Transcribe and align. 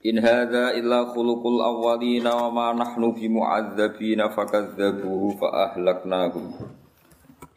In 0.00 0.16
hadza 0.16 0.72
illa 0.80 1.12
khuluqul 1.12 1.60
awwalina 1.60 2.32
wa 2.32 2.48
ma 2.48 2.66
nahnu 2.72 3.12
bi 3.12 3.28
mu'adzabina 3.28 4.32
fakadzabuhu 4.32 5.36
fa 5.36 5.68
ahlaknahum. 5.68 6.56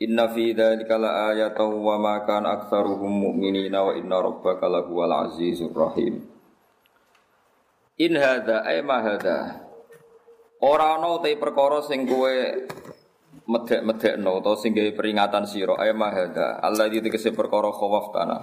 Inna 0.03 0.27
fi 0.27 0.51
dzalika 0.51 0.99
la 0.99 1.31
ayatan 1.31 1.71
wa 1.79 1.95
ma 1.95 2.20
kana 2.27 2.59
aktsaruhum 2.59 3.31
mu'minina 3.31 3.87
wa 3.87 3.95
inna 3.95 4.20
rabbaka 4.20 4.67
lahuwal 4.67 5.31
azizur 5.31 5.71
rahim. 5.71 6.20
In 8.03 8.20
hadza 8.20 8.67
ay 8.67 8.84
ma 8.84 8.99
hadza. 8.99 9.63
Ora 10.59 10.99
ana 10.99 11.23
te 11.23 11.39
perkara 11.39 11.79
sing 11.79 12.03
kowe 12.03 12.35
medhek-medhekno 13.48 14.43
utawa 14.43 14.59
sing 14.59 14.75
gawe 14.75 14.91
peringatan 14.91 15.48
sira 15.48 15.79
ay 15.79 15.95
ma 15.95 16.12
hadza. 16.12 16.59
Allah 16.59 16.91
iki 16.91 17.07
perkara 17.31 17.71
khawaf 17.71 18.12
tanah. 18.12 18.41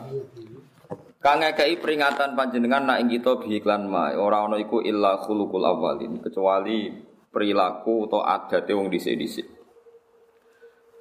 Kang 1.20 1.44
ngekei 1.44 1.76
peringatan 1.76 2.32
panjenengan 2.32 2.88
nak 2.88 3.04
ing 3.04 3.12
kita 3.12 3.36
bihiklan 3.44 3.84
ma 3.84 4.08
ora 4.16 4.48
ana 4.48 4.56
iku 4.56 4.80
illa 4.80 5.20
khuluqul 5.20 5.68
awalin 5.68 6.16
kecuali 6.16 6.88
perilaku 7.28 8.08
atau 8.08 8.24
adate 8.24 8.72
wong 8.72 8.88
dhisik-dhisik. 8.88 9.44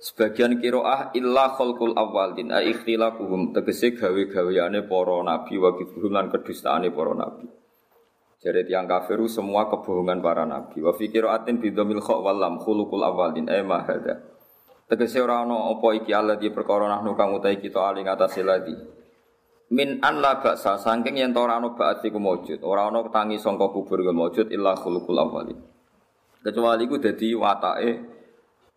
Sebagian 0.03 0.59
kiroah 0.59 1.15
illa 1.15 1.55
khalqul 1.55 1.95
awalin 1.95 2.51
ai 2.51 2.75
ikhtilafuhum 2.75 3.55
tegese 3.55 3.95
gawe-gaweane 3.95 4.83
para 4.91 5.23
nabi 5.23 5.55
wa 5.55 5.71
kidhum 5.79 6.11
lan 6.11 6.27
kedustaane 6.27 6.91
para 6.91 7.15
nabi. 7.15 7.47
Jadi 8.43 8.67
tiang 8.67 8.91
kafiru 8.91 9.23
semua 9.31 9.71
kebohongan 9.71 10.19
para 10.19 10.43
nabi. 10.43 10.83
Wa 10.83 10.99
fi 10.99 11.07
qiraatin 11.07 11.63
bi 11.63 11.71
dhamil 11.71 12.03
kha 12.03 12.19
wal 12.19 12.43
lam 12.43 12.59
khuluqul 12.59 13.07
awalin 13.07 13.47
ai 13.47 13.63
ma 13.63 13.87
hada. 13.87 14.19
Tegese 14.83 15.23
ora 15.23 15.47
ana 15.47 15.71
apa 15.71 15.95
iki 15.95 16.11
di 16.43 16.51
perkara 16.51 16.91
nahnu 16.91 17.15
kang 17.15 17.31
utahe 17.39 17.55
kita 17.55 17.79
ali 17.79 18.03
ngatasé 18.03 18.43
lagi 18.43 18.98
min 19.69 20.01
an 20.01 20.21
la 20.21 20.41
baksa 20.41 20.81
saking 20.81 21.21
yen 21.21 21.31
ora 21.37 21.61
ana 21.61 21.69
ba'at 21.73 22.01
iku 22.01 22.17
maujud 22.17 22.59
ora 22.65 22.89
ana 22.89 23.05
tangi 23.13 23.37
sangka 23.37 23.69
kubur 23.69 24.01
iku 24.01 24.13
maujud 24.13 24.47
illa 24.49 24.73
khuluqul 24.73 25.17
awwali 25.17 25.53
kecuali 26.41 26.87
iku 26.87 26.97
dadi 26.97 27.35
watake 27.35 27.91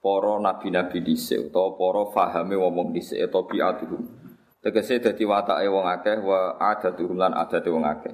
para 0.03 0.35
nabi-nabi 0.43 0.99
dhisik 0.99 1.49
utawa 1.49 1.79
para 1.79 2.03
fahame 2.11 2.59
wong 2.59 2.91
dhisik 2.91 3.23
utawa 3.23 3.47
bi'atuhum. 3.47 4.03
Tegese 4.59 4.99
dadi 4.99 5.23
watake 5.23 5.71
wong 5.71 5.87
akeh 5.87 6.19
wa 6.19 6.59
adatuhum 6.59 7.15
lan 7.15 7.33
adate 7.39 7.71
wong 7.71 7.87
akeh. 7.87 8.11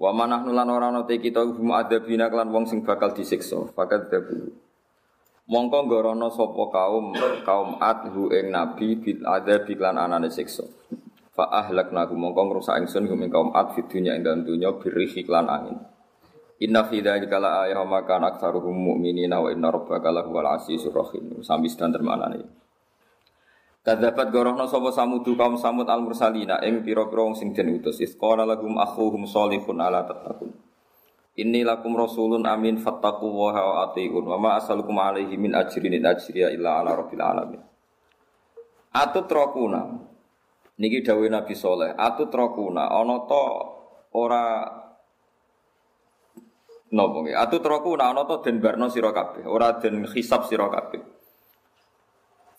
Wa 0.00 0.16
manahnu 0.16 0.56
lan 0.56 0.72
ora 0.72 0.88
ana 0.88 1.04
te 1.04 1.20
kita 1.20 1.44
hum 1.44 1.76
adabina 1.76 2.32
kelan 2.32 2.48
wong 2.48 2.64
sing 2.64 2.80
bakal 2.80 3.12
disiksa. 3.12 3.68
Fakat 3.76 4.08
dabu. 4.08 4.56
Mongko 5.44 5.78
ngorono 5.84 6.32
sapa 6.32 6.64
kaum 6.72 7.12
kaum 7.44 7.76
adhu 7.76 8.32
ing 8.32 8.48
nabi 8.48 8.96
bil 8.96 9.20
adabi 9.28 9.76
lan 9.76 10.00
anane 10.00 10.32
siksa 10.32 10.64
Fa 11.30 11.46
ahlakna 11.46 12.10
mongko 12.10 12.42
ngrusak 12.50 12.74
ingsun 12.82 13.06
hum 13.06 13.22
ing 13.22 13.30
kaum 13.30 13.54
ad 13.54 13.70
fid 13.78 13.86
dunya 13.86 14.18
ing 14.18 14.26
dalem 14.26 14.42
dunya 14.42 14.74
birrihi 14.74 15.22
lan 15.30 15.46
angin. 15.46 15.78
Inna 16.60 16.84
fi 16.84 17.00
dzalika 17.00 17.40
la 17.40 17.64
ayatan 17.64 17.88
ma 17.88 18.04
kana 18.04 18.34
aktsaruhum 18.34 18.74
mu'minina 18.74 19.40
wa 19.40 19.48
inna 19.48 19.72
rabbaka 19.72 20.10
lahuwal 20.12 20.58
azizur 20.58 20.92
rahim. 20.92 21.40
Sami 21.40 21.70
sedang 21.72 21.94
termanane. 21.94 22.44
Kadzabat 23.80 24.28
gorohna 24.28 24.68
sapa 24.68 24.92
samudu 24.92 25.32
kaum 25.40 25.56
samud 25.56 25.88
al 25.88 26.04
mursalina 26.04 26.60
ing 26.60 26.84
pira-pira 26.84 27.24
wong 27.24 27.32
sing 27.38 27.56
den 27.56 27.72
utus. 27.80 27.96
Isqala 28.02 28.44
lahum 28.44 28.76
akhuhum 28.76 29.24
sholihun 29.24 29.80
ala 29.80 30.04
tattaqun. 30.04 30.52
Inni 31.40 31.64
lakum 31.64 31.96
rasulun 31.96 32.44
amin 32.44 32.76
fattaqu 32.76 33.24
wa 33.24 33.88
atiun 33.88 34.26
wa 34.28 34.36
ma 34.36 34.50
asalukum 34.60 34.98
alaihi 35.00 35.38
min 35.40 35.56
ajrin 35.56 35.96
in 35.96 36.04
illa 36.04 36.84
ala 36.84 36.92
rabbil 36.92 37.22
alamin. 37.24 37.62
Atut 38.92 39.30
rokuna 39.30 40.09
Niki 40.80 41.04
dawuh 41.04 41.28
Nabi 41.28 41.52
Soleh, 41.52 41.92
atut 41.92 42.32
rokuna 42.32 42.88
ana 42.88 43.28
to 43.28 43.44
ora 44.16 44.64
nopo 46.96 47.16
nggih. 47.20 47.36
Atut 47.36 47.60
rokuna 47.60 48.08
ana 48.08 48.24
to 48.24 48.40
den 48.40 48.64
barno 48.64 48.88
sira 48.88 49.12
ora 49.44 49.76
den 49.76 50.08
hisab 50.08 50.48
sira 50.48 50.72
kabeh. 50.72 51.04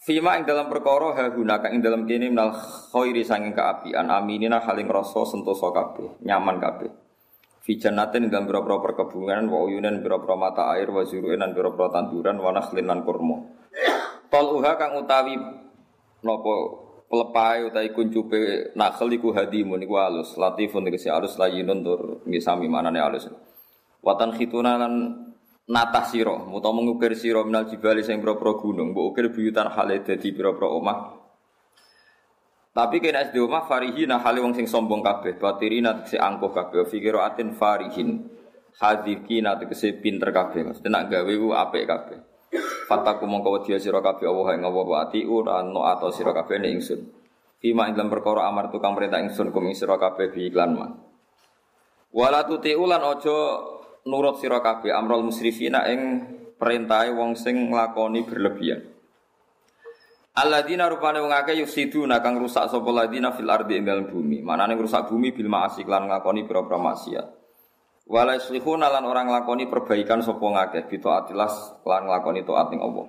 Fima 0.06 0.38
ing 0.38 0.46
dalam 0.46 0.70
perkara 0.70 1.18
ha 1.18 1.34
gunaka 1.34 1.74
ing 1.74 1.82
dalam 1.82 2.06
kene 2.06 2.30
minal 2.30 2.54
khairi 2.94 3.26
sanging 3.26 3.58
kaapian 3.58 4.10
aminina 4.10 4.62
haling 4.62 4.90
rasa 4.90 5.26
sentosa 5.26 5.74
kabeh, 5.74 6.22
nyaman 6.22 6.62
kabeh. 6.62 6.90
Fi 7.62 7.78
jannatin 7.78 8.30
dalam 8.30 8.50
biro-biro 8.50 8.82
perkebunan 8.82 9.46
wa 9.46 9.66
uyunan 9.66 10.02
mata 10.38 10.74
air 10.74 10.90
wa 10.90 11.06
zuru'in 11.06 11.42
biro-biro 11.54 11.94
tanduran 11.94 12.38
wa 12.42 12.50
nakhlin 12.50 12.86
lan 12.86 13.06
kurma. 13.06 13.38
Tol 14.30 14.58
uha 14.58 14.78
kang 14.78 14.98
utawi 14.98 15.38
nopo 16.26 16.54
pelepai 17.12 17.68
utai 17.68 17.92
kuncupe 17.92 18.72
nakhel 18.80 19.12
iku 19.12 19.36
hadimun 19.36 19.84
iku 19.84 20.00
alus 20.00 20.40
latifun 20.40 20.88
tegese 20.88 21.12
alus 21.12 21.36
layinun 21.36 21.84
tur 21.84 22.24
ngisami 22.24 22.72
manane 22.72 23.04
alus 23.04 23.28
watan 24.00 24.32
khituna 24.32 24.80
lan 24.80 24.94
natah 25.68 26.08
sira 26.08 26.36
utawa 26.50 26.80
mengukir 26.80 27.12
sira 27.14 27.44
minal 27.44 27.68
jibali 27.68 28.02
sing 28.02 28.24
pro-pro 28.24 28.58
gunung 28.60 28.96
mbok 28.96 29.06
ukir 29.12 29.26
buyutan 29.30 29.70
hale 29.72 30.04
dadi 30.04 30.32
pro-pro 30.32 30.80
omah. 30.80 31.20
Tapi 32.72 33.04
kena 33.04 33.28
SD 33.28 33.36
omah 33.44 33.68
farihina 33.68 34.24
hale 34.24 34.40
wong 34.40 34.56
sing 34.56 34.64
sombong 34.64 35.04
kabeh 35.04 35.36
batirina 35.36 35.92
tegese 36.00 36.16
angkuh 36.16 36.56
kabeh 36.56 36.88
fikiratin 36.88 37.52
farihin 37.60 38.32
hadikina 38.80 39.60
tegese 39.60 40.00
pinter 40.00 40.32
kabeh 40.32 40.64
mesti 40.72 40.88
nak 40.88 41.12
gawe 41.12 41.34
ku 41.36 41.52
apik 41.52 41.84
kabeh 41.84 42.31
Fataku 42.52 43.24
mongko 43.24 43.64
wedi 43.64 43.80
sira 43.80 44.04
kabeh 44.04 44.28
Allah 44.28 44.60
ing 44.60 44.68
Allah 44.68 44.84
wa 44.84 44.98
atiu 45.08 45.40
lan 45.48 45.72
ato 45.72 46.12
sira 46.12 46.36
kabeh 46.36 46.60
ning 46.60 46.84
ingsun. 46.84 47.00
Fima 47.64 47.88
ing 47.88 47.96
dalam 47.96 48.12
perkara 48.12 48.52
amar 48.52 48.68
tukang 48.68 48.92
perintah 48.92 49.24
ingsun 49.24 49.56
kum 49.56 49.72
ing 49.72 49.76
sira 49.76 49.96
kabeh 49.96 50.36
bi 50.36 50.52
iklan 50.52 50.72
ma. 50.76 50.88
Wala 52.12 52.44
tutiu 52.44 52.84
lan 52.84 53.00
aja 53.08 53.38
nurut 54.04 54.44
sira 54.44 54.60
kabeh 54.60 54.92
amrul 54.92 55.24
musrifina 55.32 55.88
ing 55.88 56.28
perintahe 56.60 57.16
wong 57.16 57.40
sing 57.40 57.72
nglakoni 57.72 58.28
berlebihan. 58.28 58.84
Alladzina 60.32 60.92
rupane 60.92 61.24
wong 61.24 61.32
akeh 61.32 61.56
yusiduna 61.56 62.20
kang 62.20 62.36
rusak 62.36 62.68
sapa 62.68 62.92
ladina 62.92 63.32
fil 63.32 63.48
ardi 63.48 63.80
ing 63.80 63.88
dalem 63.88 64.12
bumi. 64.12 64.44
Manane 64.44 64.76
rusak 64.76 65.08
bumi 65.08 65.32
bil 65.32 65.48
ma'asi 65.48 65.88
lan 65.88 66.12
nglakoni 66.12 66.44
pira-pira 66.44 66.76
maksiat. 66.76 67.41
Wala 68.12 68.36
yuslihuna 68.36 68.92
lan 68.92 69.08
orang 69.08 69.32
lakoni 69.32 69.72
perbaikan 69.72 70.20
sapa 70.20 70.44
ngakeh 70.44 70.84
atilas 70.84 71.80
lan 71.88 72.12
nglakoni 72.12 72.44
taat 72.44 72.68
ning 72.76 72.84
Allah. 72.84 73.08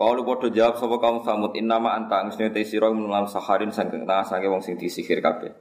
Kalau 0.00 0.24
padha 0.24 0.48
jawab 0.48 0.80
sapa 0.80 0.96
kaum 0.96 1.20
samud 1.20 1.52
innama 1.52 1.92
anta 1.92 2.24
angusne 2.24 2.48
te 2.48 2.64
sira 2.64 2.88
menalam 2.88 3.28
saharin 3.28 3.68
sangking 3.68 4.08
tengah 4.08 4.24
sange 4.24 4.48
wong 4.48 4.64
sing 4.64 4.80
disihir 4.80 5.20
kabeh. 5.20 5.52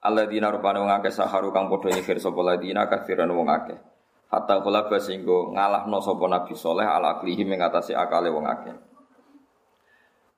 Alladzina 0.00 0.48
rupane 0.48 0.80
wong 0.80 0.96
akeh 0.96 1.12
saharu 1.12 1.52
kang 1.52 1.68
padha 1.68 1.92
nyihir 1.92 2.16
sapa 2.16 2.40
ladina 2.40 2.88
kafiran 2.88 3.28
wong 3.28 3.52
akeh. 3.52 3.76
Hatta 4.32 4.64
kula 4.64 4.88
singgo 4.96 5.52
ngalahno 5.52 6.00
sapa 6.00 6.24
Nabi 6.24 6.56
Soleh 6.56 6.88
ala 6.88 7.20
aklihi 7.20 7.44
mengatasi 7.44 7.92
akale 7.92 8.32
wong 8.32 8.48
akeh. 8.48 8.72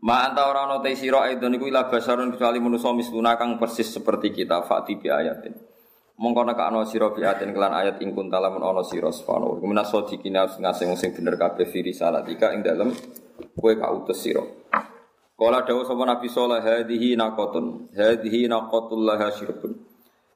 Ma 0.02 0.26
anta 0.26 0.50
ora 0.50 0.66
ana 0.66 0.82
te 0.82 0.98
sira 0.98 1.30
aidon 1.30 1.54
iku 1.54 1.70
ila 1.70 1.86
basarun 1.86 2.34
kecuali 2.34 2.58
manusa 2.58 2.90
misluna 2.90 3.38
kang 3.38 3.54
persis 3.54 3.86
seperti 3.86 4.34
kita 4.34 4.66
fati 4.66 4.98
bi 4.98 5.14
ayatin 5.14 5.75
mongko 6.16 6.42
nek 6.48 6.60
ana 6.60 6.84
sira 6.88 7.12
biatin 7.12 7.52
kelan 7.52 7.76
ayat 7.76 8.00
ing 8.00 8.16
kuntalamun 8.16 8.64
ana 8.64 8.80
sira 8.80 9.12
sfano 9.12 9.60
kumina 9.60 9.84
sodikina 9.84 10.48
ngasing 10.48 10.96
sing 10.96 11.12
bener 11.12 11.36
kabeh 11.36 11.68
fi 11.68 11.84
risalatika 11.84 12.56
ing 12.56 12.64
dalem 12.64 12.88
kowe 13.52 13.72
kautus 13.76 14.24
sira. 14.24 14.40
Kala 15.36 15.68
dawuh 15.68 15.84
sapa 15.84 16.08
Nabi 16.08 16.32
sallallahu 16.32 16.64
hadhihi 16.64 17.12
naqatun 17.20 17.92
hadhihi 17.92 18.48
naqatul 18.48 19.04
laha 19.04 19.28
syirbun 19.28 19.76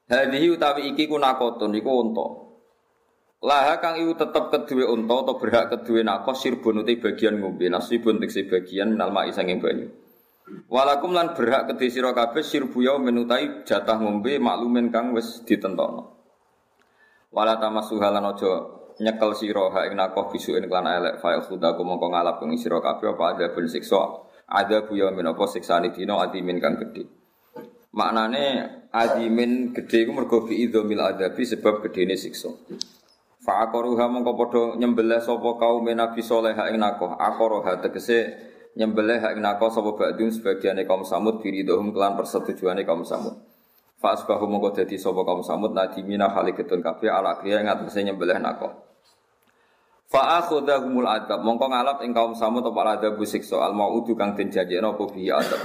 hadhihi 0.05 0.53
utawi 0.53 0.93
iki 0.93 1.09
ku 1.09 1.17
naqatun 1.17 1.73
iku 1.73 1.91
unta. 2.05 2.27
Laha 3.41 3.81
kang 3.81 3.97
iku 3.97 4.13
tetep 4.13 4.53
keduwe 4.53 4.85
unta 4.85 5.25
atau 5.25 5.41
berhak 5.41 5.73
keduwe 5.73 6.05
nakos 6.05 6.45
sirbun 6.45 6.85
uti 6.85 7.01
bagian 7.01 7.41
ngombe 7.41 7.65
nasibun 7.73 8.21
tekse 8.21 8.45
bagian 8.45 8.93
minal 8.93 9.09
ma'i 9.09 9.33
sanging 9.33 9.57
banyu 9.57 9.89
Walakum 10.67 11.13
lan 11.13 11.37
berhak 11.37 11.71
kedhe 11.71 11.87
sira 11.87 12.11
kabeh 12.11 12.43
sirbu 12.43 12.83
menutai 12.99 13.63
jatah 13.63 13.99
ngombe 14.01 14.35
maklumen 14.41 14.89
kang 14.89 15.13
wis 15.15 15.45
ditentokno. 15.47 16.17
Wala 17.31 17.55
tamasuha 17.61 18.11
lan 18.11 18.25
aja 18.35 18.51
nyekel 18.99 19.31
sira 19.37 19.71
ha 19.71 19.87
ing 19.87 19.95
nakoh 19.95 20.27
bisuken 20.27 20.67
kelan 20.67 20.87
elek 20.91 21.23
fa 21.23 21.39
khudaku 21.39 21.81
mongko 21.87 22.11
ngalap 22.11 22.43
ing 22.43 22.59
sira 22.59 22.83
kabeh 22.83 23.15
apa 23.15 23.23
ada 23.37 23.45
ben 23.55 23.65
siksa 23.71 24.01
ada 24.51 24.83
buya 24.83 25.15
min 25.15 25.31
apa 25.31 25.47
siksane 25.47 25.95
dina 25.95 26.19
adimin 26.19 26.59
kang 26.59 26.75
gedhe. 26.75 27.07
Maknane 27.95 28.45
adimin 28.91 29.71
gede 29.71 30.03
iku 30.03 30.11
mergo 30.11 30.43
bi 30.43 30.67
idzamil 30.67 30.99
adabi 30.99 31.43
sebab 31.47 31.79
gedene 31.87 32.19
siksa. 32.19 32.51
Fa 33.41 33.63
aqaruha 33.65 34.05
mongko 34.11 34.31
padha 34.37 34.63
nyembelih 34.77 35.23
sapa 35.23 35.49
kaum 35.55 35.87
Nabi 35.87 36.21
saleh 36.21 36.53
ing 36.67 36.77
nakoh. 36.77 37.15
Aqaruha 37.15 37.79
tegese 37.79 38.50
nyembelih 38.75 39.19
ing 39.35 39.43
nakoh 39.43 39.67
sapa 39.67 39.91
ba'dun 39.95 40.31
sebagiane 40.31 40.87
kaum 40.87 41.03
Samud 41.03 41.43
biridhum 41.43 41.91
kelan 41.91 42.15
persetujuane 42.15 42.87
kaum 42.87 43.03
Samud. 43.03 43.35
Fa 43.99 44.17
asbahu 44.17 44.47
mongko 44.47 44.81
dadi 44.81 44.95
sapa 44.95 45.21
kaum 45.21 45.43
Samud 45.43 45.75
nadimina 45.75 46.31
haliketun 46.31 46.79
kabeh 46.79 47.11
ala 47.11 47.37
kriya 47.37 47.61
ing 47.61 47.67
atase 47.67 48.01
nyembelih 48.01 48.39
nakoh. 48.39 48.71
Fa 50.11 50.43
akhudhahumul 50.43 51.07
adab 51.07 51.43
mongko 51.43 51.65
ngalap 51.71 51.97
ing 52.03 52.11
kaum 52.11 52.35
Samud 52.35 52.63
apa 52.63 52.99
adab 52.99 53.19
siksa 53.23 53.59
al 53.59 53.75
maudu 53.75 54.15
kang 54.15 54.35
den 54.35 54.51
janjekno 54.51 54.95
apa 54.95 55.03
bi 55.11 55.27
adab. 55.27 55.61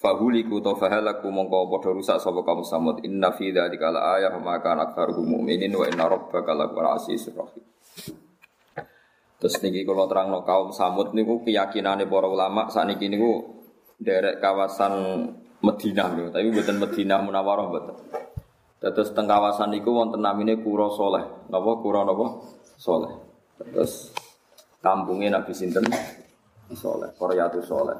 Fahuliku 0.00 0.64
to 0.64 0.72
fahalaku 0.80 1.28
mongko 1.28 1.68
padha 1.68 1.92
rusak 1.92 2.16
sapa 2.24 2.40
kaum 2.40 2.64
samud 2.64 3.04
inna 3.04 3.36
fi 3.36 3.52
dzalika 3.52 3.92
la 3.92 4.16
ayah 4.16 4.32
maka 4.40 4.72
aktsaruhum 4.72 5.36
mu'minin 5.36 5.76
wa 5.76 5.84
inna 5.84 6.08
rabbaka 6.08 6.56
lahuwal 6.56 6.96
azizur 6.96 7.36
rahim. 7.36 7.60
Terus 9.40 9.56
niki 9.64 9.88
kalau 9.88 10.04
terangno 10.04 10.44
kaum 10.44 10.68
samud 10.68 11.16
niku 11.16 11.40
keyakinane 11.40 12.04
para 12.04 12.28
ulama 12.28 12.68
sakniki 12.68 13.08
niku 13.08 13.56
derek 13.96 14.36
kawasan 14.36 14.92
Madinah 15.60 16.08
niku, 16.16 16.28
tapi 16.32 16.48
mboten 16.52 16.76
Madinah 16.76 17.18
Munawwarah 17.24 17.64
mboten. 17.68 17.96
Terus 18.80 19.12
teng 19.12 19.28
kawasan 19.28 19.72
niku 19.72 19.92
wonten 19.92 20.20
namine 20.24 20.60
Kura 20.60 20.88
Soleh. 20.92 21.48
Napa 21.52 21.70
Kura 21.84 22.00
napa? 22.04 22.40
Soleh. 22.80 23.12
Terus 23.60 24.12
kampungnya 24.80 25.36
Nabi 25.36 25.52
sinten? 25.52 25.84
Soleh, 26.72 27.12
Koryatu 27.16 27.60
Soleh. 27.60 27.98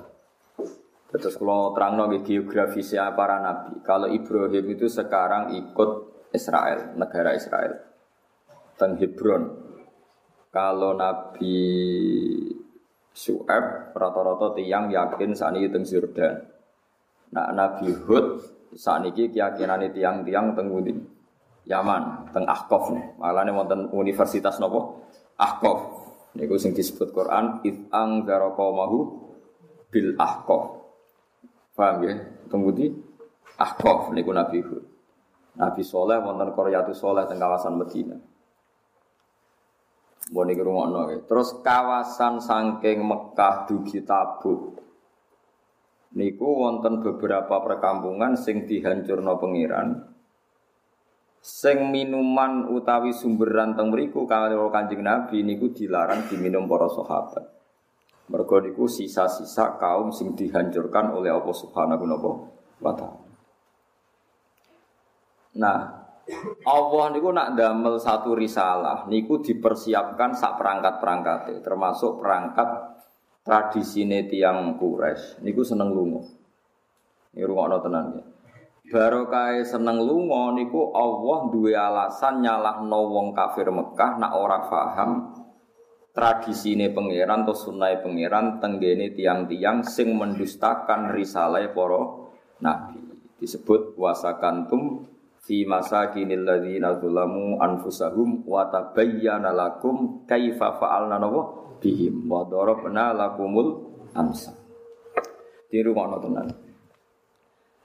Terus 1.10 1.34
kalau 1.36 1.74
terang 1.74 1.98
nabi 1.98 2.22
geografisnya 2.22 3.10
para 3.18 3.42
nabi, 3.42 3.82
kalau 3.82 4.06
Ibrahim 4.06 4.62
itu 4.70 4.86
sekarang 4.86 5.58
ikut 5.58 5.90
Israel, 6.30 6.94
negara 6.94 7.34
Israel, 7.34 7.82
teng 8.78 8.94
Hebron. 8.94 9.69
Kalau 10.50 10.98
Nabi 10.98 11.62
Su'eb 13.14 13.94
rata-rata 13.94 14.58
tiang 14.58 14.90
yakin 14.90 15.30
saat 15.34 15.54
ini 15.54 15.70
teng 15.70 15.86
Jordan. 15.86 16.42
Nah 17.30 17.54
Nabi 17.54 17.94
Hud 17.94 18.42
saat 18.74 19.06
ini 19.06 19.30
keyakinan 19.30 19.86
tiang-tiang 19.94 20.58
teng. 20.58 20.70
Yaman, 21.70 22.34
teng 22.34 22.50
Ahqaf 22.50 22.90
nih. 22.90 23.14
Malah 23.22 23.46
nih 23.46 23.54
wonten 23.54 23.80
universitas 23.94 24.58
nopo 24.58 25.06
Ahqaf. 25.38 25.78
Niku 26.34 26.58
sing 26.58 26.74
disebut 26.74 27.14
Quran 27.14 27.62
it'ang 27.62 28.26
mahu 28.26 28.98
bil 29.90 30.18
Ahqaf. 30.18 30.82
Paham 31.78 32.02
ya? 32.02 32.14
Di 32.50 32.86
Ahqaf 33.54 34.10
niku 34.10 34.34
Nabi 34.34 34.58
Hud. 34.66 34.84
Nabi 35.58 35.82
Soleh 35.86 36.18
wonten 36.18 36.50
Qaryatu 36.54 36.90
Soleh 36.90 37.26
teng 37.30 37.38
kawasan 37.38 37.78
Medina. 37.78 38.18
Mbok 40.30 40.44
niki 40.46 40.62
rungokno. 40.62 41.10
Terus 41.26 41.58
kawasan 41.58 42.38
saking 42.38 43.02
Mekah 43.02 43.66
dugi 43.66 44.06
Tabuk. 44.06 44.78
Niku 46.14 46.48
wonten 46.58 47.02
beberapa 47.02 47.62
perkampungan 47.62 48.38
sing 48.38 48.66
dihancurno 48.66 49.38
pengiran. 49.38 50.10
Sing 51.40 51.90
minuman 51.90 52.68
utawi 52.70 53.14
sumberan 53.14 53.74
teng 53.74 53.90
mriku 53.90 54.26
kalau 54.26 54.70
Kanjeng 54.70 55.02
Nabi 55.02 55.42
niku 55.42 55.72
dilarang 55.72 56.26
diminum 56.30 56.66
para 56.66 56.86
sahabat. 56.90 57.44
Mergo 58.30 58.62
niku 58.62 58.86
sisa-sisa 58.86 59.78
kaum 59.78 60.14
sing 60.14 60.38
dihancurkan 60.38 61.10
oleh 61.10 61.34
Allah 61.34 61.56
Subhanahu 61.56 62.06
wa 62.78 62.92
taala. 62.94 63.30
Nah, 65.58 65.99
Allah 66.66 67.04
niku 67.10 67.34
nak 67.34 67.58
damel 67.58 67.98
satu 67.98 68.34
risalah 68.34 69.06
niku 69.10 69.42
dipersiapkan 69.42 70.34
sak 70.34 70.56
perangkat-perangkat 70.56 71.62
termasuk 71.62 72.22
perangkat 72.22 72.68
tradisi 73.42 74.06
tiang 74.28 74.78
Quraisy 74.78 75.42
niku 75.42 75.66
seneng 75.66 75.90
lunga. 75.90 76.22
Ini 77.30 77.46
rungokno 77.46 77.78
tenan 77.82 78.04
ya. 78.14 78.24
Barokah 78.90 79.62
seneng 79.62 80.02
lunga 80.02 80.50
niku 80.54 80.90
Allah 80.90 81.46
duwe 81.46 81.78
alasan 81.78 82.42
nyalahno 82.42 83.00
wong 83.06 83.30
kafir 83.30 83.70
Mekah 83.70 84.18
nak 84.18 84.34
ora 84.34 84.58
paham 84.66 85.30
tradisi 86.10 86.74
ini 86.74 86.90
pangeran 86.90 87.46
atau 87.46 87.54
sunai 87.54 88.02
pangeran 88.02 88.58
tenggene 88.58 89.14
tiang-tiang 89.14 89.86
sing 89.86 90.18
mendustakan 90.18 91.14
risalah 91.14 91.62
poro 91.70 92.34
nabi 92.58 92.98
disebut 93.38 93.94
wasakantum 93.94 95.06
fi 95.40 95.64
masa 95.64 96.12
kinil 96.12 96.44
ladzina 96.44 97.00
zulamu 97.00 97.56
anfusahum 97.58 98.44
wa 98.44 98.68
tabayyana 98.68 99.50
lakum 99.50 100.24
kaifa 100.28 100.76
fa'alna 100.76 101.16
nawa? 101.16 101.42
Bihim. 101.80 102.28
Wa 102.28 102.44
darabna 102.44 103.16
lakumul 103.16 103.90
amsa 104.12 104.52
di 105.70 105.78
rumah 105.80 106.18
tenan. 106.18 106.50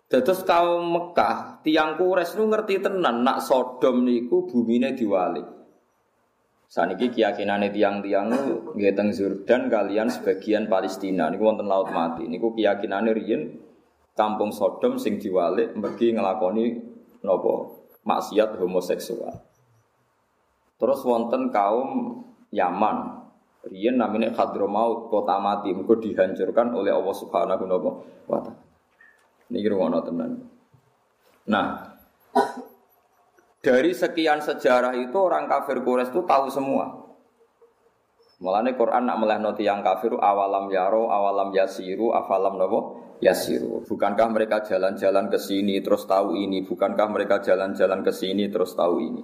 Terus 0.06 0.46
kaum 0.46 0.86
Mekah, 0.86 1.66
tiang 1.66 1.98
Quraisy 1.98 2.38
nu 2.38 2.50
ngerti 2.54 2.78
tenan 2.78 3.26
nak 3.26 3.42
Sodom 3.42 4.06
niku 4.06 4.46
bumine 4.46 4.94
diwalik. 4.94 5.46
Saniki 6.66 7.14
keyakinan 7.14 7.66
tiang-tiang 7.70 8.30
nggih 8.74 8.94
teng 8.94 9.14
Jordan 9.14 9.70
kalian 9.70 10.10
sebagian 10.10 10.66
Palestina. 10.70 11.30
Niku 11.30 11.46
wonten 11.46 11.70
laut 11.70 11.90
mati. 11.94 12.26
Niku 12.26 12.54
keyakinane 12.54 13.14
riyen 13.18 13.42
kampung 14.14 14.54
Sodom 14.54 14.98
sing 14.98 15.18
diwalik 15.18 15.74
mergi 15.78 16.14
ngelakoni 16.14 16.95
nopo 17.26 17.84
maksiat 18.06 18.62
homoseksual. 18.62 19.34
Terus 20.78 21.00
wonten 21.02 21.50
kaum 21.50 22.22
Yaman. 22.54 23.26
Riyen 23.66 23.98
namanya 23.98 24.30
Hadramaut, 24.38 25.10
kota 25.10 25.42
mati, 25.42 25.74
mergo 25.74 25.98
dihancurkan 25.98 26.70
oleh 26.78 26.94
Allah 26.94 27.16
Subhanahu 27.18 27.66
wa 27.66 28.38
taala. 28.38 28.62
Niki 29.50 29.66
rungono 29.66 30.06
tenan. 30.06 30.46
Nah, 31.50 31.98
dari 33.66 33.98
sekian 33.98 34.46
sejarah 34.46 34.94
itu 34.94 35.18
orang 35.18 35.50
kafir 35.50 35.82
Quraisy 35.82 36.14
itu 36.14 36.22
tahu 36.30 36.46
semua. 36.54 36.94
Mulane 38.38 38.78
Quran 38.78 39.10
nak 39.10 39.18
melehno 39.18 39.58
yang 39.58 39.82
kafir 39.82 40.14
awalam 40.14 40.70
yaro, 40.70 41.10
awalam 41.10 41.50
yasiru, 41.50 42.14
afalam 42.14 42.62
nopo 42.62 43.05
yasiru. 43.20 43.84
Bukankah 43.86 44.28
mereka 44.32 44.64
jalan-jalan 44.66 45.32
ke 45.32 45.40
sini 45.40 45.80
terus 45.80 46.04
tahu 46.08 46.36
ini? 46.36 46.64
Bukankah 46.64 47.08
mereka 47.12 47.40
jalan-jalan 47.44 48.04
ke 48.04 48.12
sini 48.12 48.48
terus 48.52 48.76
tahu 48.76 48.96
ini? 49.00 49.24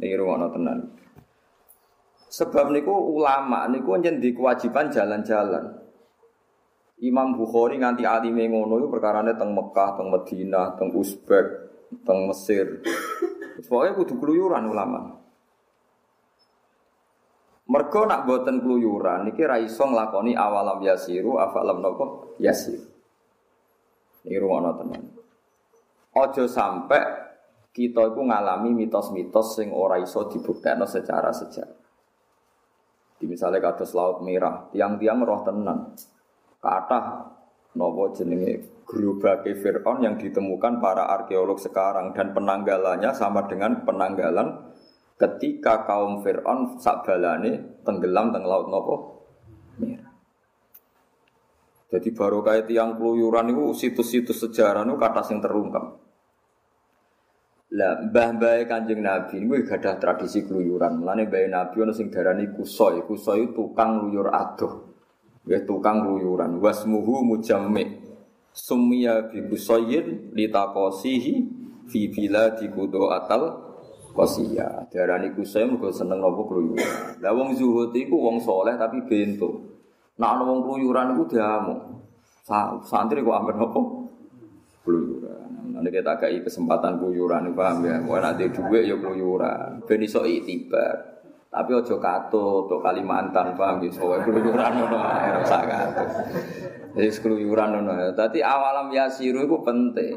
Ini 0.00 0.14
ruang 0.16 0.48
tenan. 0.50 0.78
Sebab 2.30 2.70
niku 2.70 2.94
ulama 2.94 3.66
niku 3.66 3.98
jadi 3.98 4.30
kewajiban 4.30 4.94
jalan-jalan. 4.94 5.82
Imam 7.00 7.32
Bukhari 7.32 7.80
nganti 7.80 8.04
alime 8.04 8.44
ngono 8.46 8.76
iku 8.76 8.88
perkarane 8.92 9.32
teng 9.34 9.56
Mekah, 9.56 9.96
teng 9.96 10.12
Madinah, 10.12 10.76
teng 10.76 10.92
Uzbek, 10.92 11.46
teng 12.04 12.28
Mesir. 12.28 12.84
Pokoknya 13.64 13.96
kudu 13.96 14.14
keluyuran 14.20 14.68
ulama. 14.68 15.20
Mergo 17.70 18.02
nak 18.02 18.26
boten 18.26 18.60
keluyuran 18.60 19.30
niki 19.30 19.46
ra 19.46 19.56
iso 19.62 19.86
nglakoni 19.86 20.34
awalam 20.34 20.82
yasiru 20.82 21.38
afalam 21.38 21.78
nopo 21.78 22.36
yasir. 22.42 22.89
Ini 24.24 24.36
rumono 24.36 24.76
tenan. 24.76 25.02
Ojo 26.10 26.44
sampai 26.50 27.02
kita 27.70 28.10
itu 28.10 28.20
ngalami 28.20 28.74
mitos-mitos 28.74 29.56
sing 29.56 29.70
ora 29.70 29.96
iso 30.02 30.26
dibuktekno 30.26 30.84
secara 30.84 31.30
sejarah. 31.30 31.78
Di 33.20 33.28
misalnya 33.28 33.60
kados 33.60 33.92
laut 33.92 34.24
merah, 34.24 34.68
tiang-tiang 34.72 35.22
roh 35.22 35.40
tenan. 35.44 35.94
Kata 36.60 37.00
nopo 37.78 38.10
jenenge 38.10 38.82
gerobake 38.88 39.54
Fir'aun 39.54 40.02
yang 40.02 40.18
ditemukan 40.18 40.82
para 40.82 41.06
arkeolog 41.06 41.62
sekarang 41.62 42.10
dan 42.10 42.34
penanggalannya 42.34 43.14
sama 43.14 43.46
dengan 43.46 43.86
penanggalan 43.86 44.74
ketika 45.14 45.86
kaum 45.86 46.26
Fir'aun 46.26 46.82
sakbalane 46.82 47.84
tenggelam 47.86 48.34
teng 48.34 48.42
laut 48.42 48.66
nopo 48.66 48.96
merah. 49.78 50.09
Jadi 51.90 52.14
baru 52.14 52.38
kayak 52.46 52.70
tiang 52.70 52.94
keluyuran 52.94 53.50
itu 53.50 53.74
situs-situs 53.74 54.46
sejarah 54.46 54.86
itu 54.86 54.94
kata 54.94 55.22
sing 55.26 55.42
terungkap. 55.42 55.98
Lah 57.74 58.02
mbah 58.06 58.34
mbah 58.38 58.66
kanjeng 58.66 59.02
Nabi 59.02 59.42
ini 59.42 59.62
gak 59.66 59.82
ada 59.82 59.98
tradisi 59.98 60.46
keluyuran. 60.46 61.02
Mulane 61.02 61.26
mbah 61.26 61.50
Nabi 61.50 61.76
ono 61.82 61.90
sing 61.90 62.10
darani 62.10 62.46
kusoi, 62.54 63.02
kusoi 63.06 63.50
tukang 63.50 64.06
luyur 64.06 64.30
aduh. 64.30 64.90
Ya 65.50 65.58
tukang 65.66 66.06
keluyuran. 66.06 66.62
Wasmuhu 66.62 67.26
mujammi. 67.26 68.06
Sumia 68.50 69.30
bi 69.30 69.46
Busoyin 69.46 70.34
litakosihi 70.34 71.34
fi 71.86 72.10
di 72.10 72.66
kudo 72.70 73.10
atal 73.10 73.42
kosia. 74.14 74.86
Darani 74.90 75.34
kusai 75.34 75.66
mergo 75.66 75.90
seneng 75.90 76.22
nopo 76.22 76.46
keluyuran. 76.46 77.18
Lah 77.18 77.34
wong 77.34 77.54
zuhud 77.54 77.94
iku 77.94 78.14
wong 78.14 78.42
soleh 78.42 78.78
tapi 78.78 79.02
bento. 79.06 79.69
Nak 80.20 80.36
ana 80.36 80.42
wong 80.44 80.60
keluyuran 80.68 81.16
iku 81.16 81.24
diamuk. 81.32 81.80
Santri 82.84 83.24
kok 83.24 83.36
amben 83.40 83.56
nopo? 83.56 83.80
Keluyuran. 84.84 85.72
Nanti 85.72 85.88
kita 85.88 86.20
kayak 86.20 86.44
kesempatan 86.44 87.00
keluyuran, 87.00 87.56
paham 87.56 87.88
ya? 87.88 87.96
Mau 88.04 88.20
nanti 88.20 88.52
duit 88.52 88.84
ya 88.84 89.00
keluyuran. 89.00 89.80
Ben 89.88 90.04
iso 90.04 90.28
itibar. 90.28 91.24
Tapi 91.50 91.70
ojo 91.72 91.96
kato, 91.98 92.68
to 92.68 92.76
Kalimantan, 92.84 93.56
paham 93.56 93.80
ya? 93.80 93.88
Soalnya 93.88 94.28
keluyuran 94.28 94.72
ngono 94.76 94.98
ae 95.00 95.28
ora. 95.40 95.60
Jadi 96.92 97.08
keluyuran 97.24 97.68
ngono. 97.80 98.12
Dadi 98.12 98.44
awalam 98.44 98.92
yasiru 98.92 99.48
itu 99.48 99.56
penting. 99.64 100.14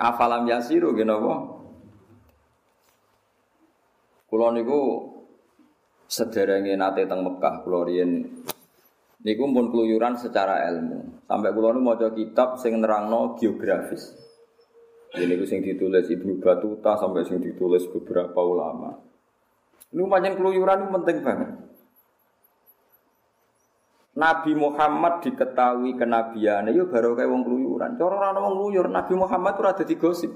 Afalam 0.00 0.48
yasiru 0.48 0.90
gini 0.96 1.12
apa? 1.12 1.34
Kulo 4.26 4.46
niku 4.54 4.80
sederenge 6.06 6.74
nate 6.74 7.04
teng 7.04 7.20
Mekah, 7.26 7.62
kulo 7.66 7.84
riyen 7.84 8.26
niku 9.24 9.44
pun 9.50 9.66
keluyuran 9.72 10.16
secara 10.16 10.64
ilmu. 10.68 11.26
Sampai 11.28 11.50
kulo 11.52 11.76
niku 11.76 11.82
maca 11.84 12.08
kitab 12.12 12.56
sing 12.60 12.80
nerangno 12.80 13.36
geografis. 13.36 14.16
Ini 15.10 15.34
ku 15.34 15.44
sing 15.44 15.66
ditulis 15.66 16.06
Ibnu 16.06 16.38
Batuta 16.38 16.94
sampai 16.94 17.26
sing 17.26 17.42
ditulis 17.42 17.82
beberapa 17.90 18.38
ulama. 18.46 18.94
Ini 19.90 20.06
panjang 20.06 20.38
keluyuran 20.38 20.86
itu 20.86 20.90
penting 20.94 21.16
banget. 21.26 21.50
Nabi 24.10 24.52
Muhammad 24.58 25.22
diketahui 25.22 25.94
kenabiannya, 25.94 26.74
yo 26.74 26.90
baru 26.90 27.14
kayak 27.14 27.30
wong 27.30 27.42
keluyuran. 27.46 27.94
Cara 27.94 28.14
orang 28.18 28.42
wong 28.42 28.54
keluyur, 28.58 28.86
Nabi 28.90 29.14
Muhammad 29.16 29.52
tuh 29.54 29.66
ada 29.66 29.84
di 29.86 29.94
gosip. 29.94 30.32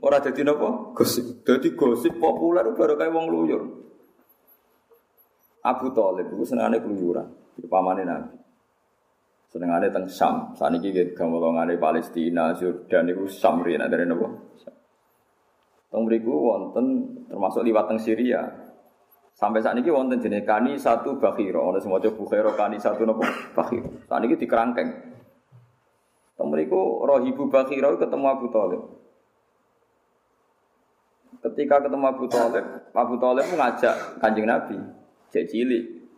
Orang 0.00 0.20
ada 0.20 0.30
di 0.32 0.42
apa? 0.44 0.68
Gosip. 0.92 1.44
Jadi 1.44 1.72
gosip 1.72 2.12
populer 2.20 2.68
baru 2.76 3.00
kayak 3.00 3.12
wong 3.12 3.26
keluyur. 3.32 3.62
Abu 5.64 5.88
Talib 5.96 6.28
itu 6.28 6.44
senangnya 6.44 6.84
keluyuran. 6.84 7.43
Di 7.54 7.66
pamane 7.70 8.02
Nabi. 8.02 8.36
Senengane 9.54 9.86
teng 9.94 10.10
Sam. 10.10 10.50
Saniki 10.58 10.90
nggih 10.90 11.14
gamolongane 11.14 11.78
Palestina, 11.78 12.50
Jordan 12.58 13.06
iku 13.14 13.30
Sam 13.30 13.62
riyen 13.62 13.86
dari 13.86 14.02
napa? 14.02 14.26
Teng 15.94 16.02
mriku 16.02 16.34
wonten 16.34 16.86
termasuk 17.30 17.62
liwat 17.62 17.86
teng 17.86 18.02
Syria. 18.02 18.42
Sampai 19.34 19.62
saat 19.62 19.78
ini 19.78 19.90
wonten 19.90 20.18
jenis 20.18 20.42
kani 20.42 20.78
satu 20.78 21.18
bakhiro, 21.18 21.70
ada 21.70 21.82
semua 21.82 21.98
coba 21.98 22.18
bukhiro 22.18 22.50
kani 22.54 22.78
satu 22.78 23.06
nopo 23.06 23.22
bakhiro. 23.54 24.02
Saat 24.10 24.26
ini 24.26 24.34
dikerangkeng. 24.34 25.14
Mriku 26.44 27.06
rohibu 27.06 27.46
bakhiro 27.46 27.94
ketemu 27.94 28.26
Abu 28.26 28.46
Talib. 28.50 28.82
Ketika 31.40 31.82
ketemu 31.82 32.04
Abu 32.10 32.26
Talib, 32.26 32.64
Abu 32.90 33.14
Talib 33.22 33.46
ngajak 33.54 34.18
kanjeng 34.22 34.46
Nabi, 34.46 34.76
cek 35.30 35.50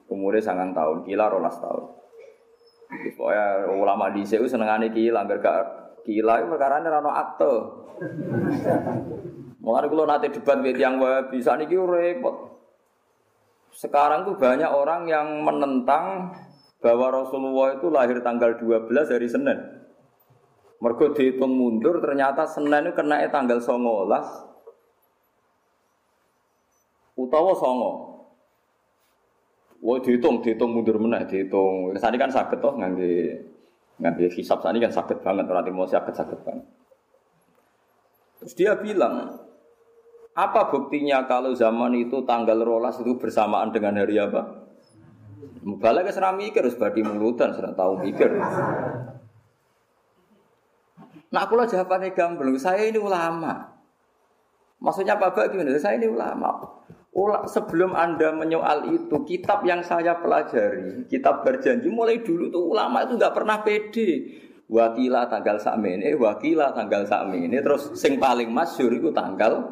umurnya 0.07 0.43
sangat 0.43 0.75
tahun, 0.75 1.03
kila 1.07 1.27
rolas 1.31 1.57
tahun. 1.59 1.85
Pokoknya 3.19 3.47
ulama 3.75 4.15
di 4.15 4.23
sini 4.23 4.47
senengane 4.47 4.95
kila, 4.95 5.27
biar 5.27 5.39
gak 5.43 5.61
kila 6.07 6.39
itu 6.39 6.47
perkara 6.47 6.79
ini 6.79 6.89
rano 6.89 7.11
akte. 7.11 7.55
Mulai 9.59 9.91
kalau 9.91 10.07
nanti 10.07 10.31
debat 10.31 10.63
dengan 10.63 10.79
yang 10.79 10.95
bisa 11.27 11.59
nih 11.59 11.67
repot. 11.67 12.55
Sekarang 13.75 14.23
tuh 14.23 14.39
banyak 14.39 14.71
orang 14.71 15.11
yang 15.11 15.43
menentang 15.43 16.31
bahwa 16.79 17.11
Rasulullah 17.11 17.75
itu 17.75 17.91
lahir 17.91 18.23
tanggal 18.23 18.55
12 18.57 18.89
hari 19.11 19.27
Senin. 19.27 19.59
Mergo 20.79 21.11
dihitung 21.11 21.51
mundur 21.51 21.99
ternyata 21.99 22.47
Senin 22.47 22.87
itu 22.87 22.95
kena 22.95 23.27
tanggal 23.27 23.59
19 23.59 23.75
utawa 27.17 27.53
songo. 27.57 28.16
Wah 29.85 29.99
dihitung, 30.01 30.41
dihitung 30.41 30.73
mundur 30.73 30.97
meneh, 30.97 31.29
dihitung. 31.29 31.93
Sani 32.01 32.17
kan 32.17 32.33
sakit 32.33 32.59
toh 32.59 32.75
ngangge 32.81 33.45
ngangge 34.01 34.33
hisap 34.33 34.65
sani 34.65 34.81
kan 34.81 34.93
sakit 34.93 35.21
banget, 35.21 35.45
berarti 35.45 35.71
mau 35.73 35.85
sakit 35.85 36.15
sakit 36.17 36.39
banget. 36.45 36.67
Terus 38.41 38.53
dia 38.57 38.73
bilang, 38.77 39.37
apa 40.37 40.61
buktinya 40.69 41.25
kalau 41.25 41.57
zaman 41.57 41.97
itu 41.97 42.25
tanggal 42.29 42.61
rolas 42.61 43.01
itu 43.01 43.17
bersamaan 43.17 43.73
dengan 43.73 43.97
hari 44.01 44.21
apa? 44.21 44.69
Mubalak 45.67 46.07
ke 46.07 46.21
mikir, 46.39 46.63
harus 46.63 46.79
badi 46.79 47.03
mulutan, 47.03 47.51
sudah 47.51 47.75
tahu 47.75 47.99
mikir. 47.99 48.39
Nah 51.27 51.41
aku 51.43 51.59
lah 51.59 51.67
jawabannya 51.67 52.15
gamblang, 52.15 52.55
saya 52.55 52.87
ini 52.87 53.03
ulama. 53.03 53.75
Maksudnya 54.79 55.19
apa 55.19 55.51
gimana? 55.51 55.75
Saya 55.81 55.99
ini 55.99 56.07
ulama 56.07 56.77
sebelum 57.49 57.97
Anda 57.97 58.37
menyoal 58.37 58.93
itu, 58.93 59.17
kitab 59.25 59.65
yang 59.65 59.81
saya 59.81 60.21
pelajari, 60.21 61.09
kitab 61.09 61.41
berjanji 61.49 61.89
mulai 61.89 62.21
dulu 62.21 62.53
tuh 62.53 62.77
ulama 62.77 63.09
itu 63.09 63.17
nggak 63.17 63.35
pernah 63.35 63.65
pede. 63.65 64.11
Wakila 64.67 65.31
tanggal 65.31 65.63
sakmene, 65.63 66.19
wakila 66.19 66.75
tanggal 66.75 67.07
sakmene, 67.07 67.63
terus 67.63 67.95
sing 67.95 68.19
paling 68.19 68.51
masyur 68.51 68.91
itu 68.91 69.15
tanggal 69.15 69.63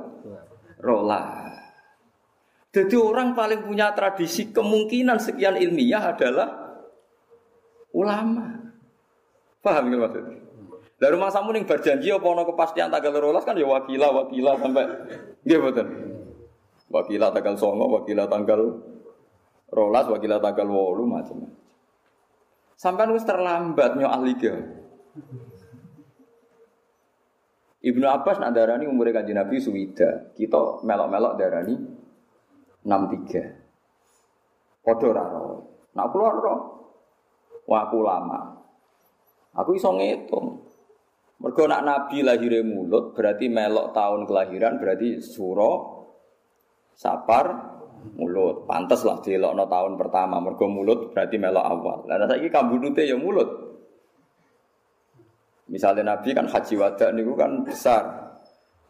rola. 0.78 1.50
Jadi 2.70 2.94
orang 2.94 3.34
paling 3.34 3.66
punya 3.66 3.90
tradisi 3.90 4.54
kemungkinan 4.54 5.18
sekian 5.18 5.58
ilmiah 5.58 6.14
adalah 6.14 6.78
ulama. 7.90 8.70
Paham 9.58 9.90
ya 9.90 9.98
maksudnya? 9.98 10.38
Dari 10.94 11.10
rumah 11.10 11.30
samu 11.34 11.50
yang 11.50 11.66
berjanji 11.66 12.14
apa 12.14 12.26
ono 12.26 12.46
kepastian 12.46 12.88
tanggal 12.88 13.18
rolas 13.18 13.42
kan 13.42 13.58
ya 13.58 13.66
wakila 13.66 14.14
wakila 14.14 14.56
sampai 14.62 14.86
gitu 15.42 15.70
Wakilah 16.94 17.34
tanggal 17.34 17.58
songo, 17.58 17.90
wakilah 17.90 18.30
tanggal 18.30 18.70
rolas, 19.74 20.06
wakilah 20.06 20.38
tanggal 20.38 20.70
wolu 20.70 21.10
macam. 21.10 21.42
Sampai 22.78 23.10
harus 23.10 23.26
terlambat 23.26 23.98
nyo 23.98 24.06
ahli. 24.06 24.38
Ibnu 27.84 28.06
Abbas 28.06 28.38
nak 28.38 28.54
darani 28.54 28.86
umur 28.86 29.10
kanjeng 29.10 29.34
Nabi 29.34 29.58
suwida. 29.58 30.30
Kita 30.38 30.86
melok-melok 30.86 31.34
darani 31.34 31.74
63. 32.86 34.86
Padha 34.86 35.06
ora 35.10 35.24
Nak 35.94 36.06
keluar 36.14 36.34
roh. 36.38 36.60
Wah 37.66 37.90
aku 37.90 37.98
lama. 38.06 38.54
Aku 39.58 39.74
iso 39.74 39.90
ngitung. 39.98 40.62
Mergo 41.42 41.66
nak 41.66 41.82
Nabi 41.82 42.22
lahir 42.22 42.62
mulut 42.62 43.10
berarti 43.12 43.50
melok 43.50 43.90
tahun 43.90 44.30
kelahiran 44.30 44.78
berarti 44.78 45.18
suro 45.18 46.03
Sapar 46.94 47.74
mulut. 48.16 48.64
Pantes 48.68 49.02
lah 49.02 49.18
no 49.54 49.64
tahun 49.66 49.98
pertama 49.98 50.38
mergo 50.38 50.66
mulut 50.68 51.12
berarti 51.12 51.36
melok 51.36 51.64
awal. 51.64 51.98
Lah 52.06 52.28
saiki 52.28 52.48
kambudute 52.48 53.02
ya 53.04 53.16
mulut. 53.18 53.48
Misalnya 55.64 56.14
Nabi 56.14 56.36
kan 56.36 56.44
haji 56.44 56.74
wada 56.76 57.08
niku 57.10 57.32
kan 57.34 57.64
besar. 57.64 58.04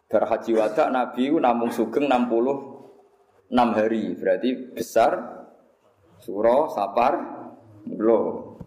Bar 0.05 0.23
haji 0.27 0.51
wada 0.53 0.91
Nabi 0.91 1.31
ku 1.31 1.39
namung 1.39 1.71
sugeng 1.71 2.05
66 2.11 3.51
hari. 3.51 4.13
Berarti 4.19 4.49
besar 4.75 5.11
suro 6.19 6.67
sapar 6.69 7.13
mulut. 7.87 8.59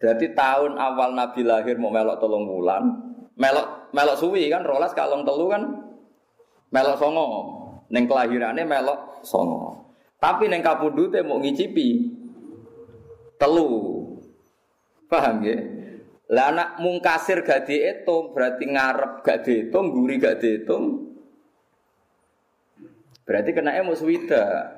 Berarti 0.00 0.32
tahun 0.32 0.80
awal 0.80 1.12
Nabi 1.12 1.44
lahir 1.44 1.76
mau 1.76 1.92
melok 1.92 2.16
tolong 2.24 2.48
bulan, 2.48 2.88
melok 3.36 3.92
melok 3.92 4.16
suwi 4.16 4.48
kan 4.48 4.64
rolas 4.64 4.96
kalong 4.96 5.28
telu 5.28 5.52
kan 5.52 5.62
melok 6.72 6.96
songo. 6.96 7.59
Neng 7.90 8.06
kelahirannya 8.06 8.64
melok 8.64 9.26
songo. 9.26 9.94
Tapi 10.22 10.46
neng 10.46 10.62
kapundute 10.62 11.26
mau 11.26 11.42
ngicipi 11.42 11.88
telu. 13.40 13.70
Paham 15.10 15.42
ya? 15.42 15.58
Lah 16.30 16.54
anak 16.54 16.78
mungkasir 16.78 17.42
gak 17.42 17.66
dihitung 17.66 18.30
berarti 18.30 18.70
ngarep 18.70 19.26
gak 19.26 19.42
dihitung, 19.42 19.90
guri 19.90 20.22
gak 20.22 20.38
dihitung. 20.38 21.10
Berarti 23.26 23.50
kena 23.50 23.74
emo 23.74 23.98
swida. 23.98 24.70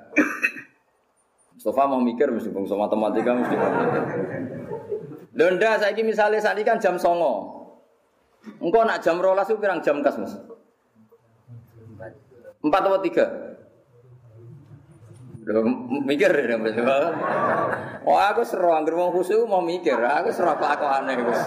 Mustafa 1.52 1.84
mau 1.84 2.00
mikir 2.00 2.32
mesti 2.32 2.48
sama 2.48 2.88
matematika 2.88 3.36
mesti 3.36 3.54
mau. 3.54 3.72
Londa 5.36 5.80
saya 5.80 5.92
ini 5.92 6.12
misalnya 6.12 6.40
saat 6.40 6.56
ini 6.56 6.64
kan 6.64 6.80
jam 6.80 6.96
songo. 6.96 7.60
Engkau 8.58 8.82
nak 8.88 9.04
jam 9.04 9.20
rolas 9.20 9.48
itu 9.48 9.60
pirang 9.60 9.84
jam 9.84 10.00
kas 10.00 10.16
mas? 10.18 10.34
Empat 12.62 12.82
atau 12.86 13.02
tiga? 13.02 13.26
Loh, 15.42 15.66
mikir 16.06 16.30
ya 16.30 16.54
Oh 18.06 18.14
aku 18.14 18.46
seru 18.46 18.70
angger 18.70 18.94
wong 18.94 19.10
khusyuk 19.10 19.42
mau 19.46 19.58
mikir, 19.58 19.98
aku 19.98 20.30
seru 20.30 20.54
apa 20.54 20.78
aku 20.78 20.86
aneh 20.86 21.18
Gus. 21.18 21.42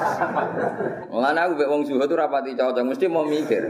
Mulane 1.12 1.39
aku 1.39 1.53
mek 1.60 1.67
wong 1.72 1.81
zuhud 1.88 2.07
tuh 2.07 2.19
rapati 2.19 2.60
cocok, 2.60 2.84
mesti 2.84 3.07
mau 3.07 3.24
mikir. 3.24 3.63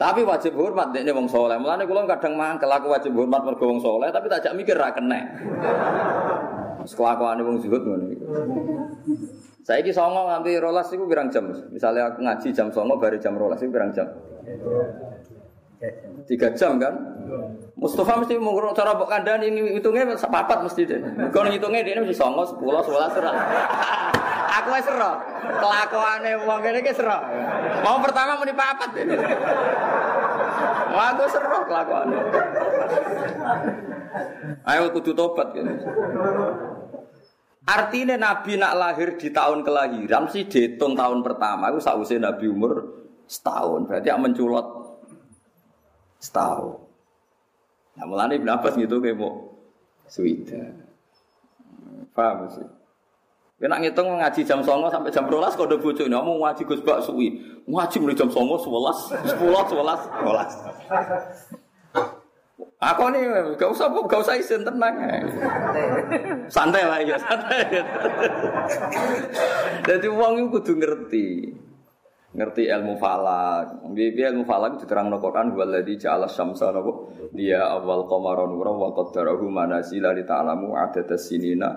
Tapi 0.00 0.24
wajib 0.24 0.56
hormat 0.56 0.96
dekne 0.96 1.12
wong 1.12 1.28
soleh. 1.28 1.60
Mulane 1.60 1.84
kula 1.84 2.08
kadang 2.08 2.36
mangkel 2.36 2.72
aku 2.72 2.88
wajib 2.88 3.12
hormat 3.12 3.44
mergo 3.44 3.64
wong 3.64 3.80
soleh, 3.80 4.08
tapi 4.08 4.32
tak 4.32 4.56
mikir 4.56 4.76
ra 4.76 4.92
kena. 4.92 5.20
Kelakuane 6.84 7.44
wong 7.44 7.60
zuhud 7.60 7.80
ngono 7.84 8.06
iku. 8.12 8.24
Saiki 9.60 9.92
songo 9.92 10.32
nganti 10.32 10.56
rolas 10.56 10.88
iku 10.88 11.04
pirang 11.04 11.28
jam? 11.28 11.52
Misalnya 11.68 12.08
aku 12.08 12.24
ngaji 12.24 12.48
jam 12.56 12.72
songo 12.72 12.96
bari 12.96 13.20
jam 13.20 13.36
rolas 13.36 13.60
iku 13.60 13.72
pirang 13.72 13.92
jam? 13.92 14.08
Tiga 16.28 16.52
jam 16.52 16.76
kan? 16.76 16.92
Mustafa 17.80 18.20
mesti 18.20 18.36
mengurung 18.36 18.76
cara 18.76 18.92
bok 18.92 19.08
kandang 19.08 19.40
ini 19.40 19.80
hitungnya 19.80 20.12
sepapat 20.12 20.60
mesti 20.68 20.84
deh. 20.84 21.00
Kalau 21.32 21.48
hitungnya 21.48 21.80
dia 21.80 21.96
mesti 21.96 22.12
songo 22.12 22.44
sepuluh 22.44 22.84
sebelas 22.84 23.08
serang. 23.16 23.32
Aku 24.60 24.68
wis 24.76 24.84
ero. 24.84 25.12
Kelakuane 25.40 26.30
wong 26.44 26.60
kene 26.60 26.78
iki 26.84 26.92
ero. 26.92 27.18
Mau 27.80 27.96
pertama 28.04 28.36
muni 28.36 28.52
papat. 28.52 28.92
Wah, 30.90 31.14
aku 31.14 31.22
seru 31.30 31.58
kelakuane. 31.70 32.18
Ayo 34.66 34.90
kudu 34.90 35.14
tobat 35.14 35.54
kan. 35.54 35.66
Artinya 37.64 38.18
Nabi 38.18 38.58
nak 38.58 38.74
lahir 38.74 39.14
di 39.14 39.30
tahun 39.30 39.62
kelahiran 39.62 40.26
sih 40.28 40.50
dihitung 40.50 40.98
tahun 40.98 41.22
pertama. 41.22 41.70
Aku 41.70 41.78
sausé 41.78 42.18
Nabi 42.18 42.50
umur 42.50 43.00
setahun. 43.30 43.86
Berarti 43.86 44.10
yang 44.10 44.18
menculot 44.18 44.79
setahun. 46.20 46.78
Nah 47.96 48.04
mulane 48.06 48.38
Ibn 48.38 48.54
Abbas 48.54 48.76
gitu 48.78 49.00
kayak 49.00 49.18
mau 49.18 49.56
suwida. 50.06 50.76
Paham 52.14 52.46
sih? 52.52 52.68
Kena 53.60 53.76
ngitung 53.76 54.08
ngaji 54.08 54.40
jam 54.40 54.64
songo 54.64 54.88
sampai 54.88 55.12
jam 55.12 55.28
rolas 55.28 55.52
udah 55.52 55.76
bujuk 55.76 56.08
ini, 56.08 56.16
mau 56.16 56.32
ngaji 56.40 56.64
gus 56.64 56.80
bak 56.80 57.04
suwi, 57.04 57.36
ngaji 57.68 57.96
mulai 58.00 58.16
jam 58.16 58.32
songo 58.32 58.56
sebelas, 58.56 59.12
sepuluh, 59.20 59.60
sebelas, 59.68 60.00
sebelas. 60.00 60.50
Aku 62.80 63.12
nih 63.12 63.20
gak 63.60 63.68
usah 63.68 63.92
gak 63.92 64.20
usah 64.24 64.40
isin 64.40 64.64
tenang, 64.64 64.96
santai 66.48 66.88
lah 66.88 67.04
ya 67.04 67.20
santai. 67.20 67.84
Jadi 69.84 70.08
uang 70.08 70.40
itu 70.40 70.48
kudu 70.56 70.72
ngerti, 70.80 71.52
ngerti 72.30 72.70
ilmu 72.70 72.94
falak. 72.98 73.90
Bibi 73.90 74.22
ilmu 74.22 74.44
falak 74.46 74.78
diterang 74.78 75.10
no 75.10 75.18
Quran 75.18 75.54
waladhi 75.54 75.98
ja'ala 75.98 76.30
syamsa 76.30 76.70
nopo 76.70 77.10
dia 77.34 77.66
awal 77.66 78.06
qamaron 78.06 78.54
nura 78.54 78.70
wa 78.70 78.90
qaddarahu 78.94 79.50
manazila 79.50 80.14
li 80.14 80.22
ta'lamu 80.22 80.74
adada 80.78 81.18
sinina. 81.18 81.70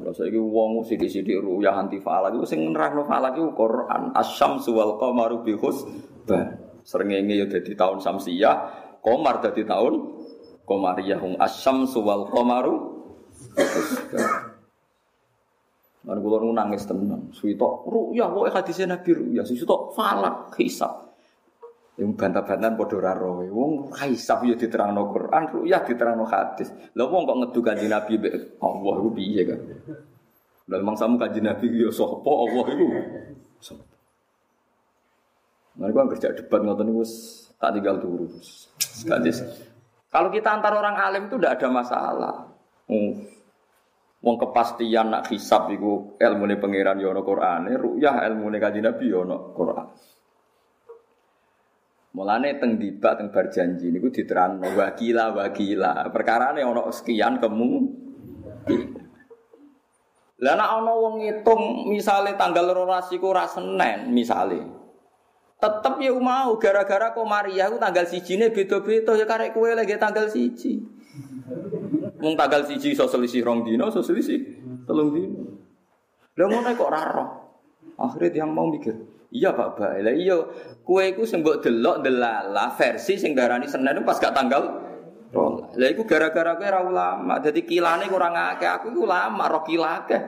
Lha 0.00 0.10
saiki 0.16 0.40
wong 0.40 0.80
sithik-sithik 0.88 1.44
ruyah 1.44 1.76
anti 1.76 2.00
falak 2.00 2.32
iku 2.32 2.48
sing 2.48 2.64
nerangno 2.72 3.04
falak 3.04 3.36
iku 3.36 3.52
Quran. 3.52 4.16
Asyamsu 4.16 4.72
wal 4.72 4.96
qamaru 4.96 5.44
bi 5.44 5.52
husban. 5.54 6.56
Srengenge 6.86 7.34
ya 7.34 7.50
dadi 7.50 7.74
tahun 7.74 7.98
Samsiyah, 7.98 8.56
Komar 9.02 9.42
dadi 9.42 9.66
tahun 9.66 9.94
Komariyah 10.66 11.18
hum 11.22 11.38
asyamsu 11.38 12.02
wal 12.02 12.26
qamaru 12.26 12.74
Lan 16.06 16.22
kula 16.22 16.38
nu 16.38 16.54
nangis 16.54 16.86
tenan. 16.86 17.34
Suwitok 17.34 17.90
ruyah 17.90 18.30
wae 18.30 18.50
hadise 18.54 18.86
Nabi 18.86 19.10
ruyah, 19.10 19.42
suwitok 19.42 19.90
falak 19.98 20.54
hisab. 20.54 21.10
Yang 21.98 22.14
bantah-bantahan 22.14 22.78
padha 22.78 22.94
ora 23.00 23.12
roh. 23.18 23.42
Wong 23.50 23.72
hisab 23.90 24.46
ya 24.46 24.54
diterangno 24.54 25.10
Quran, 25.10 25.42
ruyah 25.50 25.82
diterangno 25.82 26.22
hadis. 26.30 26.70
Lha 26.94 27.04
wong 27.10 27.26
kok 27.26 27.38
ngedu 27.42 27.60
kanjeng 27.64 27.90
Nabi 27.90 28.12
mbek 28.22 28.62
Allah 28.62 28.94
iku 29.02 29.10
piye 29.10 29.42
kan? 29.42 29.60
Lah 30.70 30.78
memang 30.78 30.94
samu 30.94 31.18
kanjeng 31.18 31.42
Nabi 31.42 31.66
ya 31.74 31.90
sapa 31.90 32.30
Allah 32.30 32.64
iku? 32.70 32.86
Sapa? 33.58 33.84
Gua 35.76 36.08
kerja 36.08 36.32
debat 36.32 36.60
ngoten 36.62 36.86
niku 36.88 37.04
tak 37.58 37.70
tinggal 37.74 37.96
turu. 37.98 38.30
Sekadis. 38.78 39.42
Kalau 40.08 40.30
kita 40.30 40.54
antar 40.54 40.72
orang 40.72 40.96
alim 40.96 41.28
itu 41.28 41.36
tidak 41.36 41.60
ada 41.60 41.68
masalah. 41.68 42.34
Hmm. 42.86 43.35
Wong 44.26 44.42
kepastian 44.42 45.14
nak 45.14 45.30
hisab 45.30 45.70
iku 45.70 46.18
ilmune 46.18 46.58
pangeran 46.58 46.98
ya 46.98 47.14
ana 47.14 47.22
Qur'ane, 47.22 47.78
ruyah 47.78 48.26
ilmune 48.26 48.58
kanjeng 48.58 48.82
Nabi 48.82 49.06
ya 49.06 49.22
ana 49.22 49.38
Qur'an. 49.54 49.86
Mulane 52.18 52.58
teng 52.58 52.74
dibak 52.74 53.22
teng 53.22 53.30
bar 53.30 53.46
janji 53.54 53.86
niku 53.94 54.10
diterangno 54.10 54.74
wakila 54.74 55.30
wakila. 55.30 56.10
Perkarane 56.10 56.66
ana 56.66 56.90
sekian 56.90 57.38
kemu. 57.38 57.70
Lah 60.42 60.54
nek 60.58 60.70
ana 60.74 60.90
wong 60.90 61.22
ngitung 61.22 61.86
misale 61.86 62.34
tanggal 62.34 62.66
12 62.74 63.14
iku 63.14 63.30
ora 63.30 63.46
Senin 63.46 64.10
misale. 64.10 64.58
Tetep 65.62 66.02
ya 66.02 66.10
mau 66.18 66.58
gara-gara 66.58 67.14
kok 67.14 67.30
Maria 67.30 67.70
ku 67.70 67.78
tanggal 67.78 68.10
sijine 68.10 68.50
beda-beda 68.50 69.14
ya 69.14 69.22
karek 69.22 69.54
kowe 69.54 69.70
lagi 69.70 69.94
tanggal 70.02 70.26
siji. 70.26 70.95
Wong 72.26 72.34
tanggal 72.34 72.66
siji 72.66 72.98
iso 72.98 73.06
selisih 73.06 73.46
rong 73.46 73.62
dino, 73.62 73.86
iso 73.86 74.02
selisih 74.02 74.58
telung 74.82 75.14
dino. 75.14 75.62
Lah 76.34 76.46
ngono 76.50 76.74
kok 76.74 76.88
ora 76.90 77.02
roh. 77.06 77.28
Yang 78.18 78.50
mau 78.50 78.66
mikir, 78.66 78.98
iya 79.30 79.54
Pak 79.54 79.78
Bae. 79.78 80.02
Lah 80.02 80.10
iya, 80.10 80.34
kue 80.82 81.14
iku 81.14 81.22
sing 81.22 81.46
mbok 81.46 81.62
delok 81.62 82.02
delala 82.02 82.74
versi 82.74 83.14
sing 83.14 83.30
darani 83.38 83.70
Senin 83.70 84.02
pas 84.02 84.18
gak 84.18 84.34
tanggal 84.34 84.62
rola. 85.30 85.70
Lah 85.78 85.88
iku 85.88 86.02
gara-gara 86.02 86.58
kowe 86.58 86.66
ora 86.66 86.80
ulama. 86.82 87.38
Dadi 87.38 87.62
kilane 87.62 88.10
kurang 88.10 88.34
akeh. 88.34 88.68
Aku 88.74 88.90
iku 88.90 89.06
ulama, 89.06 89.46
roh 89.46 89.62
kilake. 89.62 90.18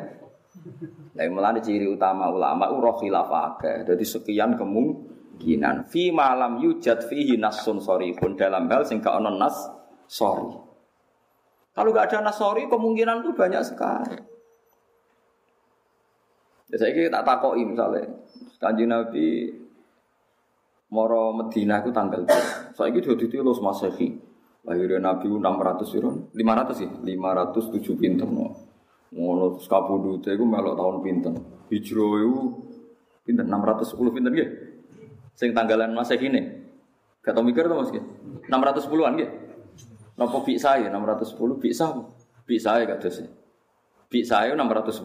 Lah 1.18 1.26
mulane 1.26 1.58
ciri 1.58 1.84
utama 1.90 2.30
ulama 2.30 2.70
ku 2.70 2.78
roh 2.78 2.94
khilaf 2.94 3.28
akeh. 3.28 3.82
Dadi 3.84 4.06
sekian 4.06 4.54
kemungkinan 4.54 5.90
fi 5.90 6.14
malam 6.14 6.62
yujad 6.62 7.02
fihi 7.10 7.34
nasun 7.42 7.82
pun 8.14 8.38
dalam 8.38 8.70
hal 8.70 8.86
sing 8.86 9.02
gak 9.02 9.18
ono 9.18 9.34
nas 9.34 9.66
sorry. 10.06 10.67
Kalau 11.78 11.94
gak 11.94 12.10
ada 12.10 12.26
nas 12.26 12.34
sorry 12.34 12.66
kemungkinan 12.66 13.22
itu 13.22 13.30
banyak 13.38 13.62
sekali. 13.62 14.18
Ya 16.68 16.76
saya 16.76 16.90
kira 16.90 17.06
tak 17.06 17.22
takoki 17.22 17.62
misalnya, 17.62 18.02
kanji 18.58 18.84
Nabi 18.84 19.26
Moro 20.90 21.38
Medina 21.38 21.78
itu 21.78 21.94
tanggal 21.94 22.26
berapa? 22.26 22.74
Saya 22.74 22.90
kira 22.90 23.14
itu 23.14 23.30
los 23.46 23.62
masehi. 23.62 24.18
Lahirnya 24.66 24.98
Nabi 24.98 25.30
600 25.30 25.86
sirun, 25.86 26.34
500 26.34 26.74
sih, 26.74 26.90
507 26.90 27.94
pinter 27.94 28.26
no. 28.26 28.58
Ngono 29.14 29.56
kabudute 29.62 30.34
iku 30.34 30.44
melok 30.44 30.74
tahun 30.74 30.98
pinten. 31.00 31.34
Hijrah 31.70 32.12
iku 32.26 32.40
pinten 33.22 33.46
610 33.46 34.14
pinten 34.18 34.34
nggih. 34.34 34.50
Sing 35.38 35.54
tanggalan 35.54 35.94
Masehi. 35.94 36.26
Gak 37.22 37.32
tau 37.38 37.46
mikir 37.46 37.70
to 37.70 37.78
Mas 37.78 37.94
nggih. 37.94 38.04
610-an 38.50 39.14
nggih. 39.14 39.30
Napa 40.18 40.42
bi 40.42 40.58
saya 40.58 40.90
610 40.90 41.62
bi 41.62 41.70
sah. 41.70 41.94
Bi 42.42 42.58
saya 42.58 42.82
gak 42.90 43.06
dosa. 43.06 43.22
Bi 44.10 44.26
saya 44.26 44.58
610. 44.58 44.98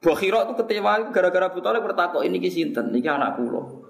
Bakhira 0.04 0.44
itu 0.44 0.54
kecewa 0.60 1.16
gara-gara 1.16 1.48
Abu 1.48 1.64
Talib 1.64 1.88
bertakok 1.88 2.28
ini 2.28 2.36
kisinten, 2.44 2.92
ini 2.92 3.08
anak 3.08 3.40
kulo. 3.40 3.88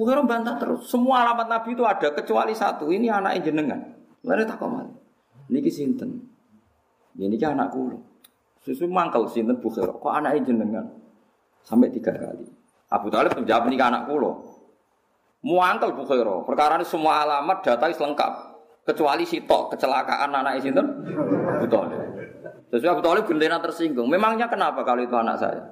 Bukhara 0.00 0.24
bantah 0.24 0.56
terus. 0.56 0.88
Semua 0.88 1.20
alamat 1.28 1.44
Nabi 1.44 1.76
itu 1.76 1.84
ada 1.84 2.08
kecuali 2.08 2.56
satu. 2.56 2.88
Ini 2.88 3.12
anak 3.12 3.44
jenengan. 3.44 3.84
Lalu 4.24 4.48
tak 4.48 4.64
mal. 4.64 4.88
Ini 5.52 5.60
kisinten. 5.60 6.24
Ini 7.20 7.36
anak 7.44 7.68
kulo. 7.68 8.00
Susu 8.64 8.88
mangkal 8.88 9.28
sinten 9.28 9.60
Bukhara. 9.60 9.92
Kok 9.92 10.08
anak 10.08 10.40
jenengan? 10.40 10.88
Sampai 11.60 11.92
tiga 11.92 12.16
kali. 12.16 12.48
Abu 12.88 13.12
Talib 13.12 13.36
menjawab 13.36 13.68
ini 13.68 13.76
anak 13.76 14.08
kulo. 14.08 14.40
Muantel 15.44 15.92
Bukhairo. 15.92 16.48
Perkara 16.48 16.80
ini 16.80 16.88
semua 16.88 17.24
alamat 17.24 17.60
data 17.60 17.84
lengkap. 17.84 18.32
Kecuali 18.80 19.28
si 19.28 19.44
tok 19.44 19.76
kecelakaan 19.76 20.32
anak 20.32 20.64
itu 20.64 20.72
Betul. 21.60 21.92
Sesuai 22.72 22.92
Abu 22.96 23.02
Talib 23.04 23.24
gendena 23.28 23.60
tersinggung. 23.60 24.08
Memangnya 24.08 24.48
kenapa 24.48 24.80
kalau 24.80 25.04
itu 25.04 25.12
anak 25.12 25.36
saya? 25.36 25.64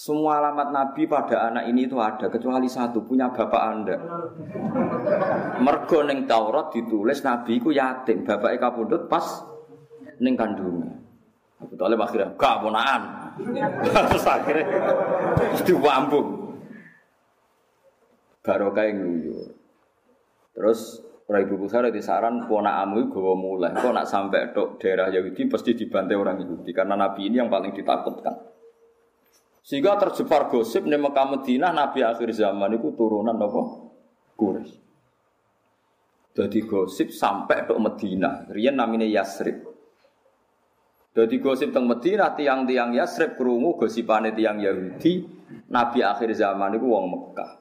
Semua 0.00 0.40
alamat 0.40 0.72
Nabi 0.72 1.04
pada 1.04 1.52
anak 1.52 1.68
ini 1.68 1.84
itu 1.84 2.00
ada 2.00 2.32
kecuali 2.32 2.72
satu 2.72 3.04
punya 3.04 3.28
bapak 3.28 3.62
anda. 3.68 4.00
Mergo 5.60 6.00
neng 6.08 6.24
Taurat 6.24 6.72
ditulis 6.72 7.20
Nabi 7.20 7.60
ku 7.60 7.68
yatim, 7.68 8.24
bapak 8.24 8.56
kapundut 8.56 9.12
pas 9.12 9.44
neng 10.24 10.40
kandungnya. 10.40 10.96
Abu 11.60 11.76
Talib 11.76 12.00
akhirnya 12.00 12.32
gak 12.32 12.64
ponaan. 12.64 13.02
Terus 13.84 14.24
akhirnya 14.24 14.64
diwambung. 15.68 16.56
Barokah 18.40 18.88
yang 18.88 19.04
nguyur. 19.04 19.52
Terus 20.56 21.04
Ora 21.28 21.46
Ibu 21.46 21.62
Bukhari 21.62 21.94
di 21.94 22.00
saran 22.02 22.48
ponakamu 22.48 23.06
gawa 23.06 23.38
mulai. 23.38 23.70
Kok 23.76 23.92
nak 23.94 24.08
sampai 24.08 24.50
dok 24.50 24.82
daerah 24.82 25.12
Yahudi 25.14 25.46
pasti 25.46 25.78
dibantai 25.78 26.18
orang 26.18 26.42
Yahudi 26.42 26.74
karena 26.74 26.98
Nabi 26.98 27.30
ini 27.30 27.38
yang 27.38 27.46
paling 27.46 27.70
ditakutkan. 27.70 28.49
Sehingga 29.60 30.00
terjebak 30.00 30.48
gosip 30.48 30.88
di 30.88 30.96
Mekah 30.96 31.26
Madinah 31.36 31.70
Nabi 31.70 32.00
akhir 32.00 32.32
zaman 32.32 32.80
itu 32.80 32.96
turunan 32.96 33.36
apa? 33.36 33.62
Quraisy. 34.34 34.80
Jadi 36.30 36.58
gosip 36.64 37.12
sampai 37.12 37.68
dok 37.68 37.82
Medina. 37.82 38.48
Rian 38.48 38.78
namanya 38.78 39.04
Yasrib. 39.04 39.60
Jadi 41.10 41.36
gosip 41.42 41.74
tentang 41.74 41.90
Medina 41.90 42.32
tiang-tiang 42.32 42.94
Yasrib 42.94 43.34
kerungu 43.34 43.76
gosipane 43.76 44.32
tiang 44.32 44.62
Yahudi. 44.62 45.26
Nabi 45.68 46.06
akhir 46.06 46.30
zaman 46.38 46.78
itu 46.78 46.86
wong 46.86 47.06
Mekah. 47.10 47.60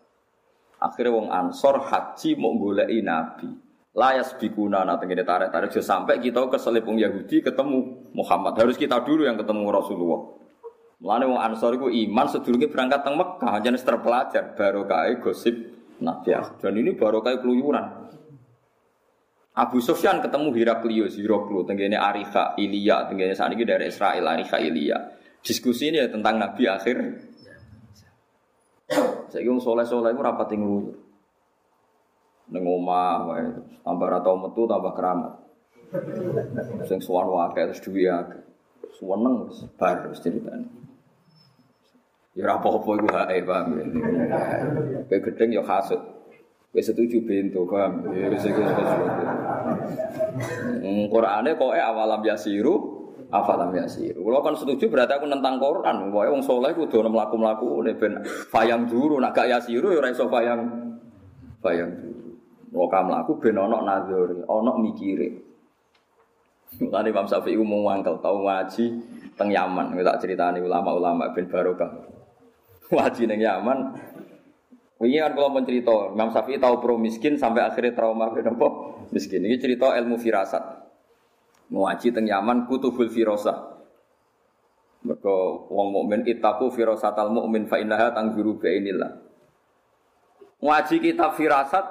Akhirnya 0.79 1.11
wong 1.11 1.27
Ansor 1.27 1.81
haji 1.81 2.39
mau 2.39 2.55
goleki 2.55 3.03
Nabi. 3.03 3.49
Layas 3.97 4.37
bikuna 4.37 4.85
nanti 4.85 5.09
kita 5.09 5.25
tarik 5.25 5.49
tarik 5.49 5.73
sampai 5.73 6.21
kita 6.21 6.45
ke 6.47 6.61
selipung 6.61 6.95
Yahudi 6.95 7.41
ketemu 7.43 8.07
Muhammad. 8.15 8.55
Harus 8.55 8.77
kita 8.77 9.01
dulu 9.01 9.25
yang 9.25 9.35
ketemu 9.35 9.65
Rasulullah. 9.67 10.38
Mulane 10.99 11.25
wong 11.31 11.39
Ansor 11.39 11.79
itu 11.79 11.87
iman 11.87 12.27
sedurunge 12.27 12.67
berangkat 12.67 13.07
teng 13.07 13.15
Mekah 13.15 13.55
jenis 13.63 13.87
terpelajar 13.87 14.51
barokah 14.51 15.07
gosip 15.23 15.55
Nabi. 16.03 16.35
Dan 16.59 16.75
ini 16.75 16.91
barokah 16.91 17.39
keluyuran. 17.39 18.11
Abu 19.59 19.83
Sufyan 19.83 20.23
ketemu 20.23 20.55
Heraklius, 20.55 21.19
Heraklu, 21.19 21.67
tenggene 21.67 21.99
Arifa, 21.99 22.55
Ilya, 22.55 23.11
tenggene 23.11 23.35
saat 23.35 23.51
ini 23.51 23.67
dari 23.67 23.91
Israel, 23.91 24.23
Arifa, 24.27 24.55
Ilya. 24.55 25.19
Diskusi 25.39 25.91
ini 25.91 26.03
ya 26.03 26.07
tentang 26.11 26.35
Nabi 26.35 26.67
akhir 26.67 26.97
saya 29.29 29.45
wong 29.45 29.61
soleh-soleh 29.61 30.09
iku 30.11 30.25
rapati 30.25 30.57
ngluyur. 30.57 30.97
Ning 32.49 32.63
omah 32.65 33.29
wae, 33.29 33.45
tambah 33.85 34.07
ra 34.09 34.19
tau 34.25 34.41
metu 34.41 34.65
tambah 34.65 34.89
keramat. 34.97 35.33
Sing 36.89 36.97
suwan 36.97 37.29
wae 37.29 37.53
terus 37.53 37.85
akeh. 37.85 38.41
Suweneng 38.97 39.45
wis 39.45 39.69
bar 39.77 40.09
wis 40.09 40.17
ceritane. 40.17 40.78
Ya 42.39 42.47
ora 42.47 42.55
apa-apa 42.55 42.89
iku 42.95 43.07
hae, 43.11 43.37
paham 43.43 43.67
ya. 43.75 43.85
Kayak 45.11 45.21
gedeng 45.27 45.59
ya 45.59 45.63
kasut. 45.67 45.99
Wis 46.71 46.87
setuju 46.87 47.19
bento, 47.27 47.67
paham. 47.67 48.07
Ya 48.15 48.31
wis 48.31 48.47
iku. 48.47 48.63
Hmm, 50.79 51.11
Qur'ane 51.11 51.59
kok 51.59 51.75
awalam 51.75 52.23
yasiru 52.23 52.95
afalam 53.27 53.75
yasir. 53.75 54.15
Kalau 54.15 54.39
kan 54.39 54.55
setuju 54.55 54.87
berarti 54.87 55.19
aku 55.19 55.27
nentang 55.27 55.59
Quran. 55.59 56.15
Wah, 56.15 56.31
wong 56.31 56.39
soleh 56.39 56.71
kudu 56.71 57.03
ono 57.03 57.11
mlaku-mlaku 57.11 57.83
ben 57.99 58.23
fayang 58.47 58.87
duru 58.87 59.19
nak 59.19 59.35
gak 59.35 59.51
yasiru 59.51 59.91
ya 59.91 59.99
ora 59.99 60.07
iso 60.07 60.31
fayang 60.31 60.95
fayang 61.59 61.91
duru. 61.91 62.39
Wong 62.71 62.87
mlaku 62.87 63.35
ben 63.43 63.59
ono 63.59 63.83
nazar, 63.83 64.31
ono 64.47 64.71
mikire. 64.79 65.29
Mulane 66.79 67.11
Imam 67.11 67.27
Syafi'i 67.27 67.59
mau 67.59 67.83
ngangkel 67.91 68.15
tau 68.23 68.47
ngaji 68.47 68.85
teng 69.35 69.51
Yaman. 69.51 69.91
Tak 69.91 70.23
ceritani 70.23 70.63
ulama-ulama 70.63 71.35
ben 71.35 71.51
barokah. 71.51 72.18
Ngaji 72.89 73.23
ning 73.29 73.41
Yaman. 73.45 73.79
Wingi 74.99 75.21
kan 75.21 75.31
kalau 75.31 75.53
mencerita, 75.55 76.11
Imam 76.11 76.33
Syafi'i 76.33 76.59
tahu 76.59 76.83
pro 76.83 76.99
miskin 76.99 77.39
sampai 77.39 77.63
akhirnya 77.63 77.95
trauma 77.95 78.33
ben 78.35 78.49
apa? 78.49 78.67
Miskin. 79.15 79.47
Ini 79.47 79.55
cerita 79.61 79.95
ilmu 79.95 80.19
firasat. 80.19 80.63
Ngaji 81.69 82.07
teng 82.11 82.25
Yaman 82.27 82.67
kutubul 82.67 83.07
firasa. 83.07 83.79
Mereka 84.99 85.35
wong 85.71 85.87
mukmin 85.95 86.27
itaku 86.27 86.67
firasatal 86.75 87.31
mukmin 87.31 87.69
fa 87.71 87.79
innaha 87.79 88.11
tangguru 88.11 88.59
inilah. 88.67 89.15
Ngaji 90.59 90.95
kitab 90.99 91.39
firasat 91.39 91.85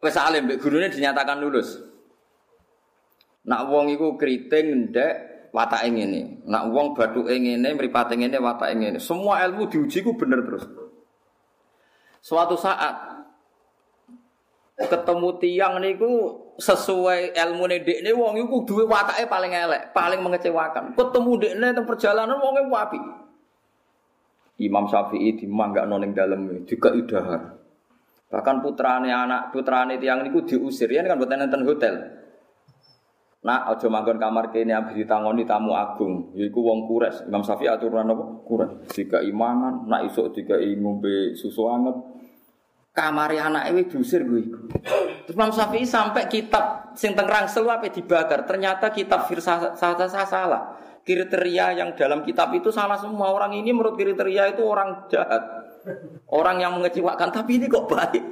wis 0.00 0.16
alim 0.16 0.48
mbek 0.48 0.64
gurune 0.64 0.88
dinyatakan 0.88 1.44
lulus. 1.44 1.76
Nak 3.44 3.68
wong 3.68 3.92
iku 3.92 4.16
kriting 4.16 4.88
ndek 4.88 5.33
watake 5.54 5.86
ngene. 5.94 6.42
Nak 6.50 6.74
wong 6.74 6.98
bathuke 6.98 7.30
ngene, 7.30 7.78
mripate 7.78 8.18
ngene, 8.18 8.42
watake 8.42 8.74
ngene. 8.74 8.98
Semua 8.98 9.46
ilmu 9.46 9.70
diuji 9.70 10.02
ku 10.02 10.18
bener 10.18 10.42
terus. 10.42 10.66
Suatu 12.18 12.58
saat 12.58 13.14
ketemu 14.74 15.38
tiang 15.38 15.78
niku 15.78 16.42
sesuai 16.58 17.38
ilmu 17.38 17.64
dekne 17.70 18.10
wong 18.10 18.34
iku 18.42 18.66
duwe 18.66 18.82
watake 18.90 19.30
paling 19.30 19.54
elek, 19.54 19.94
paling 19.94 20.18
mengecewakan. 20.18 20.98
Ketemu 20.98 21.32
dekne 21.38 21.66
teng 21.70 21.86
perjalanan 21.86 22.42
wong 22.42 22.54
iku 22.66 22.74
api. 22.74 23.00
Imam 24.54 24.86
Syafi'i 24.86 25.38
dimanggakno 25.38 25.98
ning 25.98 26.14
dalem 26.14 26.66
juga 26.66 26.94
idahar. 26.94 27.58
Bahkan 28.30 28.56
putrane 28.62 29.10
anak 29.14 29.54
putrane 29.54 29.98
tiang 30.02 30.26
niku 30.26 30.42
diusir 30.42 30.90
ya 30.90 31.06
kan 31.06 31.18
boten 31.18 31.46
enten 31.46 31.62
hotel. 31.62 32.23
Nak 33.44 33.76
aja 33.76 33.92
manggon 33.92 34.16
kamar 34.16 34.48
kene 34.48 34.72
ambek 34.72 35.04
ditangoni 35.04 35.44
tamu 35.44 35.76
agung, 35.76 36.32
yaiku 36.32 36.64
wong 36.64 36.88
kures. 36.88 37.28
Imam 37.28 37.44
Syafi'i 37.44 37.68
aturan 37.68 38.08
apa? 38.08 38.40
Kures. 38.40 38.88
Jika 38.96 39.20
imangan, 39.20 39.84
nak 39.84 40.08
isuk 40.08 40.32
jika 40.32 40.56
ngombe 40.56 41.36
susu 41.36 41.68
anget, 41.68 41.92
kamari 42.96 43.36
anak 43.36 43.68
wis 43.76 43.92
diusir 43.92 44.24
iku. 44.24 44.64
Terus 45.28 45.36
Imam 45.36 45.52
Syafi'i 45.52 45.84
sampai 45.84 46.24
kitab 46.24 46.96
sing 46.96 47.12
teng 47.12 47.28
Rangsel 47.28 47.68
apa 47.68 47.84
dibakar. 47.92 48.48
Ternyata 48.48 48.88
kitab 48.88 49.28
Firsa 49.28 49.76
salah. 49.76 50.80
Kriteria 51.04 51.84
yang 51.84 51.92
dalam 52.00 52.24
kitab 52.24 52.48
itu 52.56 52.72
salah 52.72 52.96
semua. 52.96 53.28
Orang 53.28 53.52
ini 53.52 53.76
menurut 53.76 53.92
kriteria 53.92 54.56
itu 54.56 54.64
orang 54.64 55.04
jahat. 55.12 55.68
Orang 56.32 56.64
yang 56.64 56.80
mengecewakan, 56.80 57.28
tapi 57.28 57.60
ini 57.60 57.68
kok 57.68 57.84
baik. 57.84 58.24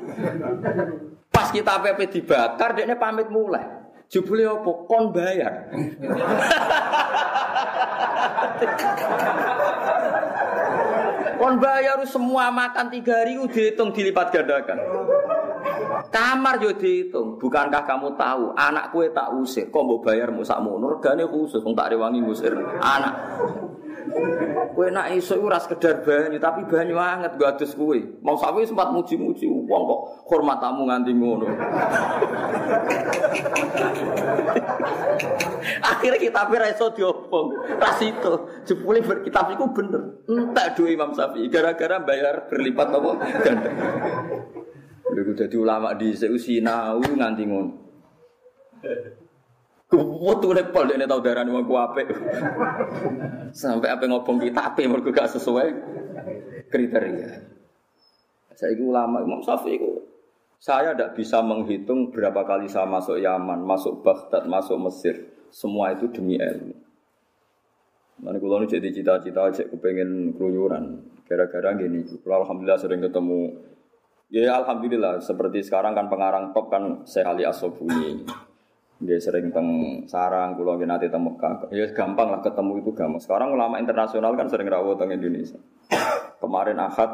Pas 1.29 1.53
kita 1.53 1.85
PP 1.85 2.01
dibakar, 2.09 2.73
dia 2.73 2.97
pamit 2.97 3.29
mulai. 3.29 3.82
Jubli 4.13 4.45
opo 4.45 4.85
kon 4.85 5.09
bayar. 5.09 5.73
Kon 11.41 11.57
bayar 11.57 11.97
semua 12.05 12.53
makan 12.53 12.93
tiga 12.93 13.25
udah 13.25 13.49
dihitung 13.49 13.89
dilipat 13.97 14.29
gandakan. 14.29 14.77
Kamar 16.13 16.61
yo 16.61 16.77
dihitung. 16.77 17.41
Bukankah 17.41 17.89
kamu 17.89 18.13
tahu 18.21 18.53
anak 18.53 18.93
kue 18.93 19.09
tak 19.17 19.33
usir, 19.33 19.73
kok 19.73 19.81
mau 19.81 20.05
bayar 20.05 20.29
musak 20.29 20.61
munur? 20.61 21.01
Gane 21.01 21.25
khusus, 21.25 21.65
tak 21.65 21.97
rewangi 21.97 22.21
ngusir 22.21 22.53
anak. 22.85 23.17
Kue 24.73 24.89
nak 24.91 25.13
iso 25.15 25.39
ora 25.39 25.61
sekedar 25.61 26.03
banyu, 26.03 26.41
tapi 26.41 26.65
banyu 26.67 26.97
anget 26.99 27.37
gak 27.39 27.61
adus 27.61 27.77
kue. 27.77 28.03
Mau 28.25 28.35
sawi 28.35 28.67
sempat 28.67 28.91
muji-muji 28.91 29.47
wong 29.47 29.83
kok 29.87 30.01
hormat 30.33 30.59
tamu 30.59 30.89
nganti 30.89 31.13
ngono. 31.15 31.47
Akhirnya 35.83 36.19
kita 36.19 36.43
pira 36.51 36.67
iso 36.73 36.91
diobong. 36.91 37.79
Tas 37.79 38.01
itu 38.03 38.33
jebule 38.67 39.05
berkitab 39.05 39.55
iku 39.55 39.71
bener. 39.71 40.27
Entek 40.27 40.75
duwe 40.75 40.99
Imam 40.99 41.15
Syafi'i 41.15 41.47
gara-gara 41.47 42.03
bayar 42.03 42.51
berlipat 42.51 42.89
apa 42.91 43.11
ganda. 43.45 43.71
Lha 45.13 45.33
jadi 45.37 45.57
ulama 45.61 45.95
di 45.95 46.17
sinau 46.17 46.99
nganti 46.99 47.45
ngono. 47.47 47.73
Kuwutu 49.93 50.57
pol 50.73 50.89
dene 50.89 51.05
tau 51.05 51.21
darani 51.21 51.53
wong 51.53 51.69
ku 51.69 51.77
apik. 51.77 52.09
Sampai 53.53 53.93
apa 53.93 54.09
ngobong 54.09 54.41
kita 54.41 54.73
apik 54.73 54.89
mergo 54.89 55.13
gak 55.13 55.37
sesuai 55.37 55.69
kriteria. 56.73 57.31
Saya 58.57 58.73
itu 58.73 58.89
ulama 58.89 59.21
Imam 59.21 59.45
Syafi'i 59.45 59.77
itu 59.77 60.13
saya 60.63 60.95
tidak 60.95 61.19
bisa 61.19 61.43
menghitung 61.43 62.15
berapa 62.15 62.47
kali 62.47 62.71
saya 62.71 62.87
masuk 62.87 63.19
Yaman, 63.19 63.67
masuk 63.67 64.07
Baghdad, 64.07 64.47
masuk 64.47 64.79
Mesir. 64.79 65.35
Semua 65.51 65.91
itu 65.91 66.07
demi 66.07 66.39
ilmu. 66.39 66.71
Nanti 68.23 68.39
kalau 68.39 68.63
jadi 68.63 68.89
cita-cita, 68.95 69.51
cek 69.51 69.75
kepengen 69.75 70.39
keluyuran. 70.39 71.03
Gara-gara 71.27 71.75
gini, 71.75 72.07
kalau 72.23 72.47
alhamdulillah 72.47 72.79
sering 72.79 73.03
ketemu. 73.03 73.59
Ya 74.31 74.55
alhamdulillah, 74.55 75.19
seperti 75.19 75.67
sekarang 75.67 75.99
kan 75.99 76.07
pengarang 76.07 76.55
top 76.55 76.71
kan 76.71 77.03
Syekh 77.11 77.27
Asobuni. 77.43 78.23
Dia 79.03 79.19
sering 79.19 79.51
teng 79.51 79.69
sarang, 80.07 80.55
pulau 80.55 80.79
nggih 80.79 80.87
nate 80.87 81.11
teng 81.11 81.27
Mekah. 81.27 81.75
Ya 81.75 81.91
gampang 81.91 82.31
lah 82.31 82.39
ketemu 82.39 82.87
itu 82.87 82.91
gampang. 82.95 83.19
Sekarang 83.19 83.51
ulama 83.51 83.83
internasional 83.83 84.39
kan 84.39 84.47
sering 84.47 84.71
rawuh 84.71 84.95
teng 84.95 85.11
Indonesia. 85.11 85.59
Kemarin 86.39 86.79
Ahad 86.79 87.11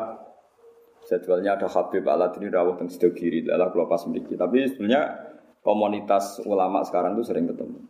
jadwalnya 1.09 1.57
ada 1.57 1.65
Habib 1.65 2.05
Aladini 2.05 2.53
rawuh 2.53 2.77
teng 2.77 2.93
Sidogiri, 2.93 3.49
adalah 3.49 3.73
kalau 3.73 3.89
pas 3.89 4.05
memiliki. 4.05 4.37
Tapi 4.37 4.69
sebenarnya 4.69 5.33
komunitas 5.65 6.45
ulama 6.45 6.85
sekarang 6.85 7.17
itu 7.17 7.25
sering 7.25 7.49
ketemu. 7.49 7.81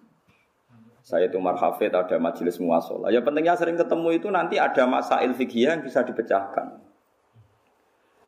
Saya 1.02 1.26
itu 1.26 1.40
marhafid, 1.42 1.90
ada 1.90 2.20
majelis 2.22 2.60
muasalah. 2.62 3.10
Ya 3.10 3.18
pentingnya 3.24 3.58
sering 3.58 3.74
ketemu 3.74 4.14
itu 4.14 4.30
nanti 4.30 4.62
ada 4.62 4.86
masail 4.86 5.34
fikih 5.34 5.74
yang 5.74 5.82
bisa 5.82 6.06
dipecahkan. 6.06 6.86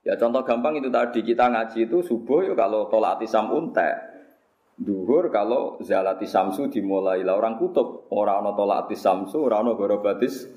Ya 0.03 0.17
contoh 0.17 0.43
gampang 0.43 0.81
itu 0.81 0.91
tadi 0.91 1.21
kita 1.23 1.47
ngaji 1.47 1.87
itu 1.87 2.01
subuh 2.03 2.43
ya 2.43 2.57
kalau 2.59 2.91
tolak 2.91 3.23
tisam 3.23 3.53
untek. 3.53 4.10
Duhur 4.81 5.29
kalau 5.29 5.77
zalati 5.85 6.25
samsu 6.25 6.73
dimulai 6.73 7.21
lah 7.21 7.37
orang 7.37 7.61
kutub 7.61 8.09
orang 8.17 8.49
no 8.49 8.57
tolak 8.57 8.89
samsu 8.97 9.45
orang 9.45 9.69
no 9.69 9.73
gorobatis. 9.77 10.49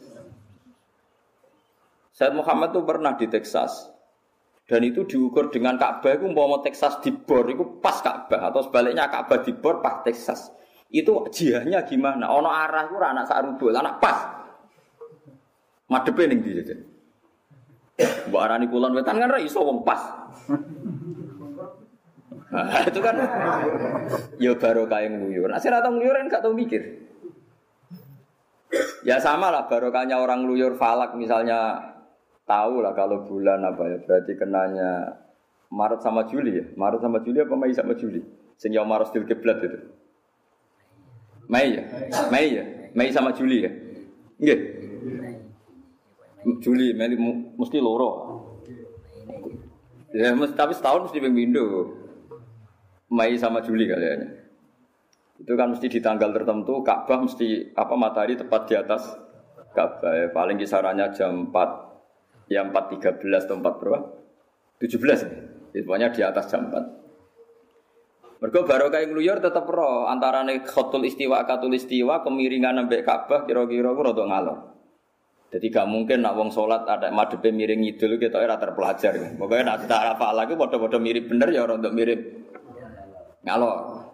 Said 2.16 2.32
Muhammad 2.32 2.72
itu 2.72 2.82
pernah 2.88 3.20
di 3.20 3.28
Texas 3.28 3.92
dan 4.64 4.80
itu 4.88 5.04
diukur 5.04 5.52
dengan 5.52 5.76
Ka'bah 5.76 6.16
itu 6.16 6.30
mau 6.32 6.56
Texas 6.64 7.04
di 7.04 7.12
bor 7.12 7.44
itu 7.52 7.84
pas 7.84 8.00
Ka'bah 8.00 8.48
atau 8.48 8.64
sebaliknya 8.64 9.12
Ka'bah 9.12 9.44
di 9.44 9.52
bor 9.52 9.84
pas 9.84 10.00
Texas 10.08 10.54
itu 10.94 11.26
jihahnya 11.34 11.82
gimana? 11.90 12.30
Ono 12.38 12.54
arah 12.54 12.86
itu 12.86 12.96
anak 13.02 13.26
sarudul, 13.26 13.74
anak 13.74 13.98
pas. 13.98 14.46
Madepe 15.90 16.30
ning 16.30 16.46
ndi 16.46 16.62
jajan. 16.62 16.80
Mbok 18.30 18.42
arani 18.42 18.70
kulon 18.70 18.94
wetan 18.94 19.18
kan 19.18 19.34
ra 19.34 19.42
iso 19.42 19.66
wong 19.66 19.82
pas. 19.82 20.00
Itu 22.90 23.00
kan 23.02 23.16
ya 24.38 24.54
baru 24.54 24.86
kayak 24.86 25.10
ngeluyur. 25.10 25.50
Nah, 25.50 25.58
saya 25.58 25.82
datang 25.82 25.98
ngeluyur 25.98 26.16
kan 26.16 26.28
gak 26.30 26.44
tau 26.46 26.54
mikir. 26.54 26.82
Ya 29.06 29.20
sama 29.22 29.54
lah 29.54 29.70
barokahnya 29.70 30.18
orang 30.18 30.46
ngeluyur 30.46 30.78
falak 30.78 31.14
misalnya 31.14 31.92
tahu 32.50 32.82
lah 32.82 32.94
kalau 32.98 33.26
bulan 33.26 33.62
apa 33.62 33.84
ya 33.86 33.98
berarti 34.02 34.34
kenanya 34.34 35.22
Maret 35.74 36.02
sama 36.02 36.30
Juli 36.30 36.62
ya. 36.62 36.66
Maret 36.78 37.02
sama 37.02 37.22
Juli 37.22 37.38
apa 37.42 37.56
Mei 37.58 37.74
sama 37.74 37.94
Juli? 37.98 38.22
Sing 38.58 38.74
ya 38.74 38.86
Maret 38.86 39.10
stil 39.10 39.26
kiblat 39.26 39.62
itu. 39.62 39.80
Mei 41.50 41.78
ya? 41.78 41.84
Mei 42.30 42.48
ya? 42.54 42.64
Mei 42.94 43.10
sama 43.10 43.34
Juli 43.34 43.66
ya? 43.66 43.72
Nggih. 44.38 44.60
Juli, 46.62 46.94
Mei 46.94 47.16
mesti 47.58 47.78
loro. 47.82 48.42
Ya, 50.14 50.30
tapi 50.54 50.78
setahun 50.78 51.10
mesti 51.10 51.18
pemindo. 51.18 52.03
Mei 53.14 53.38
sama 53.38 53.62
Juli 53.62 53.86
kalian. 53.86 54.26
Itu 55.38 55.54
kan 55.54 55.78
mesti 55.78 55.86
di 55.86 56.02
tanggal 56.02 56.34
tertentu 56.34 56.82
Ka'bah 56.82 57.22
mesti 57.22 57.74
apa 57.78 57.94
matahari 57.94 58.34
tepat 58.34 58.62
di 58.66 58.74
atas 58.74 59.06
Ka'bah 59.78 60.14
ya. 60.18 60.28
Paling 60.34 60.58
kisarannya 60.58 61.14
jam 61.14 61.54
4 61.54 62.50
ya 62.50 62.66
4.13 62.66 63.22
atau 63.46 63.62
4 63.62 63.82
berapa? 63.82 64.00
17 64.82 64.98
ya. 65.78 65.82
Pokoknya 65.86 66.10
di 66.10 66.22
atas 66.26 66.50
jam 66.50 66.74
4. 66.74 68.42
Mergo 68.44 68.68
barokah 68.68 69.00
ngluyur 69.08 69.40
tetep 69.40 69.64
ro 69.70 70.10
antarane 70.10 70.66
khotul 70.68 71.08
istiwa 71.08 71.48
katul 71.48 71.72
istiwa 71.72 72.26
kemiringan 72.26 72.82
nembek 72.82 73.06
Ka'bah 73.06 73.46
kira-kira 73.46 73.94
ku 73.94 74.02
rada 74.02 74.26
ngalor. 74.26 74.60
Jadi 75.54 75.70
gak 75.70 75.86
mungkin 75.86 76.26
nak 76.26 76.34
wong 76.34 76.50
sholat 76.50 76.82
ada 76.90 77.14
madepe 77.14 77.54
miring 77.54 77.86
ngidul 77.86 78.18
kita 78.18 78.42
ora 78.42 78.58
terpelajar. 78.58 79.38
Pokoknya 79.38 79.64
nak 79.70 79.86
tak 79.86 80.18
apa 80.18 80.34
lagi 80.34 80.58
bodoh-bodoh 80.58 80.98
mirip 80.98 81.30
bener 81.30 81.54
ya 81.54 81.62
orang 81.62 81.78
mirip 81.94 82.20
ngalor. 83.44 84.10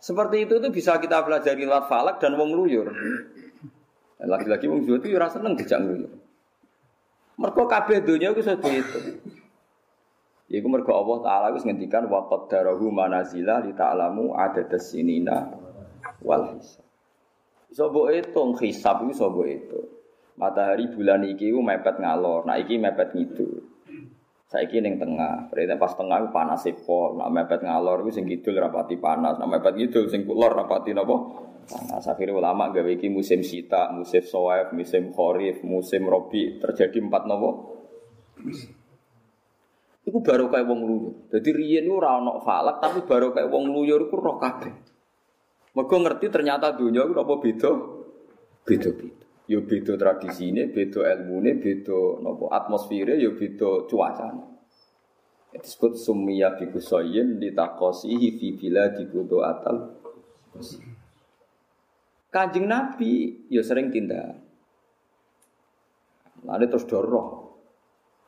Seperti 0.00 0.48
itu 0.48 0.56
tuh 0.56 0.72
bisa 0.72 0.96
kita 0.96 1.20
pelajari 1.20 1.68
lewat 1.68 1.84
falak 1.90 2.16
dan 2.18 2.34
wong 2.40 2.56
luyur. 2.56 2.88
Lagi-lagi 4.16 4.64
wong 4.64 4.88
luyur 4.88 4.98
itu 5.04 5.12
ya 5.12 5.20
rasa 5.20 5.38
seneng 5.42 5.58
dijak 5.60 5.80
luyur. 5.84 6.08
Mergo 7.36 7.64
kabeh 7.68 8.00
donya 8.00 8.32
iku 8.32 8.40
sedhe 8.40 8.80
itu. 8.80 9.00
Iku 10.50 10.66
mergo 10.66 10.92
Allah 10.96 11.18
taala 11.22 11.46
wis 11.54 11.62
ngendikan 11.62 12.08
wa 12.08 12.26
qaddarahu 12.26 12.90
manazila 12.90 13.62
li 13.62 13.70
ta'lamu 13.76 14.34
adadas 14.34 14.92
sinina 14.92 15.46
wal 16.24 16.56
hisab. 16.56 16.84
Iso 17.70 17.86
mbok 17.86 18.10
hitung 18.10 18.56
hisab 18.58 19.04
iku 19.04 19.12
iso 19.14 19.26
mbok 19.30 19.46
hitung. 19.46 19.88
Matahari 20.40 20.88
bulan 20.88 21.22
iki 21.28 21.52
ku 21.52 21.60
mepet 21.60 22.00
ngalor, 22.00 22.48
nah 22.48 22.56
iki 22.56 22.80
mepet 22.80 23.12
ngidul. 23.12 23.60
Saiki 24.50 24.82
ning 24.82 24.98
tengah, 24.98 25.46
berarti 25.46 25.78
pas 25.78 25.94
tengah 25.94 26.26
panas 26.34 26.66
pol, 26.82 27.14
nak 27.14 27.30
mepet 27.30 27.62
ngalor 27.62 28.02
itu 28.02 28.18
sing 28.18 28.26
kidul 28.26 28.58
rapati 28.58 28.98
panas, 28.98 29.38
nak 29.38 29.46
mepet 29.46 29.78
ngidul 29.78 30.10
sing 30.10 30.26
kulor 30.26 30.50
rapati 30.50 30.90
napa? 30.90 31.14
Panas. 31.70 32.02
Akhirnya 32.10 32.34
ulama 32.34 32.74
gawe 32.74 32.90
iki 32.90 33.06
musim 33.06 33.46
sita, 33.46 33.94
musim 33.94 34.26
soef, 34.26 34.74
musim 34.74 35.14
khorif, 35.14 35.62
musim 35.62 36.02
robi, 36.02 36.58
terjadi 36.58 36.98
empat 36.98 37.30
napa? 37.30 37.50
Iku 40.10 40.18
baru 40.18 40.50
kayak 40.50 40.66
wong 40.66 40.80
luyur. 40.82 41.14
Jadi 41.30 41.48
riyen 41.54 41.86
ora 41.86 42.18
ono 42.18 42.42
falak, 42.42 42.82
tapi 42.82 43.06
baru 43.06 43.30
kayak 43.30 43.46
wong 43.54 43.70
luyur 43.70 44.10
iku 44.10 44.18
roh 44.18 44.34
kabeh. 44.34 44.74
Mergo 45.78 45.94
ngerti 45.94 46.26
ternyata 46.26 46.74
dunia 46.74 47.06
iku 47.06 47.22
apa 47.22 47.34
beda? 47.38 47.70
Beda-beda. 48.66 49.29
Ya 49.50 49.58
beda 49.58 49.98
tradisine, 49.98 50.70
beda 50.70 51.10
ilmune, 51.10 51.58
beda 51.58 52.22
napa 52.22 52.54
atmosfere, 52.54 53.18
ya 53.18 53.34
beda 53.34 53.90
cuacane. 53.90 54.46
Disebut 55.50 55.98
summiya 55.98 56.54
bi 56.54 56.70
kusayin 56.70 57.42
litaqasihi 57.42 58.38
fi 58.38 58.46
biladi 58.54 59.10
kudu 59.10 59.42
atal. 59.42 59.98
Kanjeng 62.30 62.70
Nabi 62.70 63.42
ya 63.50 63.58
sering 63.66 63.90
tindak. 63.90 64.38
Lalu 66.46 66.70
terus 66.70 66.86
doroh. 66.86 67.50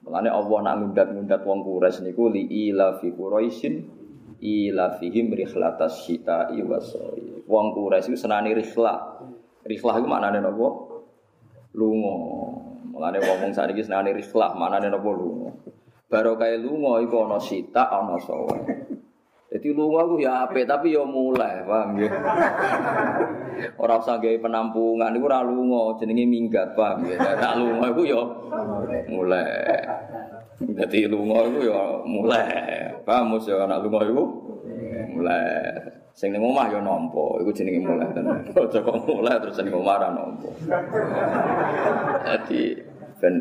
Mulane 0.03 0.27
Allah 0.27 0.59
nak 0.67 0.75
ngundat-ngundat 0.83 1.47
wong 1.47 1.63
Quraisy 1.63 2.11
niku 2.11 2.27
li 2.27 2.43
ila 2.67 2.99
fi 2.99 3.15
Quraisyin 3.15 3.75
ila 4.43 4.99
fihim 4.99 5.31
rihlatas 5.31 6.03
syita'i 6.03 6.59
wasoi. 6.67 7.47
Wong 7.47 7.71
Quraisy 7.71 8.11
iku 8.11 8.19
senani 8.19 8.51
rihlah. 8.59 9.23
Rihlah 9.63 9.95
iku 10.03 10.07
maknane 10.11 10.43
napa? 10.43 10.92
Lunga. 11.77 12.17
Mulane 12.93 13.19
wong 13.25 13.53
sakniki 13.57 13.85
senengane 13.85 14.13
rihlah, 14.17 14.53
manane 14.57 14.93
napa 14.93 15.11
lunga. 15.11 15.51
Baro 16.13 16.37
kae 16.37 16.61
lunga 16.61 17.01
iku 17.01 17.25
ana 17.25 17.41
sita, 17.41 17.89
ana 17.89 18.21
sawa. 18.21 18.53
Jadi 19.53 19.69
lunga 19.77 20.09
ku 20.09 20.17
ya 20.17 20.49
apik 20.49 20.65
tapi 20.65 20.97
ya 20.97 21.05
mulai, 21.05 21.61
paham 21.69 21.97
nggih. 21.97 22.13
Ora 23.77 24.01
usah 24.01 24.17
penampungan 24.17 25.13
iku 25.13 25.29
ora 25.29 25.45
lunga, 25.45 25.97
jenenge 26.01 26.25
minggat, 26.25 26.73
paham 26.73 27.05
nggih. 27.05 27.17
Nek 27.21 27.53
lunga 27.61 27.87
iku 27.93 28.03
ya 28.05 28.23
mulai. 29.13 29.77
Jadi 30.61 30.99
lunga 31.09 31.49
iku 31.49 31.61
ya 31.69 31.81
mulai. 32.05 32.49
Paham 33.05 33.37
mesti 33.37 33.53
ana 33.53 33.77
lunga 33.81 34.01
iku 34.05 34.25
mulai. 35.17 36.01
Sing 36.12 36.29
ning 36.29 36.44
omah 36.44 36.68
ya 36.68 36.81
nampa, 36.85 37.40
iku 37.40 37.51
jenenge 37.57 37.88
mulai 37.88 38.12
tenan. 38.12 38.44
Aja 38.53 38.79
kok 38.85 38.96
mulai 39.09 39.40
terus 39.40 39.57
ning 39.64 39.72
omah 39.72 39.96
ora 39.96 40.09
nampa. 40.12 40.48
Dadi 42.29 42.77
ben 43.16 43.35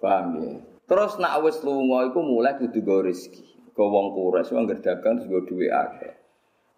paham 0.00 0.26
ya. 0.40 0.52
Terus 0.84 1.16
nak 1.20 1.44
wis 1.44 1.60
lunga 1.60 2.08
iku 2.08 2.20
mulai 2.24 2.56
kudu 2.56 2.80
go 2.80 3.04
rezeki. 3.04 3.44
Go 3.76 3.92
wong 3.92 4.16
kures 4.16 4.48
wong 4.52 4.68
dagang 4.68 5.20
terus 5.20 5.28
go 5.28 5.44
duwe 5.44 5.68
akeh. 5.68 6.14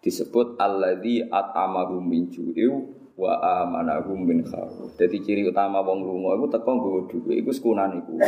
Disebut 0.03 0.59
alladzi 0.59 1.23
at'amahum 1.27 2.03
min 2.03 2.27
ju'in 2.27 2.91
wa 3.15 3.39
amanahum 3.63 4.23
min 4.23 4.43
khauf. 4.43 4.95
Dadi 4.99 5.23
ciri 5.23 5.47
utama 5.47 5.79
wong 5.79 6.03
lunga 6.03 6.35
iku 6.35 6.47
teko 6.51 6.69
nggo 6.75 7.01
duwe 7.07 7.33
iku 7.39 7.51
sekunane 7.55 8.03
iku. 8.03 8.19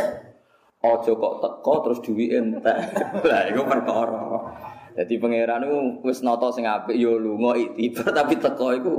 Aja 0.80 1.12
kok 1.12 1.34
teko 1.44 1.72
terus 1.84 2.00
duwe 2.00 2.32
entek. 2.32 2.76
Lah 3.28 3.44
iku 3.48 3.62
perkara. 3.68 4.20
Jadi 4.98 5.14
pangeran 5.22 5.66
itu 5.66 5.78
wis 6.02 6.20
nata 6.26 6.50
sing 6.50 6.66
apik 6.66 6.98
ya 6.98 7.14
lunga 7.14 7.54
iktibar 7.54 8.10
tapi 8.18 8.34
teko 8.38 8.74
iku 8.74 8.94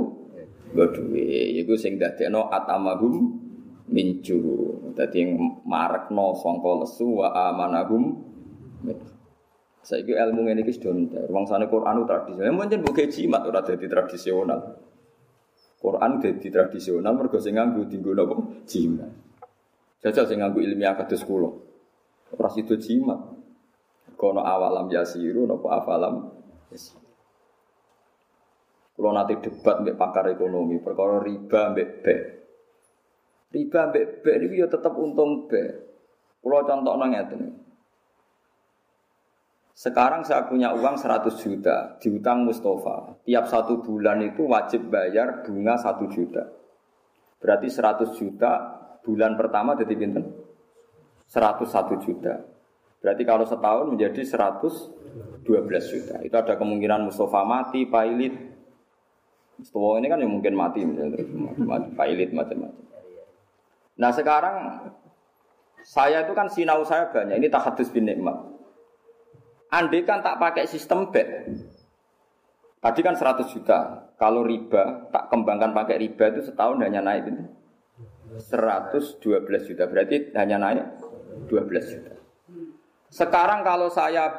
nggo 0.72 0.84
duwe. 0.88 1.60
Iku 1.62 1.76
sing 1.76 2.00
dadekno 2.00 2.48
atamahum 2.48 3.38
minju. 3.92 4.40
Dadi 4.96 5.24
marekno 5.68 6.36
sangka 6.36 6.84
lesu 6.84 7.20
wa 7.20 7.28
amanahum 7.32 8.02
min. 8.84 8.98
Saiki 9.82 10.14
ilmu 10.14 10.46
ngene 10.46 10.62
iki 10.62 10.72
sudah 10.78 10.94
entar. 10.94 11.26
Wong 11.28 11.44
sane 11.44 11.66
Quran 11.66 12.06
tradisional. 12.06 12.54
Mungkin 12.54 12.86
bukan 12.86 13.08
jimat 13.10 13.42
ora 13.42 13.60
dadi 13.66 13.86
tradisional. 13.90 14.60
Quran 15.82 16.12
dadi 16.22 16.48
tradisional 16.48 17.12
mergo 17.18 17.42
sing 17.42 17.58
nganggo 17.58 17.90
dienggo 17.90 18.14
napa? 18.14 18.36
Jimat. 18.64 19.10
Jajal 20.00 20.24
sing 20.30 20.38
nganggo 20.38 20.62
ilmiah 20.62 20.94
kados 20.94 21.26
kula. 21.26 21.50
Ora 22.38 22.48
sido 22.54 22.78
jimat. 22.78 23.41
Kono 24.22 24.46
awalam 24.46 24.86
yasiru 24.86 25.50
nopo 25.50 25.66
afalam. 25.66 26.30
Kalau 28.94 29.10
nanti 29.10 29.34
debat 29.42 29.82
mbek 29.82 29.98
pakar 29.98 30.30
ekonomi, 30.30 30.78
perkara 30.78 31.18
riba 31.18 31.74
mbek 31.74 31.88
B. 31.98 32.06
Riba 33.50 33.80
mbek 33.90 34.22
B 34.22 34.24
ini 34.46 34.62
ya 34.62 34.70
tetap 34.70 34.94
untung 34.94 35.50
B. 35.50 35.58
Kalau 36.38 36.62
contoh 36.62 36.94
ngeten. 37.02 37.58
Sekarang 39.74 40.22
saya 40.22 40.46
punya 40.46 40.70
uang 40.70 40.94
100 40.94 41.42
juta 41.42 41.98
diutang 41.98 42.46
Mustafa. 42.46 43.18
Tiap 43.26 43.50
satu 43.50 43.82
bulan 43.82 44.22
itu 44.22 44.46
wajib 44.46 44.86
bayar 44.86 45.42
bunga 45.42 45.74
1 45.74 45.98
juta. 46.14 46.46
Berarti 47.42 47.66
100 47.66 48.14
juta 48.14 48.52
bulan 49.02 49.34
pertama 49.34 49.74
jadi 49.74 49.98
pinten? 49.98 50.30
101 51.26 52.06
juta. 52.06 52.51
Berarti 53.02 53.22
kalau 53.26 53.42
setahun 53.42 53.90
menjadi 53.90 54.22
112 54.22 55.42
juta. 55.90 56.16
Itu 56.22 56.36
ada 56.38 56.54
kemungkinan 56.54 57.10
Mustafa 57.10 57.42
mati, 57.42 57.82
pilot. 57.84 58.34
Setua 59.62 59.98
ini 59.98 60.06
kan 60.06 60.18
yang 60.22 60.32
mungkin 60.32 60.54
mati 60.54 60.82
misalnya 60.82 61.22
mati, 61.58 61.88
pilot 61.92 62.30
macam-macam. 62.30 62.82
Nah 63.98 64.10
sekarang 64.14 64.56
saya 65.82 66.22
itu 66.22 66.32
kan 66.32 66.46
sinau 66.46 66.86
saya 66.86 67.10
banyak. 67.10 67.42
Ini 67.42 67.50
tahadus 67.50 67.90
bin 67.90 68.06
nikmat. 68.06 68.38
Andai 69.72 70.06
kan 70.06 70.22
tak 70.22 70.38
pakai 70.38 70.70
sistem 70.70 71.10
bet. 71.10 71.26
Tadi 72.82 73.00
kan 73.02 73.14
100 73.14 73.46
juta. 73.54 74.10
Kalau 74.18 74.42
riba, 74.42 75.10
tak 75.14 75.30
kembangkan 75.30 75.70
pakai 75.70 76.02
riba 76.02 76.34
itu 76.34 76.50
setahun 76.50 76.82
hanya 76.82 77.02
naik 77.02 77.30
itu. 77.30 77.46
112 78.50 79.22
juta. 79.70 79.86
Berarti 79.86 80.34
hanya 80.34 80.58
naik 80.58 80.86
12 81.46 81.92
juta. 81.94 82.11
Sekarang 83.12 83.60
kalau 83.60 83.92
saya 83.92 84.32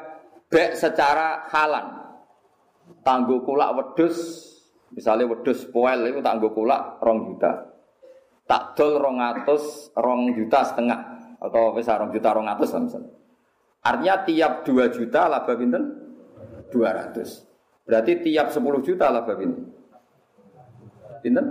bek 0.49 0.73
secara 0.73 1.45
halan. 1.53 2.01
Tangguh 3.05 3.45
kulak 3.45 3.77
wedus. 3.77 4.49
Misalnya 4.93 5.29
wedus 5.29 5.69
poel 5.69 6.09
itu 6.09 6.25
tangguh 6.25 6.49
kulak 6.49 6.97
rong 7.05 7.29
juta. 7.29 7.69
Tak 8.43 8.75
dol 8.75 8.99
rong 8.99 9.21
atus, 9.21 9.93
rong 9.93 10.33
juta 10.33 10.65
setengah. 10.65 10.99
Atau 11.37 11.77
bisa 11.77 12.01
rong 12.01 12.09
juta 12.09 12.33
rong 12.33 12.49
atus 12.49 12.73
misalnya. 12.75 13.13
Artinya 13.83 14.15
tiap 14.23 14.53
2 14.63 14.95
juta 14.95 15.27
laba 15.27 15.53
pinten? 15.59 15.83
200. 16.71 17.83
Berarti 17.83 18.11
tiap 18.23 18.47
10 18.47 18.79
juta 18.79 19.11
laba 19.11 19.33
pinten? 19.35 19.67
Pinten? 21.19 21.45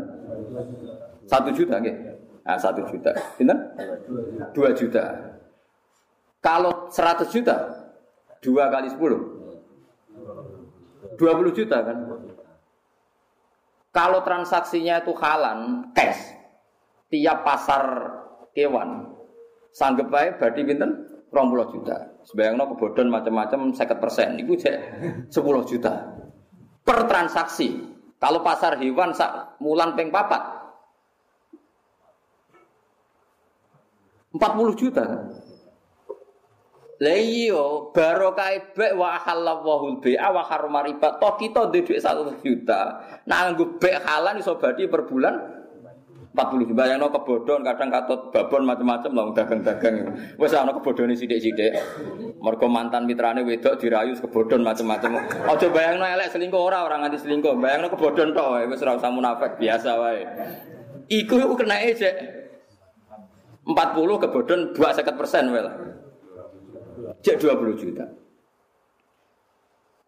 1 1.29 1.53
juta 1.53 1.75
nggih. 1.77 1.97
Nah, 2.43 2.57
1 2.57 2.89
juta. 2.89 3.11
Pinten? 3.37 3.59
2 4.57 4.81
juta. 4.81 5.05
Kalau 6.43 6.91
100 6.91 7.31
juta 7.31 7.55
2 8.43 8.75
kali 8.75 8.89
10 8.91 8.99
20 11.15 11.55
juta 11.55 11.77
kan? 11.87 11.99
Kalau 13.93 14.25
transaksinya 14.25 15.05
itu 15.05 15.13
halan, 15.21 15.93
cash, 15.93 16.33
tiap 17.13 17.45
pasar 17.45 17.85
kewan, 18.57 19.13
sanggup 19.71 20.09
baik 20.09 20.41
berarti 20.41 20.65
pinten? 20.65 20.91
20 21.33 21.73
juta. 21.73 21.97
Sebayangno 22.29 22.73
kebodon 22.73 23.09
macam-macam 23.09 23.73
50 23.73 24.03
persen, 24.03 24.37
itu 24.37 24.53
cek 24.57 24.77
10 25.33 25.71
juta 25.71 25.93
per 26.83 27.07
transaksi. 27.07 27.89
Kalau 28.21 28.45
pasar 28.45 28.79
hewan 28.79 29.11
mulan 29.59 29.99
peng 29.99 30.15
papat 30.15 30.43
40 34.35 34.79
juta. 34.79 35.05
Lah 37.03 37.19
iya, 37.19 37.91
barokah 37.91 38.79
bek 38.79 38.95
wa 38.95 39.19
halallahu 39.19 39.99
bai'a 39.99 40.31
wa 40.31 40.47
harrama 40.47 40.87
riba. 40.87 41.19
Toh 41.19 41.35
kita 41.35 41.67
duwe 41.75 41.99
1 41.99 42.39
juta. 42.47 42.81
Nah 43.27 43.51
nganggo 43.51 43.75
bek 43.83 44.07
halal 44.07 44.39
iso 44.39 44.55
berarti 44.55 44.87
per 44.87 45.11
bulan? 45.11 45.35
40 46.31 46.71
juta. 46.71 46.83
Yang 46.87 46.99
no 47.03 47.09
kebodon 47.11 47.67
kadang 47.67 47.91
katut 47.91 48.31
babon 48.31 48.63
macam-macam 48.71 49.11
lah 49.19 49.25
dagang-dagang. 49.35 50.15
Wes 50.39 50.55
ana 50.55 50.71
kebodone 50.71 51.19
sithik-sithik. 51.19 51.75
Mergo 52.39 52.71
mantan 52.71 53.11
mitrane 53.11 53.43
wedok 53.43 53.83
dirayu 53.83 54.15
kebodon 54.23 54.63
macam-macam 54.63 55.27
aja 55.27 55.67
bayangno 55.75 56.07
elek 56.07 56.31
selingkuh 56.31 56.63
ora 56.63 56.87
orang 56.87 57.03
nganti 57.03 57.19
selingkuh. 57.19 57.59
Bayangno 57.59 57.91
kebodon 57.91 58.31
tok 58.31 58.71
wis 58.71 58.79
ora 58.79 58.95
usah 58.95 59.11
munafik 59.11 59.59
biasa 59.59 59.91
wae. 59.99 60.23
Iku 61.11 61.35
iku 61.35 61.59
kena 61.59 61.83
cek. 61.83 62.15
40 63.67 64.23
kebodon 64.23 64.61
250% 64.71 65.92
cek 67.21 67.37
20 67.37 67.83
juta 67.83 68.05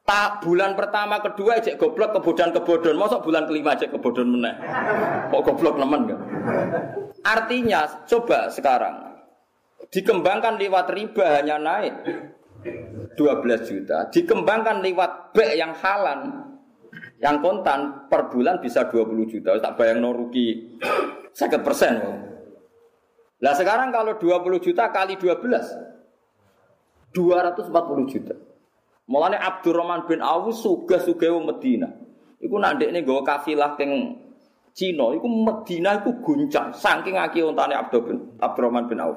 Tak 0.05 0.45
bulan 0.45 0.77
pertama 0.77 1.17
kedua 1.25 1.65
cek 1.65 1.81
goblok 1.81 2.13
kebodohan 2.13 2.53
kebodohan, 2.53 3.01
masa 3.01 3.25
bulan 3.25 3.49
kelima 3.49 3.73
cek 3.73 3.89
kebodohan 3.89 4.37
meneh. 4.37 4.53
Kok 5.33 5.43
goblok 5.49 5.81
nemen 5.81 6.13
kan? 6.13 6.21
Artinya 7.25 8.05
coba 8.05 8.53
sekarang 8.53 9.17
dikembangkan 9.89 10.61
lewat 10.61 10.93
riba 10.93 11.41
hanya 11.41 11.57
naik 11.57 11.95
12 13.17 13.17
juta, 13.65 14.13
dikembangkan 14.13 14.85
lewat 14.85 15.33
B 15.33 15.57
yang 15.57 15.73
halan 15.73 16.53
yang 17.25 17.41
kontan 17.41 18.05
per 18.13 18.29
bulan 18.29 18.61
bisa 18.61 18.85
20 18.93 19.33
juta. 19.33 19.57
Tak 19.57 19.81
bayang 19.81 20.05
no 20.05 20.13
rugi 20.13 20.77
50 21.33 21.65
persen. 21.65 21.97
Lah 23.41 23.57
sekarang 23.57 23.89
kalau 23.89 24.21
20 24.21 24.61
juta 24.61 24.93
kali 24.93 25.17
12 25.17 25.94
240 27.15 28.11
juta. 28.11 28.35
Mulane 29.07 29.39
Abdurrahman 29.39 30.11
bin 30.11 30.19
Auf 30.19 30.51
sugih-sugih 30.59 31.31
wong 31.31 31.47
Medina. 31.47 31.89
Iku 32.43 32.59
nak 32.59 32.77
ndekne 32.77 33.07
nggawa 33.07 33.23
kafilah 33.23 33.79
teng 33.79 34.21
Cina, 34.75 35.15
iku 35.15 35.31
Medina 35.31 36.03
iku 36.03 36.19
guncang 36.19 36.75
saking 36.75 37.15
akeh 37.15 37.47
ontane 37.47 37.79
Abdurrahman 37.79 38.91
bin 38.91 38.99
Auf. 38.99 39.17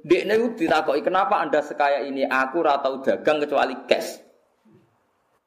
Dekne 0.00 0.40
iku 0.40 0.56
ditakoki, 0.56 1.04
"Kenapa 1.04 1.42
Anda 1.42 1.60
sekaya 1.60 2.00
ini? 2.06 2.24
Aku 2.24 2.64
ora 2.64 2.80
tau 2.80 3.04
dagang 3.04 3.44
kecuali 3.44 3.76
cash." 3.84 4.24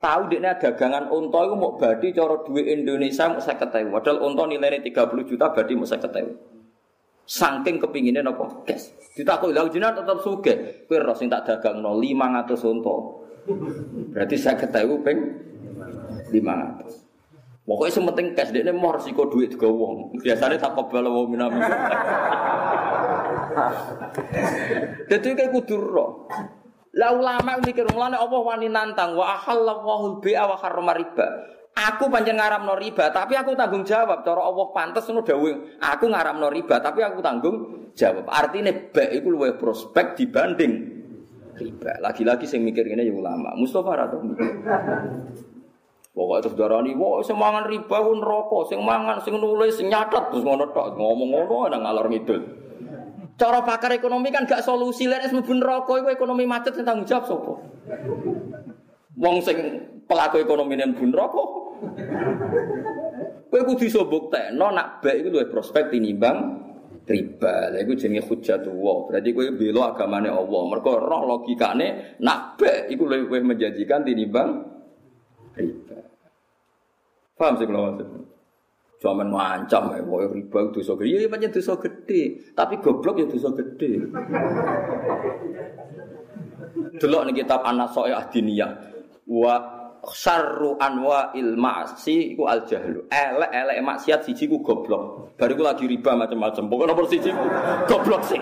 Tahu 0.01 0.33
dekne 0.33 0.57
dagangan 0.57 1.09
unta 1.09 1.39
iku 1.45 1.55
mau 1.57 1.77
badi 1.77 2.09
cara 2.13 2.41
duit 2.45 2.65
Indonesia 2.67 3.29
mau 3.29 3.41
50.000. 3.41 3.93
Padahal 3.93 4.17
unta 4.25 4.43
nilainya 4.49 4.81
30 4.81 5.23
juta 5.25 5.53
badi 5.53 5.73
mau 5.77 5.85
50.000. 5.85 6.50
Saking 7.25 7.79
kepinginnya 7.79 8.25
nopo 8.25 8.65
cash. 8.67 8.91
Ditakoki, 9.15 9.55
"Lah 9.55 9.67
jenengan 9.71 10.03
tetep 10.03 10.17
sugih." 10.19 10.57
Kowe 10.89 10.99
ro 10.99 11.13
sing 11.15 11.31
tak 11.31 11.47
dagangno 11.47 11.95
500 11.95 12.59
unta. 12.67 12.95
Berarti 14.11 14.35
saya 14.37 14.59
ketahui 14.59 14.99
peng 15.01 15.19
lima 16.29 16.53
ratus. 16.55 17.01
Pokoknya 17.61 17.93
sementing 17.93 18.27
cash 18.35 18.51
dia 18.51 18.67
mau 18.73 18.91
resiko 18.91 19.29
duit 19.31 19.55
uang. 19.55 20.19
Biasanya 20.19 20.59
tak 20.59 20.75
kobal 20.75 21.07
wong 21.07 21.27
minami. 21.31 21.61
Jadi 25.07 25.27
kayak 25.39 25.51
kudur 25.55 25.79
roh. 25.79 26.11
Lah 26.91 27.15
ulama 27.15 27.55
mikir 27.63 27.87
mulane 27.87 28.19
Allah 28.19 28.41
wani 28.43 28.67
nantang 28.67 29.15
wa 29.15 29.39
ahallallahu 29.39 30.19
al-bai'a 30.19 30.43
wa 30.43 30.57
harrama 30.59 30.91
riba. 30.99 31.27
Aku 31.71 32.11
pancen 32.11 32.35
ngaramno 32.35 32.75
riba, 32.75 33.15
tapi 33.15 33.39
aku 33.39 33.55
tanggung 33.55 33.87
jawab. 33.87 34.27
Cara 34.27 34.43
Allah 34.43 34.67
pantes 34.75 35.07
ngono 35.07 35.23
dawuh, 35.23 35.79
aku 35.79 36.05
ngaramno 36.11 36.51
riba, 36.51 36.83
tapi 36.83 36.99
aku 36.99 37.23
tanggung 37.23 37.55
jawab. 37.95 38.27
Artinya 38.27 38.75
baik 38.91 39.23
iku 39.23 39.27
luwih 39.31 39.55
prospek 39.55 40.19
dibanding 40.19 40.71
riba. 41.55 42.03
Lagi-lagi 42.03 42.43
saya 42.43 42.59
mikir 42.59 42.83
ini 42.91 43.07
ya 43.07 43.15
ulama. 43.15 43.55
Atau 43.55 44.19
mikir. 44.19 44.51
Pokoknya 46.11 46.43
terus 46.43 46.59
darani, 46.59 46.91
wah 46.91 47.23
semangan 47.23 47.71
riba 47.71 47.97
pun 48.03 48.19
rokok, 48.19 48.67
sing 48.67 48.83
mangan, 48.83 49.23
sing 49.23 49.39
nulis, 49.39 49.79
sing 49.79 49.87
nyatet, 49.87 50.27
terus 50.27 50.43
ngono 50.43 50.67
tok, 50.75 50.99
ngomong-ngono, 50.99 51.71
ada 51.71 51.79
ngalor 51.79 52.11
ngidul. 52.11 52.41
Cara 53.39 53.63
pakar 53.63 53.95
ekonomi 53.95 54.27
kan 54.27 54.43
gak 54.43 54.59
solusi, 54.59 55.07
lain 55.07 55.23
es 55.23 55.31
mubun 55.31 55.63
rokok, 55.63 56.03
itu 56.03 56.11
ekonomi 56.11 56.43
macet, 56.43 56.75
yang 56.75 56.83
tanggung 56.83 57.07
jawab 57.07 57.31
sopo. 57.31 57.63
Wong 59.15 59.39
sing 59.39 59.87
pelaku 60.11 60.43
ekonomi 60.43 60.75
yang 60.75 60.91
bun 60.91 61.15
rokok. 61.15 61.49
Kowe 63.47 63.61
kudu 63.63 63.83
iso 63.87 64.03
buktekno 64.07 64.75
nak 64.75 64.99
baik 64.99 65.23
itu 65.23 65.29
luwih 65.31 65.47
prospek 65.47 65.87
tinimbang 65.87 66.67
riba. 67.07 67.71
Lha 67.71 67.79
iku 67.83 67.95
jenenge 67.95 68.27
hujjatullah. 68.27 68.97
Berarti 69.07 69.31
kowe 69.31 69.47
bela 69.55 69.95
agamane 69.95 70.27
Allah. 70.27 70.61
Mergo 70.67 70.99
roh 70.99 71.23
logikane 71.23 72.19
nak 72.19 72.59
be 72.59 72.91
iku 72.91 73.07
luwih 73.07 73.43
menjanjikan 73.43 74.03
tinimbang 74.03 74.49
riba. 75.55 75.99
Paham 77.39 77.55
sih 77.55 77.65
kalau 77.67 77.95
maksud? 77.95 78.07
Cuma 79.01 79.25
ngancam 79.25 79.97
ya, 79.97 80.05
mau 80.05 80.21
riba 80.21 80.57
itu 80.61 80.77
dosa 80.77 80.93
gede. 80.93 81.25
Iya, 81.25 81.25
banyak 81.25 81.49
dosa 81.57 81.73
gede. 81.81 82.53
Tapi 82.53 82.77
goblok 82.77 83.17
ya 83.17 83.25
dosa 83.25 83.49
gede. 83.57 83.97
Delok 87.01 87.21
nih 87.25 87.33
kitab 87.41 87.65
anak 87.65 87.89
soe 87.89 88.13
adiniyah. 88.13 88.77
Wa 89.25 89.80
syarru 90.09 90.81
anwa 90.81 91.29
il 91.37 91.53
ma'si 91.53 92.33
iku 92.33 92.49
al 92.49 92.65
jahlu. 92.65 93.05
Elek 93.05 93.51
elek 93.53 93.77
maksiat 93.85 94.25
siji 94.25 94.49
ku 94.49 94.65
goblok. 94.65 95.33
Bariku 95.37 95.61
lagi 95.61 95.85
riba 95.85 96.17
macam-macam. 96.17 96.65
Pokoknya 96.65 96.89
nomor 96.89 97.05
siji 97.05 97.29
ku 97.29 97.45
goblok 97.85 98.21
sih. 98.25 98.41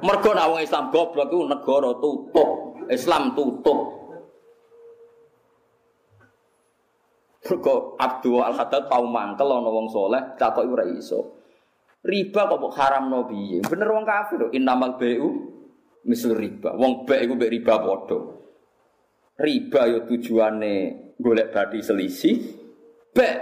Mergo 0.00 0.30
nek 0.32 0.48
wong 0.48 0.60
Islam 0.64 0.88
goblok 0.88 1.28
iku 1.28 1.44
negara 1.44 1.90
tutup. 2.00 2.48
Islam 2.88 3.36
tutup. 3.36 3.78
Mergo 7.44 8.00
Abdul 8.00 8.40
Al 8.40 8.56
Haddad 8.56 8.88
tau 8.88 9.04
mangkel 9.04 9.44
ana 9.44 9.68
wong 9.68 9.92
saleh 9.92 10.22
takoki 10.40 10.72
ora 10.72 10.84
iso. 10.88 11.44
Riba 12.04 12.48
kok 12.48 12.72
haram 12.76 13.12
no 13.12 13.28
piye? 13.28 13.60
Bener 13.64 13.88
wong 13.92 14.04
kafir. 14.08 14.48
Innamal 14.56 14.96
bai'u 14.96 15.28
misal 16.08 16.36
riba. 16.36 16.72
Wong 16.76 17.04
baik 17.04 17.28
iku 17.28 17.32
mbek 17.36 17.52
riba 17.52 17.80
padha 17.80 18.43
riba 19.38 19.80
yo 19.90 19.98
tujuane 20.06 20.74
golek 21.18 21.50
bati 21.50 21.78
selisih 21.82 22.36
bek 23.14 23.36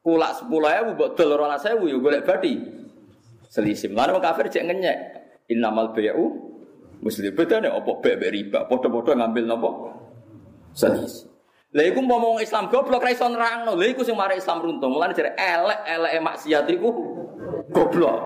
kulak 0.00 0.40
sepuluh 0.40 0.72
ewu 0.72 0.90
buat 0.96 1.12
dol 1.16 1.36
rolas 1.36 1.60
sewu 1.60 1.88
yo 1.88 2.00
golek 2.00 2.24
bati 2.24 2.56
selisih 3.52 3.92
mana 3.92 4.16
mau 4.16 4.22
kafir 4.24 4.48
cek 4.48 4.64
ngenyek. 4.64 4.98
Innamal 5.52 5.92
bayu 5.92 6.32
muslim 7.04 7.34
bedane 7.36 7.68
opo 7.68 8.00
bek 8.00 8.16
bek 8.16 8.30
riba? 8.32 8.60
Podo 8.70 8.88
podo 8.88 9.12
ngambil 9.12 9.44
nopo 9.44 9.70
selisih 10.72 11.32
Lha 11.72 11.88
iku 11.88 12.04
ngomong 12.04 12.44
Islam 12.44 12.68
goblok 12.68 13.00
ra 13.00 13.10
iso 13.16 13.24
nerangno. 13.32 13.72
Lha 13.72 13.96
iku 13.96 14.04
sing 14.04 14.12
mari 14.12 14.36
Islam 14.36 14.60
runtuh. 14.60 14.92
Mulane 14.92 15.16
jare 15.16 15.32
elek-eleke 15.32 16.20
maksiat 16.20 16.68
iku 16.68 16.88
goblok. 17.72 18.20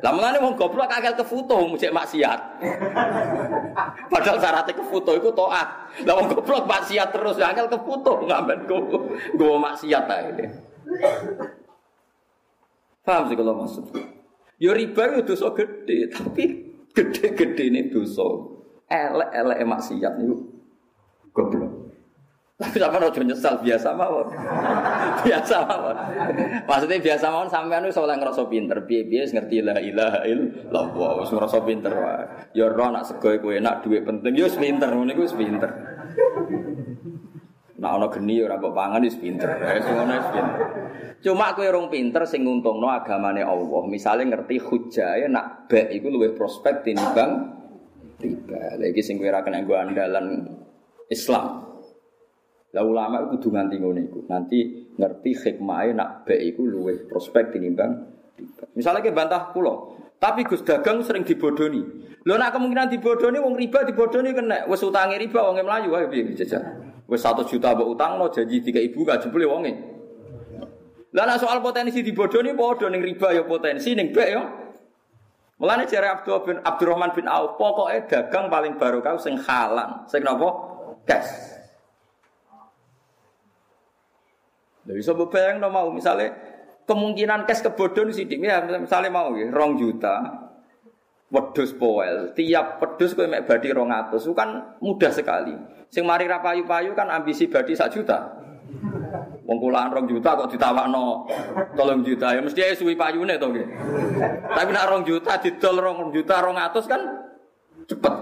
Lah 0.00 0.12
mulane 0.16 0.40
wong 0.40 0.56
goblok 0.56 0.88
akal 0.88 1.12
kefoto 1.12 1.68
mujek 1.68 1.92
maksiat. 1.92 2.40
Padahal 4.08 4.38
syaratnya 4.40 4.72
kefoto 4.72 5.12
iku 5.16 5.28
taat. 5.36 5.68
Lah 6.08 6.14
wong 6.16 6.32
goblok 6.32 6.64
maksiat 6.64 7.08
terus 7.12 7.36
akal 7.40 7.68
kefoto 7.68 8.24
ngamben 8.24 8.64
go 8.64 8.78
go 9.36 9.48
maksiat 9.60 10.04
ae. 10.08 10.44
Paham 13.04 13.28
sih 13.28 13.36
kalau 13.36 13.56
maksud? 13.64 13.84
Ya 14.60 14.76
riba 14.76 15.16
itu 15.16 15.32
dosa 15.32 15.56
gede, 15.56 16.12
tapi 16.12 16.44
gede-gede 16.92 17.64
ini 17.72 17.88
dosa. 17.88 18.28
Elek-elek 18.92 19.64
maksiat 19.64 20.12
itu 20.20 20.36
goblok. 21.32 21.79
Tapi 22.60 22.76
sama 22.76 23.00
rojo 23.00 23.24
nyesal 23.24 23.56
biasa 23.64 23.96
mawon. 23.96 24.28
biasa 25.24 25.56
mawon. 25.64 25.96
Maksudnya 26.68 27.00
biasa 27.00 27.24
mawon 27.32 27.48
sampean 27.48 27.88
wis 27.88 27.96
oleh 27.96 28.20
ngrasa 28.20 28.44
pinter, 28.52 28.84
piye-piye 28.84 29.32
ngerti 29.32 29.64
la 29.64 29.80
ilaha 29.80 30.28
illallah, 30.28 31.24
wis 31.24 31.32
ngrasa 31.32 31.64
pinter 31.64 31.88
wae. 31.96 32.52
Ya 32.52 32.68
ora 32.68 32.92
nak 32.92 33.08
sego 33.08 33.32
iku 33.32 33.56
enak, 33.56 33.80
duit 33.80 34.04
penting, 34.04 34.36
ya 34.36 34.44
wis 34.44 34.60
pinter, 34.60 34.92
ngene 34.92 35.16
iku 35.16 35.24
wis 35.24 35.32
pinter. 35.32 35.70
Nah 37.80 37.96
ana 37.96 38.12
geni 38.12 38.44
ora 38.44 38.60
kok 38.60 38.76
pangan 38.76 39.08
wis 39.08 39.16
pinter. 39.16 39.48
Wis 39.56 39.86
ngono 39.88 40.12
wis 40.20 40.28
pinter. 40.28 40.60
Cuma 41.24 41.56
kowe 41.56 41.64
rong 41.64 41.88
pinter 41.88 42.28
sing 42.28 42.44
nguntungno 42.44 42.92
agamane 42.92 43.40
Allah. 43.40 43.82
Misale 43.88 44.28
ngerti 44.28 44.60
hujae 44.60 45.32
nak 45.32 45.64
bek 45.64 45.96
iku 45.96 46.12
luwih 46.12 46.36
prospek 46.36 46.84
tinimbang 46.84 47.56
riba. 48.20 48.76
Lha 48.76 48.84
iki 48.84 49.00
sing 49.00 49.16
kowe 49.16 49.32
ora 49.32 49.40
kena 49.40 49.64
andalan 49.64 50.44
Islam. 51.08 51.69
Lah 52.70 52.86
ulama 52.86 53.26
itu 53.26 53.38
kudu 53.38 53.48
nganti 53.50 53.74
ngono 53.82 54.00
iku. 54.06 54.20
Nanti 54.30 54.58
ngerti 54.94 55.30
hikmahe 55.34 55.90
nak 55.90 56.22
baik 56.22 56.54
iku 56.54 56.62
luwih 56.62 57.10
prospek 57.10 57.50
tinimbang. 57.50 58.06
Misalnya 58.78 59.04
ke 59.04 59.12
bantah 59.12 59.50
pulau, 59.52 59.98
tapi 60.16 60.46
Gus 60.46 60.64
dagang 60.64 61.04
sering 61.04 61.26
dibodoni. 61.26 61.82
Lho 62.24 62.34
nak 62.36 62.56
kemungkinan 62.56 62.88
dibodoni 62.88 63.36
wong 63.40 63.56
riba 63.58 63.84
dibodoni 63.84 64.32
kena 64.32 64.64
wis 64.70 64.80
utangi 64.80 65.16
riba 65.18 65.40
wong 65.44 65.60
melayu 65.60 65.92
ae 65.98 66.06
piye 66.08 66.32
jajal. 66.36 66.62
Wis 67.10 67.26
1 67.26 67.42
juta 67.48 67.74
mbok 67.74 67.88
utangno 67.90 68.30
janji 68.30 68.62
tiga 68.62 68.78
ibu 68.78 69.02
gak 69.02 69.26
jebule 69.26 69.44
wonge. 69.50 69.72
Lah 71.10 71.26
nak 71.26 71.42
soal 71.42 71.58
potensi 71.58 72.06
dibodoni 72.06 72.54
padha 72.54 72.86
ning 72.86 73.02
riba 73.02 73.34
ya 73.34 73.42
potensi 73.42 73.98
ning 73.98 74.14
bek 74.14 74.28
ya. 74.30 74.42
Mulane 75.60 75.84
jare 75.84 76.08
Abdul 76.08 76.40
bin 76.46 76.56
Abdurrahman 76.64 77.12
bin 77.12 77.28
Auf, 77.28 77.60
pokoknya 77.60 78.08
dagang 78.08 78.48
paling 78.48 78.80
barokah 78.80 79.20
sing 79.20 79.36
halal, 79.36 80.08
sing 80.08 80.24
napa? 80.24 80.48
Cash. 81.04 81.49
Lha 84.90 84.98
iso 84.98 85.14
no 85.14 85.68
mau? 85.70 85.94
Misalnya 85.94 86.34
kemungkinan 86.90 87.46
cash 87.46 87.62
kebodhon 87.62 88.10
sithik. 88.10 88.42
Ya 88.42 88.58
misalnya 88.66 89.14
mau 89.14 89.30
ya 89.38 89.46
rong 89.54 89.78
juta 89.78 90.18
wedhus 91.30 91.70
poel. 91.78 92.34
Tiap 92.34 92.82
wedhus 92.82 93.14
kowe 93.14 93.30
mek 93.30 93.46
badi 93.46 93.70
200 93.70 94.18
itu 94.18 94.34
kan 94.34 94.74
mudah 94.82 95.14
sekali. 95.14 95.54
Sing 95.86 96.02
mari 96.02 96.26
ra 96.26 96.42
payu-payu 96.42 96.94
kan 96.98 97.06
ambisi 97.06 97.46
badi 97.46 97.78
sak 97.78 97.94
juta. 97.94 98.34
Wong 99.46 99.58
kulaan 99.58 99.90
rong 99.90 100.06
juta 100.06 100.34
kok 100.38 100.50
ditawakno 100.50 101.26
tolong 101.78 102.02
juta. 102.02 102.34
Ya 102.34 102.42
mesti 102.42 102.62
ae 102.62 102.74
suwi 102.74 102.98
payune 102.98 103.38
to 103.38 103.46
nggih. 103.46 103.66
Tapi 104.50 104.70
nak 104.74 104.86
rong 104.90 105.02
juta 105.06 105.38
didol 105.38 105.78
rong 105.78 106.10
juta 106.10 106.42
rong 106.42 106.58
atus 106.58 106.86
kan 106.90 107.02
cepet. 107.86 108.14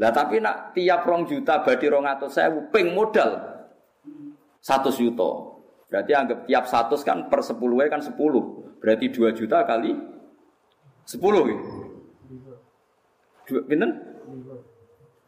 Lah 0.00 0.12
tapi 0.12 0.40
nak 0.40 0.76
tiap 0.76 1.04
rong 1.04 1.28
juta 1.28 1.60
badi 1.64 1.88
rong 1.88 2.04
atus 2.08 2.36
saya 2.36 2.52
ping 2.72 2.92
modal 2.92 3.40
satu 4.60 4.88
juta. 4.92 5.51
Berarti 5.92 6.12
anggap 6.16 6.48
tiap 6.48 6.64
satu 6.64 6.96
kan 7.04 7.28
per 7.28 7.44
sepuluh 7.44 7.84
kan 7.84 8.00
sepuluh. 8.00 8.64
Berarti 8.80 9.12
dua 9.12 9.36
juta 9.36 9.60
kali 9.68 9.92
sepuluh. 11.04 11.52
Ya? 11.52 11.56
Dua, 13.44 13.60
binten? 13.68 13.90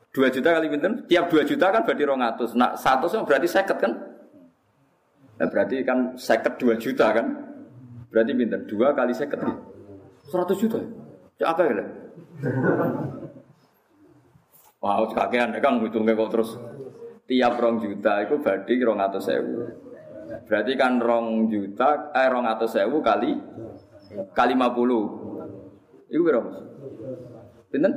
Dua 0.09 0.33
juta 0.33 0.57
kali 0.57 0.73
binten? 0.73 1.05
Tiap 1.05 1.29
dua 1.29 1.45
juta 1.45 1.69
kan 1.69 1.85
berarti 1.85 2.03
rong 2.09 2.25
atus. 2.25 2.57
Nah 2.57 2.73
satu 2.81 3.13
berarti 3.29 3.45
seket 3.45 3.77
kan? 3.77 3.93
Nah, 5.35 5.51
berarti 5.51 5.85
kan 5.85 6.17
seket 6.17 6.57
dua 6.57 6.81
juta 6.81 7.13
kan? 7.13 7.27
Berarti 8.09 8.33
binten? 8.33 8.65
Dua 8.65 8.97
kali 8.97 9.13
seket. 9.13 9.45
Seratus 10.25 10.57
juta. 10.57 10.81
Ya 11.37 11.53
apa 11.53 11.61
ya? 11.69 11.85
Wow, 14.81 15.13
kakean 15.13 15.53
ya 15.53 15.61
kan 15.61 15.77
ngitungnya 15.77 16.17
kok 16.17 16.31
terus 16.33 16.57
tiap 17.29 17.61
rong 17.61 17.85
juta 17.85 18.25
itu 18.25 18.41
berarti 18.41 18.73
rong 18.81 19.01
atus 19.05 19.29
sewu. 19.29 19.53
Berarti 20.45 20.73
kan 20.77 21.01
rong 21.01 21.49
juta, 21.49 22.11
eh 22.13 22.29
rong 22.29 22.47
atau 22.49 22.67
sewu 22.69 23.01
kali 23.01 23.33
kali 24.37 24.53
lima 24.55 24.71
puluh. 24.71 25.03
Iku 26.11 26.23
berapa? 26.23 26.49
Pinten? 27.73 27.93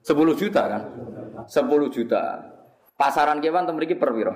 Sepuluh 0.00 0.32
juta 0.32 0.62
kan? 0.64 0.82
Sepuluh 1.44 1.92
juta. 1.92 2.40
Pasaran 2.94 3.42
kewan 3.42 3.66
temen 3.66 3.84
iki 3.84 3.98
per 3.98 4.14
piro? 4.14 4.34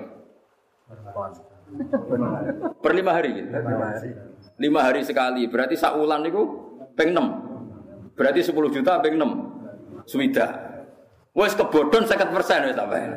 Per 2.81 2.91
lima 2.93 3.11
hari 3.15 3.29
gitu. 3.39 3.49
Lima 4.59 4.79
hari 4.83 5.01
sekali. 5.07 5.47
Berarti 5.47 5.79
sak 5.79 5.95
wulan 5.95 6.21
niku 6.21 6.43
peng 6.93 7.15
6. 7.15 8.13
Berarti 8.19 8.43
10 8.43 8.75
juta 8.75 8.99
peng 8.99 9.15
6. 9.15 10.03
Swida. 10.03 10.68
Wes 11.39 11.55
kebodon 11.55 12.03
sekat 12.03 12.35
persen 12.35 12.67
wes 12.67 12.75
apa 12.75 12.99
ya? 12.99 13.07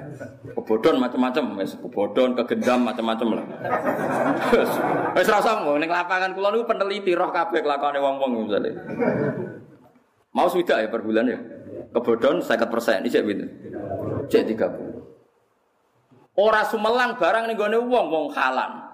Kebodon 0.54 1.02
macam-macam, 1.02 1.58
wes 1.58 1.74
kebodon, 1.74 2.38
kegendam 2.38 2.86
macam-macam 2.86 3.42
lah. 3.42 3.46
Wes, 5.18 5.26
rasa 5.26 5.58
mau 5.66 5.74
neng 5.74 5.90
lapangan 5.90 6.30
kulon 6.30 6.62
itu 6.62 6.64
peneliti 6.70 7.18
roh 7.18 7.34
kabeh 7.34 7.58
kelakuan 7.66 7.98
wong-wong 7.98 8.46
misalnya. 8.46 8.78
Mau 10.30 10.46
sudah 10.46 10.86
ya 10.86 10.88
per 10.88 11.02
bulan 11.02 11.26
ya? 11.26 11.38
Kebodon 11.90 12.38
sekat 12.38 12.70
persen, 12.70 13.02
ini 13.02 13.10
cek 13.10 13.26
gitu. 13.26 13.44
Cek 14.30 14.54
tiga 14.54 14.70
puluh. 14.70 15.02
Ora 16.38 16.62
sumelang 16.62 17.18
barang 17.18 17.50
nih 17.50 17.58
gue 17.58 17.68
wong 17.82 18.06
wong 18.06 18.26
halan. 18.38 18.86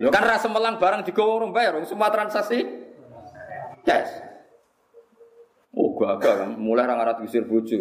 Yo 0.00 0.08
kan 0.08 0.24
rasa 0.24 0.48
melang 0.48 0.80
barang 0.80 1.04
digorong 1.04 1.52
bayar, 1.52 1.76
semua 1.84 2.08
transaksi. 2.08 2.64
Yes. 3.84 4.08
Oh 5.70 5.94
gagal 5.94 6.34
kan, 6.34 6.50
mulai 6.58 6.82
orang 6.82 7.06
Arab 7.06 7.16
usir 7.22 7.46
bojo. 7.46 7.78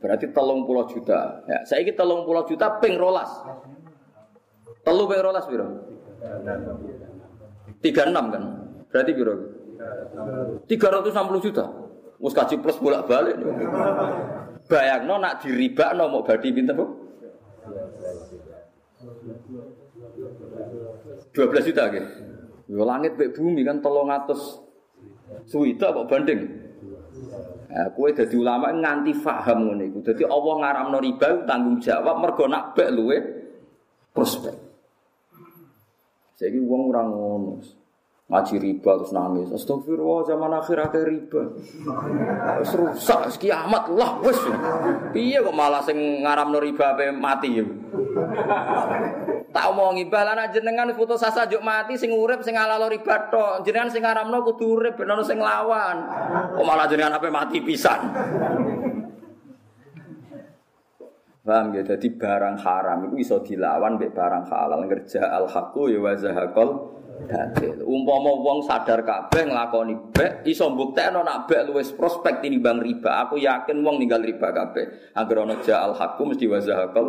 Berarti 0.00 0.32
telung 0.32 0.64
pulau 0.64 0.88
juta. 0.88 1.44
Ya, 1.44 1.60
saya 1.68 1.84
ini 1.84 1.92
telung 1.92 2.24
pulau 2.24 2.44
juta 2.48 2.80
ping 2.80 2.96
rolas. 2.96 3.28
Telu 4.80 5.04
ping 5.04 5.20
rolas 5.20 5.44
biro. 5.44 5.68
Tiga 7.84 8.08
enam 8.08 8.32
kan. 8.32 8.44
Berarti 8.88 9.12
biro. 9.12 9.34
Tiga 10.64 10.88
ratus 10.88 11.12
enam 11.12 11.28
puluh 11.28 11.44
juta. 11.44 11.64
Mus 12.16 12.32
kaji 12.32 12.56
plus 12.64 12.80
bolak 12.80 13.04
balik. 13.04 13.36
Bayang 14.64 15.04
no 15.04 15.20
nak 15.20 15.44
diriba 15.44 15.92
no 15.92 16.08
mau 16.08 16.24
badi 16.24 16.48
pinter 16.48 16.72
bu. 16.72 16.84
Dua 21.36 21.46
belas 21.48 21.68
juta 21.68 21.92
gitu. 21.92 22.08
Yo 22.68 22.82
langit 22.88 23.20
mek 23.20 23.36
bumi 23.36 23.60
kan 23.60 23.84
tolong 23.84 24.08
atas 24.08 24.60
suwita 25.48 25.92
kok 25.92 26.08
banding. 26.08 26.40
Nah, 27.74 27.90
kue 27.90 28.14
jadi 28.14 28.34
ulama 28.38 28.70
nganti 28.70 29.12
faham 29.18 29.66
ngono 29.66 29.82
iku. 29.82 29.98
Dadi 29.98 30.22
Allah 30.22 30.54
ngaramno 30.62 30.98
riba 31.02 31.42
tanggung 31.42 31.82
jawab 31.82 32.22
mergo 32.22 32.46
nak 32.46 32.78
bek 32.78 32.88
luwe 32.94 33.18
prospek. 34.14 34.54
Saiki 36.38 36.62
wong 36.62 36.94
ora 36.94 37.02
ngono. 37.02 37.58
Ngaji 38.24 38.54
riba 38.56 38.90
terus 38.96 39.12
nangis. 39.12 39.52
Astagfirullah 39.52 40.24
zaman 40.24 40.54
akhir 40.54 40.78
akhir 40.80 41.04
riba. 41.04 41.42
Wis 42.62 42.72
rusak 42.72 43.20
kiamat 43.42 43.90
lah 43.92 44.22
wis. 44.22 44.38
Piye 45.12 45.42
kok 45.42 45.52
malah 45.52 45.82
sing 45.84 46.22
ngaramno 46.24 46.62
riba 46.62 46.94
ape 46.94 47.10
mati 47.10 47.58
ya. 47.58 47.66
Tak 49.54 49.70
omongi 49.70 50.10
balan 50.10 50.50
jenengan 50.50 50.90
putus 50.98 51.22
asa 51.22 51.46
juk 51.46 51.62
mati 51.62 51.94
sing 51.94 52.10
urip 52.10 52.42
sing 52.42 52.58
alalo 52.58 52.90
riba 52.90 53.30
tok. 53.30 53.62
Jenengan 53.62 53.86
sing 53.86 54.02
ngaramno 54.02 54.42
kudu 54.42 54.66
urip 54.66 54.98
sing 55.22 55.38
lawan. 55.38 56.10
Kok 56.58 56.66
malah 56.66 56.90
jenengan 56.90 57.22
apa 57.22 57.30
mati 57.30 57.62
pisan. 57.62 58.10
Paham 61.44 61.76
ya, 61.76 61.84
jadi 61.84 62.08
barang 62.08 62.56
haram 62.64 63.04
itu 63.04 63.20
bisa 63.20 63.36
dilawan 63.44 64.00
mbek 64.00 64.16
barang 64.16 64.48
halal 64.48 64.80
ngerja 64.88 65.28
al 65.28 65.44
haqqu 65.44 65.92
ya 65.92 66.00
wa 66.00 66.16
zahaqal. 66.16 66.68
Umpama 67.84 68.32
wong 68.42 68.64
sadar 68.66 69.06
kabeh 69.06 69.52
nglakoni 69.52 69.94
bek 70.10 70.42
iso 70.48 70.66
mbuktekno 70.72 71.22
nak 71.22 71.46
bek 71.46 71.68
luwes 71.70 71.94
prospek 71.94 72.42
tinimbang 72.42 72.82
riba. 72.82 73.28
Aku 73.28 73.38
yakin 73.38 73.86
wong 73.86 74.02
ninggal 74.02 74.24
riba 74.24 74.50
kabeh. 74.50 75.14
Angger 75.14 75.46
ana 75.46 75.60
ja 75.62 75.84
al 75.84 75.94
haqqu 75.94 76.26
mesti 76.26 76.48
wa 76.48 76.58
zahaqal. 76.58 77.06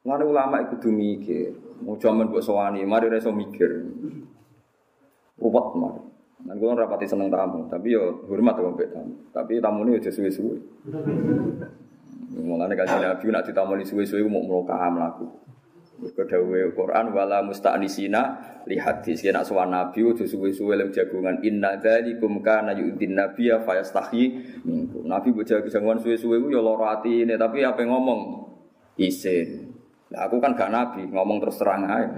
Mana 0.00 0.24
ulama 0.24 0.64
itu 0.64 0.80
tuh 0.80 0.88
mikir, 0.88 1.52
mau 1.84 1.92
jaman 2.00 2.32
buat 2.32 2.40
sewani, 2.40 2.88
mari 2.88 3.12
reso 3.12 3.28
mikir, 3.36 3.68
ruwet 5.36 5.66
mari. 5.76 6.00
Kan 6.40 6.56
kula 6.56 6.72
rapati 6.72 7.04
seneng 7.04 7.28
tamu, 7.28 7.68
tapi 7.68 7.92
yo 7.92 8.24
hormat 8.24 8.56
kok 8.56 8.72
mbek 8.72 8.88
tamu. 8.96 9.12
Tapi 9.28 9.60
tamune 9.60 10.00
aja 10.00 10.08
suwe-suwe. 10.08 10.56
Mulane 12.48 12.72
kanjeng 12.78 13.04
Nabi 13.04 13.26
nak 13.28 13.44
ditamoni 13.44 13.84
suwe-suwe 13.84 14.24
mau 14.24 14.40
mloka 14.40 14.72
mlaku. 14.88 15.28
Mergo 16.00 16.22
dawuhe 16.24 16.72
Quran 16.72 17.12
wala 17.12 17.44
musta'nisina 17.44 18.22
li 18.64 18.80
hadis. 18.80 19.20
Yen 19.20 19.36
nak 19.36 19.44
sowan 19.44 19.68
Nabi 19.68 20.00
aja 20.00 20.24
suwe-suwe 20.24 20.80
lem 20.80 20.88
jagungan 20.88 21.44
inna 21.44 21.76
dzalikum 21.76 22.40
kana 22.40 22.72
yu'din 22.72 23.20
nabiyya 23.20 23.60
fayastahi 23.60 24.24
minkum. 24.64 25.04
Nabi 25.04 25.36
mbok 25.36 25.44
jagungan 25.44 26.00
suwe-suwe 26.00 26.40
ku 26.40 26.48
ya 26.48 26.64
lara 26.64 26.96
atine, 26.96 27.36
tapi 27.36 27.68
apa 27.68 27.84
ngomong 27.84 28.48
isin. 28.96 29.69
Nah, 30.10 30.26
aku 30.26 30.42
kan 30.42 30.58
gak 30.58 30.74
nabi, 30.74 31.06
ngomong 31.06 31.38
terus 31.38 31.62
terang 31.62 31.86
aja. 31.86 32.10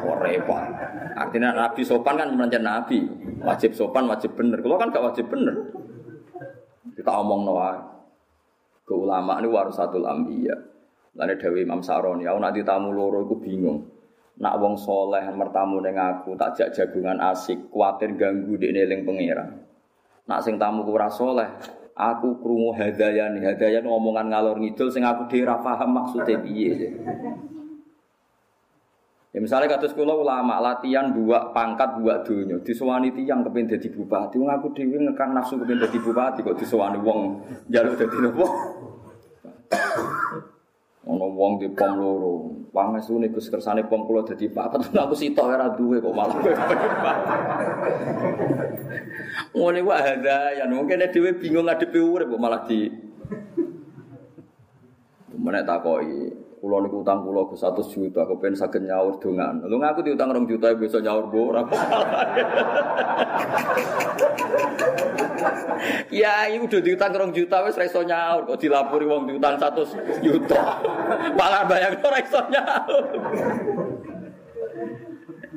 Wah 0.00 0.16
repot. 0.24 0.64
Artinya 1.12 1.52
nabi 1.52 1.84
sopan 1.84 2.16
kan 2.16 2.32
mencari 2.32 2.64
nabi. 2.64 2.98
Wajib 3.44 3.76
sopan, 3.76 4.08
wajib 4.08 4.32
bener. 4.32 4.64
Kalau 4.64 4.80
kan 4.80 4.88
gak 4.88 5.04
wajib 5.12 5.28
bener. 5.28 5.52
Kita 6.96 7.20
omong 7.20 7.44
noah. 7.44 7.76
Ke 8.80 8.96
ulama 8.96 9.36
ini 9.44 9.52
warasatul 9.52 10.08
ambiya. 10.08 10.56
Lalu 11.20 11.36
Dewi 11.36 11.60
Imam 11.68 11.84
Saroni, 11.84 12.24
aku 12.24 12.40
nanti 12.40 12.64
tamu 12.64 12.96
loro, 12.96 13.28
aku 13.28 13.36
bingung. 13.44 13.84
Nak 14.38 14.54
wong 14.62 14.78
soleh 14.78 15.26
mertamu 15.34 15.82
dengan 15.82 16.22
aku 16.22 16.38
tak 16.38 16.54
jak 16.54 16.70
jagungan 16.70 17.18
asik, 17.18 17.68
kuatir 17.74 18.14
ganggu 18.14 18.54
di 18.54 18.70
neling 18.70 19.02
pangeran. 19.02 19.50
Nak 20.30 20.40
sing 20.46 20.56
tamu 20.56 20.86
kurang 20.86 21.10
soleh, 21.10 21.50
aku 21.98 22.38
krungu 22.38 22.70
hadayan 22.78 23.34
hadayan 23.42 23.82
ngomongan 23.82 24.30
ngalor 24.30 24.62
ngidul 24.62 24.86
sing 24.86 25.02
aku 25.02 25.26
dhewe 25.26 25.50
paham 25.50 25.90
maksudnya 25.90 26.38
piye. 26.38 26.94
Ya 29.28 29.44
misalnya 29.44 29.76
kata 29.76 29.92
sekolah 29.92 30.16
ulama 30.16 30.56
latihan 30.62 31.12
dua 31.12 31.52
pangkat 31.52 32.00
dua 32.00 32.24
dunia 32.24 32.56
disewani 32.62 33.12
tiang 33.12 33.42
kepen 33.42 33.66
jadi 33.66 33.88
bupati. 33.90 34.38
Wong 34.38 34.48
aku 34.48 34.72
dhewe 34.72 34.94
ngekang 34.94 35.34
nafsu 35.34 35.58
kepen 35.58 35.82
jadi 35.82 35.98
bupati 35.98 36.46
kok 36.46 36.56
disewani 36.56 37.02
wong 37.02 37.42
jaluk 37.66 37.98
dadi 37.98 38.16
nopo 38.22 38.46
Ono 41.08 41.24
wong 41.32 41.56
di 41.56 41.68
pom 41.72 41.96
loro. 41.96 42.52
Pangestu 42.68 43.16
niku 43.16 43.40
kersane 43.40 43.88
pom 43.88 44.04
kula 44.04 44.28
dadi 44.28 44.52
papat. 44.52 44.92
Aku 45.08 45.16
sitok 45.16 45.56
ora 45.56 45.72
duwe 45.72 46.04
kok 46.04 46.12
malah. 46.12 46.36
Ngene 49.56 49.80
wae 49.82 49.98
ada 49.98 50.54
ya 50.54 50.64
mungkin 50.68 51.02
dhewe 51.08 51.34
bingung 51.40 51.66
ngadepi 51.66 51.98
urip 51.98 52.28
kok 52.30 52.40
malah 52.40 52.62
di 52.68 53.08
Menek 55.38 55.70
takoki, 55.70 56.34
kula 56.58 56.82
niku 56.82 57.06
utang 57.06 57.22
kula 57.22 57.46
ke 57.46 57.54
100 57.54 57.86
juta, 57.86 58.26
kepen 58.26 58.54
saged 58.58 58.82
nyaur 58.82 59.14
dongan. 59.22 59.62
Lho 59.62 59.78
ngaku 59.78 60.02
diutang 60.02 60.34
2 60.34 60.50
juta 60.50 60.74
besok 60.74 61.00
nyaur 61.06 61.30
bo 61.30 61.54
ora 61.54 61.62
Ya, 66.10 66.44
iku 66.52 66.66
udah 66.66 66.82
diutang 66.82 67.10
2 67.14 67.30
juta 67.30 67.62
ra 67.62 67.70
iso 67.70 68.02
nyaur 68.02 68.42
kok 68.50 68.58
dilapori 68.58 69.06
wong 69.06 69.30
diutang 69.30 69.54
100 69.54 70.26
juta. 70.26 70.82
Malah 71.38 71.62
bayang 71.70 72.02
ora 72.02 72.18
iso 72.18 72.40
nyaur. 72.50 73.04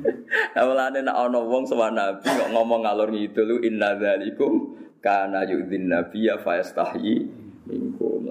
Awalane 0.58 1.04
nek 1.04 1.14
ana 1.14 1.38
wong 1.38 1.64
sowan 1.68 1.94
Nabi 1.98 2.26
kok 2.26 2.50
ngomong 2.54 2.82
ngalor 2.86 3.10
ngidul 3.12 3.62
inna 3.62 3.94
dzalikum 3.98 4.78
kana 5.02 5.44
yudzin 5.46 5.90
nabiyya 5.90 6.38
fa 6.40 6.58
yastahi. 6.58 7.41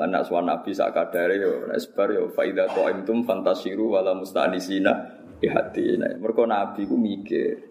Lan 0.02 0.18
nek 0.18 0.26
sowan 0.26 0.50
Nabi 0.50 0.74
sak 0.74 0.98
kadare 0.98 1.38
yo 1.38 1.70
sebar 1.78 2.10
yo 2.10 2.34
fa 2.34 2.42
idza 2.42 2.66
ta'imtum 2.74 3.22
fantasiru 3.22 3.94
wala 3.94 4.18
mustanisina 4.18 5.22
di 5.38 5.46
hati. 5.46 5.94
Mergo 6.18 6.50
Nabi 6.50 6.90
ku 6.90 6.98
mikir. 6.98 7.70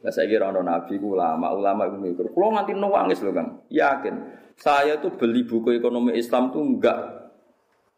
Lah 0.00 0.08
saya 0.08 0.24
kira 0.30 0.48
ono 0.48 0.64
nabi 0.64 0.96
ku 0.96 1.12
ulama, 1.12 1.52
ulama 1.52 1.84
itu 1.92 2.00
mikir. 2.00 2.24
Kulo 2.32 2.56
nganti 2.56 2.72
nangis 2.72 3.20
lho 3.20 3.36
Kang. 3.36 3.68
Yakin. 3.68 4.14
Saya 4.56 4.96
tuh 4.96 5.12
beli 5.12 5.44
buku 5.44 5.76
ekonomi 5.76 6.16
Islam 6.16 6.48
tuh 6.48 6.64
enggak 6.64 6.98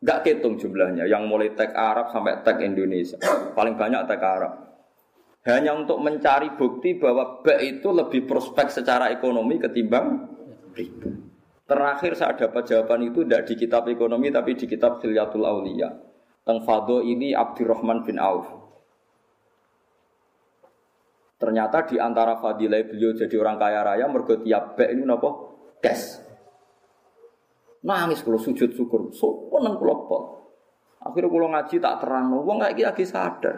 enggak 0.02 0.18
ketung 0.26 0.58
jumlahnya. 0.58 1.06
Yang 1.06 1.22
mulai 1.30 1.54
tag 1.54 1.70
Arab 1.70 2.10
sampai 2.10 2.42
tag 2.42 2.58
Indonesia. 2.66 3.22
Paling 3.54 3.78
banyak 3.78 4.02
tag 4.10 4.18
Arab. 4.18 4.52
Hanya 5.46 5.78
untuk 5.78 6.02
mencari 6.02 6.58
bukti 6.58 6.98
bahwa 6.98 7.38
B 7.40 7.54
itu 7.62 7.88
lebih 7.94 8.26
prospek 8.26 8.66
secara 8.68 9.14
ekonomi 9.14 9.62
ketimbang 9.62 10.26
riba. 10.74 11.29
Terakhir 11.70 12.18
saya 12.18 12.34
dapat 12.34 12.66
jawaban 12.66 13.14
itu 13.14 13.22
tidak 13.22 13.46
di 13.46 13.54
kitab 13.54 13.86
ekonomi 13.86 14.34
tapi 14.34 14.58
di 14.58 14.66
kitab 14.66 14.98
Khilyatul 14.98 15.46
Aulia. 15.46 15.86
Teng 16.42 16.66
Fado 16.66 16.98
ini 16.98 17.30
Abdurrahman 17.30 18.02
bin 18.02 18.18
Auf. 18.18 18.50
Ternyata 21.38 21.86
di 21.86 21.96
antara 22.02 22.42
fadilah 22.42 22.82
beliau 22.90 23.14
jadi 23.14 23.32
orang 23.38 23.54
kaya 23.54 23.86
raya 23.86 24.04
mergo 24.10 24.34
tiap 24.42 24.74
bek 24.74 24.98
ini 24.98 25.06
napa? 25.06 25.30
Cash. 25.78 26.26
Nangis 27.86 28.20
kalau 28.26 28.36
sujud 28.36 28.74
syukur, 28.74 29.14
sopan 29.14 29.70
kula 29.78 29.94
pol. 30.10 30.22
Akhirnya 31.00 31.32
kalau 31.32 31.48
ngaji 31.54 31.76
tak 31.80 31.96
terang, 32.02 32.34
wong 32.34 32.60
kayak 32.60 32.92
lagi 32.92 33.06
sadar. 33.08 33.56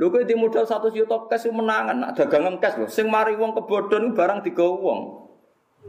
Lho 0.00 0.08
kowe 0.08 0.24
di 0.24 0.32
modal 0.32 0.64
1 0.64 0.96
juta 0.96 1.28
cash 1.28 1.50
menangan, 1.52 1.98
nak 1.98 2.16
dagangan 2.16 2.56
cash 2.56 2.80
lho. 2.80 2.88
Sing 2.88 3.12
mari 3.12 3.36
wong 3.36 3.52
kebodhon 3.52 4.16
barang 4.16 4.40
digawa 4.40 4.74
wong. 4.80 5.00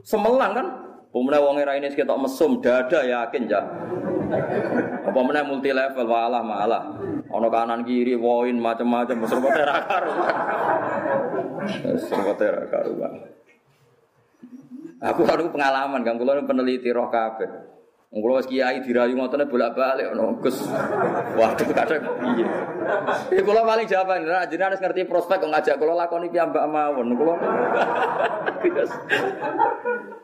Semelang 0.03 0.51
kan? 0.51 0.67
Pemenang 1.11 1.43
wong 1.43 1.59
era 1.59 1.75
ini 1.75 1.91
sekitar 1.91 2.15
mesum, 2.15 2.63
dada 2.63 3.03
yakin 3.03 3.43
ya. 3.43 3.59
Apa 5.03 5.19
meneh 5.19 5.43
multi 5.43 5.75
level 5.75 6.07
walah 6.07 6.39
malah. 6.39 6.87
Ono 7.27 7.51
kanan 7.51 7.83
kiri 7.83 8.15
woin 8.15 8.55
macam-macam 8.55 9.27
serba 9.27 9.51
ra 9.51 9.75
karuan. 9.83 10.35
Serba 11.99 12.31
ra 12.39 12.63
karuan. 12.71 13.27
Aku 15.03 15.27
baru 15.27 15.51
pengalaman 15.51 15.99
kan 16.07 16.15
kula 16.15 16.47
peneliti 16.47 16.95
roh. 16.95 17.11
Wong 17.11 18.19
kula 18.23 18.39
wis 18.39 18.47
kiai 18.47 18.79
dirayu 18.79 19.19
ngotone 19.19 19.51
bolak-balik 19.51 20.15
ono 20.15 20.39
Gus. 20.39 20.63
Waduh 21.35 21.67
kadang 21.75 22.07
piye. 22.23 22.47
Eh 23.35 23.43
kula 23.43 23.67
paling 23.67 23.83
jawaban 23.83 24.23
ra 24.23 24.47
jenengan 24.47 24.71
harus 24.71 24.79
ngerti 24.79 25.11
prospek 25.11 25.43
kok 25.43 25.51
ngajak 25.51 25.75
kula 25.75 26.07
lakoni 26.07 26.31
piyambak 26.31 26.63
mawon. 26.71 27.19
Kula 27.19 27.35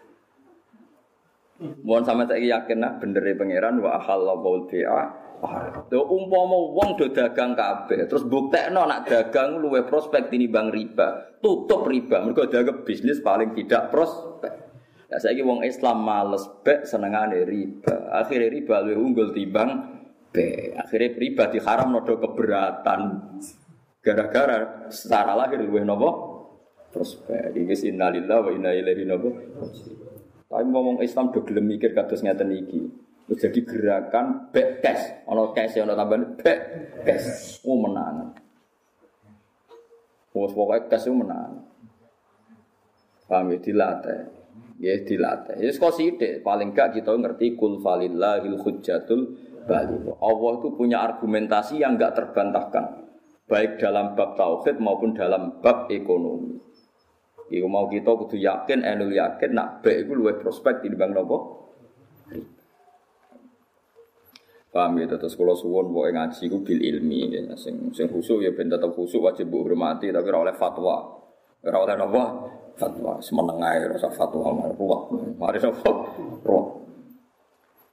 Mohon 1.57 2.03
sama 2.05 2.23
saya 2.29 2.61
yakin 2.61 2.77
nah 2.77 2.93
bener 3.01 3.25
pangeran 3.33 3.81
wa 3.81 3.97
halallahu 3.97 4.69
bi'a 4.69 5.27
Lho 5.93 6.01
umpama 6.09 6.57
wong 6.73 6.97
do 6.97 7.13
dagang 7.13 7.53
kabeh 7.53 8.09
terus 8.09 8.25
buktekno 8.25 8.89
nak 8.89 9.05
dagang 9.05 9.61
luwe 9.61 9.85
prospek 9.85 10.33
tinimbang 10.33 10.73
riba. 10.73 11.37
Tutup 11.37 11.85
riba 11.85 12.25
mergo 12.25 12.49
dagang 12.49 12.81
bisnis 12.81 13.21
paling 13.21 13.53
tidak 13.53 13.93
prospek. 13.93 14.53
Ya 15.07 15.21
saiki 15.21 15.45
wong 15.45 15.61
Islam 15.61 16.01
males 16.01 16.41
bek 16.65 16.89
senengane 16.89 17.45
riba. 17.45 18.17
Akhirnya 18.17 18.49
riba 18.49 18.81
luwe 18.81 18.97
unggul 18.97 19.29
timbang 19.29 19.69
be. 20.33 20.73
Akhirnya 20.73 21.13
riba 21.13 21.43
diharam 21.53 21.93
nodo 21.93 22.17
keberatan. 22.17 23.01
Gara-gara 24.01 24.89
secara 24.89 25.37
lahir 25.37 25.61
luwe 25.61 25.85
nopo 25.85 26.09
prospek. 26.89 27.53
Iki 27.53 27.93
innalillahi 27.93 28.41
wa 28.41 28.51
inna 28.57 28.71
ilaihi 28.73 29.05
nopo. 29.05 29.29
Tapi 30.47 30.63
ngomong 30.63 31.03
Islam 31.03 31.35
do 31.35 31.43
gelem 31.43 31.67
mikir 31.67 31.91
kados 31.91 32.23
ngeten 32.23 32.55
iki. 32.55 32.87
Jadi 33.27 33.59
gerakan 33.67 34.47
back 34.55 34.79
cash, 34.79 35.27
ono 35.27 35.51
cash 35.51 35.75
ono 35.83 35.91
tambahan 35.91 36.39
back 36.39 36.59
cash. 37.03 37.59
Oh 37.67 37.75
menang. 37.75 38.31
Oh 40.31 40.47
pokoknya 40.47 40.87
cash 40.87 41.11
menang. 41.11 41.67
Paham 43.27 43.51
ya 43.51 43.59
dilatih. 43.59 44.19
Ya 44.79 44.95
dilatih. 45.03 45.59
Ya 45.59 45.75
kok 45.75 45.91
sithik, 45.99 46.39
paling 46.47 46.71
gak 46.71 46.95
kita 46.95 47.11
ngerti 47.11 47.59
kul 47.59 47.83
falillahil 47.83 48.55
hujjatul 48.55 49.35
baligh. 49.67 50.15
Allah 50.23 50.51
itu 50.63 50.69
punya 50.71 51.03
argumentasi 51.03 51.83
yang 51.83 51.99
enggak 51.99 52.15
terbantahkan. 52.15 53.03
Baik 53.51 53.83
dalam 53.83 54.15
bab 54.15 54.39
tauhid 54.39 54.79
maupun 54.79 55.11
dalam 55.11 55.59
bab 55.59 55.91
ekonomi. 55.91 56.55
Iku 57.47 57.67
mau 57.71 57.87
kita 57.87 58.11
kudu 58.11 58.35
yakin, 58.35 58.83
enul 58.83 59.15
yakin, 59.15 59.55
nak 59.55 59.79
baik 59.79 60.03
itu 60.03 60.11
luwih 60.11 60.35
prospek 60.35 60.83
di 60.83 60.91
bang 60.91 61.15
nopo. 61.15 61.37
Paham 64.67 64.99
ya, 64.99 65.07
terus 65.07 65.39
kalau 65.39 65.55
suwon 65.55 65.95
boleh 65.95 66.11
ngaji 66.11 66.43
ku 66.51 66.59
bil 66.59 66.83
ilmi, 66.83 67.31
ya. 67.31 67.55
sing 67.55 67.95
sing 67.95 68.11
khusyuk 68.11 68.43
ya 68.43 68.51
ben 68.51 68.67
tetap 68.67 68.91
khusyuk 68.91 69.23
wajib 69.23 69.47
bu 69.47 69.63
hormati, 69.63 70.11
tapi 70.11 70.27
ora 70.27 70.51
oleh 70.51 70.55
fatwa, 70.59 71.07
ora 71.63 71.77
oleh 71.87 71.95
nopo 71.95 72.23
fatwa, 72.75 73.15
semenengai 73.23 73.95
rasa 73.95 74.11
fatwa 74.11 74.51
mari 74.51 74.75
ruwet, 74.75 75.01
mari 75.39 75.57
nopo 75.63 75.91
ruwet. 76.43 76.67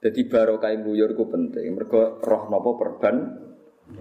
Jadi 0.03 0.21
barokah 0.29 0.69
buyur 0.83 1.15
ku 1.15 1.31
penting, 1.31 1.73
mereka 1.73 2.19
roh 2.21 2.43
nopo 2.51 2.75
perban, 2.75 3.15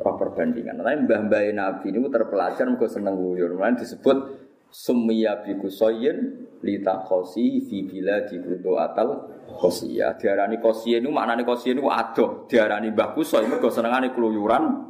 roh 0.03 0.15
perbandingan. 0.19 0.83
Tapi 0.83 1.09
mbah-mbah 1.09 1.43
Nabi 1.55 1.95
ini 1.95 2.05
terpelajar 2.11 2.67
mereka 2.69 2.91
seneng 2.91 3.17
buyur, 3.17 3.55
makanya 3.55 3.87
disebut 3.87 4.44
summiya 4.75 5.47
bi 5.47 5.55
kusoyin 5.55 6.51
lita 6.59 7.07
khosi 7.07 7.63
fi 7.63 7.87
bila 7.87 8.27
di 8.27 8.43
kudo 8.43 8.75
atal 8.75 9.31
khosiyah 9.47 10.19
diarani 10.19 10.59
khosiyah 10.59 10.99
itu 10.99 11.15
maknanya 11.15 11.47
khosiyah 11.47 11.79
itu 11.79 11.87
adoh 11.87 12.31
diarani 12.51 12.91
mbah 12.91 13.15
kusoy 13.15 13.47
mergo 13.47 13.71
senengane 13.71 14.11
keluyuran 14.11 14.83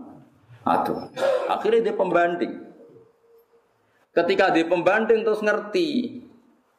adoh 0.65 1.13
akhirnya 1.53 1.93
dia 1.93 1.95
pembanding 2.01 2.65
Ketika 4.15 4.55
di 4.55 4.63
pembanding 4.63 5.27
terus 5.27 5.43
ngerti 5.43 6.23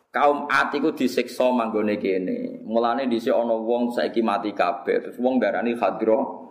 kaum 0.08 0.47
atiku 0.47 0.95
disiksa 0.95 1.51
manggone 1.51 1.99
kene. 1.99 2.64
Mulane 2.64 3.12
dhisik 3.12 3.36
ana 3.36 3.60
wong 3.60 3.91
saiki 3.91 4.24
mati 4.24 4.56
kabeh. 4.56 5.03
Terus 5.03 5.20
wong 5.20 5.36
darani 5.43 5.76
hadro. 5.76 6.47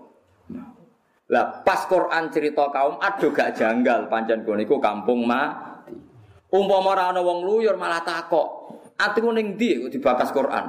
Lah 1.32 1.64
pas 1.64 1.88
Quran 1.88 2.28
cerita 2.28 2.68
kaum 2.68 3.00
ado 3.00 3.32
gak 3.32 3.56
janggal 3.56 4.12
pancen 4.12 4.44
kono 4.44 4.60
iku 4.60 4.76
kampung 4.76 5.24
mati. 5.24 5.72
Umpama 6.54 6.94
ora 6.94 7.10
ana 7.10 7.18
wong 7.18 7.42
luyur 7.42 7.74
malah 7.74 8.06
takok. 8.06 8.70
Atiku 8.94 9.34
ning 9.34 9.58
ndi 9.58 9.90
dibakas 9.90 10.30
Quran. 10.30 10.64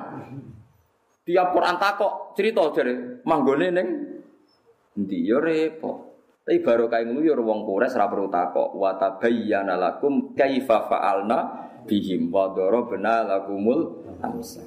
Tiap 1.21 1.47
Quran 1.53 1.77
takok 1.77 2.33
cerita 2.33 2.65
jare 2.73 3.21
manggone 3.21 3.69
ning 3.69 3.87
ndi 4.97 5.29
ya 5.29 5.37
repot. 5.37 6.17
Tapi 6.45 6.61
baru 6.61 6.89
kayak 6.89 7.09
ngluyur 7.09 7.37
wong 7.41 7.69
kures 7.69 7.93
ora 7.93 8.09
perlu 8.09 8.29
takok 8.33 8.73
wa 8.73 8.97
tabayyana 8.97 9.77
lakum 9.77 10.33
kaifa 10.33 10.89
fa'alna 10.89 11.37
bihim 11.85 12.33
wa 12.33 12.49
darabna 12.49 13.21
lakumul 13.21 14.09
amsal. 14.25 14.65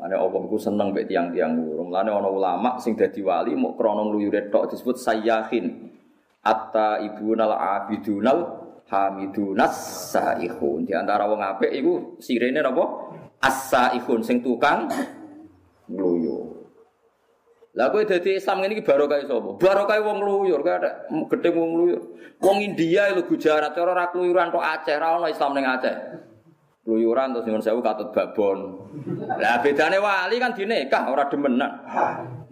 Mane 0.00 0.16
Allah 0.16 0.40
ku 0.48 0.56
seneng 0.56 0.92
mbek 0.92 1.04
tiang-tiang 1.04 1.52
luru. 1.52 1.84
Mulane 1.92 2.10
ana 2.12 2.28
ulama 2.32 2.80
sing 2.80 2.96
dadi 2.96 3.20
wali 3.20 3.52
mau 3.52 3.76
krana 3.76 4.08
ngluyure 4.08 4.48
tok 4.48 4.72
disebut 4.72 4.96
sayyahin. 4.96 5.92
Atta 6.44 7.00
ibunal 7.00 7.56
abidunal 7.56 8.63
hamidunas 8.88 9.74
saihun. 10.12 10.84
Di 10.84 10.92
antara 10.92 11.24
wong 11.28 11.40
apik 11.40 11.72
iku 11.72 12.20
sirene 12.20 12.60
napa? 12.60 12.84
As-saihun 13.44 14.24
sing 14.24 14.40
tukang 14.40 14.88
ngluyur. 15.88 16.64
Lah 17.74 17.90
kowe 17.90 18.06
dadi 18.06 18.38
Islam 18.38 18.62
ngene 18.62 18.78
iki 18.78 18.86
barokah 18.86 19.18
sapa? 19.26 19.50
Barokah 19.58 19.98
wong 19.98 20.22
luyur, 20.22 20.62
kowe 20.62 20.74
ada 20.78 21.10
gedhe 21.10 21.50
wong 21.50 21.70
luyur. 21.74 22.00
Wong 22.38 22.62
India 22.62 23.10
lho 23.10 23.26
Gujarat 23.26 23.74
cara 23.74 23.90
ora 23.90 24.06
kluyuran 24.14 24.54
tok 24.54 24.62
Aceh, 24.62 24.94
ora 24.94 25.18
ono 25.18 25.26
Islam 25.26 25.58
ning 25.58 25.66
Aceh. 25.66 25.94
Kluyuran 26.86 27.34
terus 27.34 27.50
nyuwun 27.50 27.64
sewu 27.64 27.80
katut 27.82 28.14
babon. 28.14 28.78
Lah 29.40 29.58
bedane 29.58 29.98
wali 29.98 30.36
kan 30.38 30.54
dinekah 30.54 31.10
ora 31.10 31.26
demenan. 31.26 31.82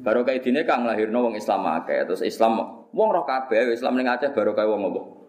Barokah 0.02 0.34
dinekah 0.42 0.82
nglahirno 0.82 1.30
wong 1.30 1.34
Islam 1.38 1.70
akeh, 1.70 2.02
terus 2.02 2.26
Islam 2.26 2.58
wong 2.90 3.08
roh 3.14 3.22
kabeh 3.22 3.70
Islam 3.70 3.94
ning 3.94 4.10
Aceh 4.10 4.34
barokah 4.34 4.66
wong 4.66 4.90
apa? 4.90 5.21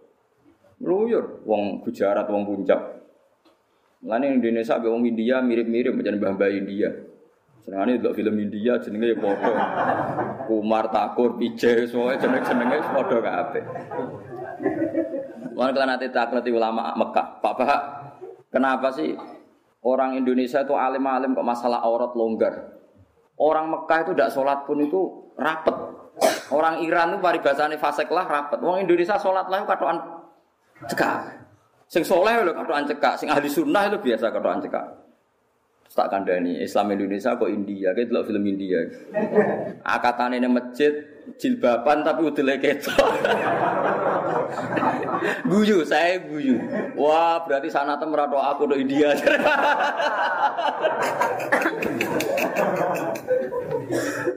Luyur, 0.84 1.42
wong 1.48 1.80
Gujarat, 1.88 2.28
wong 2.28 2.44
Puncak. 2.44 2.82
Mulane 4.04 4.36
Indonesia 4.36 4.76
be 4.84 4.92
wong 4.92 5.08
India 5.08 5.40
mirip-mirip 5.40 5.96
macam 5.96 6.20
mbah-mbah 6.20 6.52
India. 6.52 6.92
Senengane 7.64 8.04
delok 8.04 8.20
film 8.20 8.36
India 8.36 8.76
jenenge 8.84 9.16
ya 9.16 9.18
padha. 9.18 9.54
Kumar 10.44 10.92
Takur, 10.92 11.40
Pije, 11.40 11.88
semuanya 11.88 12.20
jeneng-jenenge 12.20 12.84
padha 12.92 13.18
kabeh. 13.24 13.64
Mana 15.56 15.72
kalian 15.72 15.90
nanti 15.96 16.12
tak 16.12 16.36
ngerti 16.36 16.52
ulama 16.52 16.92
Mekah, 17.00 17.40
Pak 17.40 17.54
Pak, 17.56 17.82
kenapa 18.52 18.92
sih 18.92 19.16
orang 19.88 20.20
Indonesia 20.20 20.66
itu 20.66 20.76
alim-alim 20.76 21.32
kok 21.32 21.48
masalah 21.48 21.80
aurat 21.80 22.12
longgar? 22.12 22.76
Orang 23.40 23.72
Mekah 23.72 23.98
itu 24.04 24.12
tidak 24.12 24.36
sholat 24.36 24.68
pun 24.68 24.84
itu 24.84 25.32
rapet. 25.40 25.74
Orang 26.52 26.84
Iran 26.84 27.16
itu 27.16 27.20
paribasane 27.24 27.80
fasek 27.80 28.12
lah 28.12 28.28
rapet. 28.28 28.60
Orang 28.60 28.84
Indonesia 28.84 29.16
sholat 29.16 29.48
lah 29.48 29.64
katoan 29.64 30.23
cekak. 30.90 31.18
Sing 31.88 32.02
soleh 32.02 32.42
lho 32.42 32.52
katoan 32.58 32.90
cekak, 32.90 33.22
sing 33.22 33.30
ahli 33.30 33.46
sunnah 33.46 33.86
itu 33.92 33.98
biasa 34.02 34.34
katoan 34.34 34.60
cekak. 34.64 34.86
Tak 35.94 36.10
kandani 36.10 36.58
Islam 36.58 36.90
Indonesia 36.98 37.38
kok 37.38 37.54
India 37.54 37.94
kayak 37.94 38.10
delok 38.10 38.26
film 38.34 38.50
India. 38.50 38.82
Akatan 39.86 40.34
ini 40.34 40.50
masjid 40.50 40.90
jilbaban 41.38 42.02
tapi 42.02 42.26
udah 42.26 42.58
ketok 42.58 43.12
guyu 45.52 45.84
saya 45.86 46.20
guyu. 46.24 46.60
Wah 46.96 47.44
berarti 47.44 47.70
sana 47.72 48.00
tuh 48.00 48.08
merado 48.10 48.38
aku 48.40 48.68
do 48.70 48.76
India. 48.76 49.14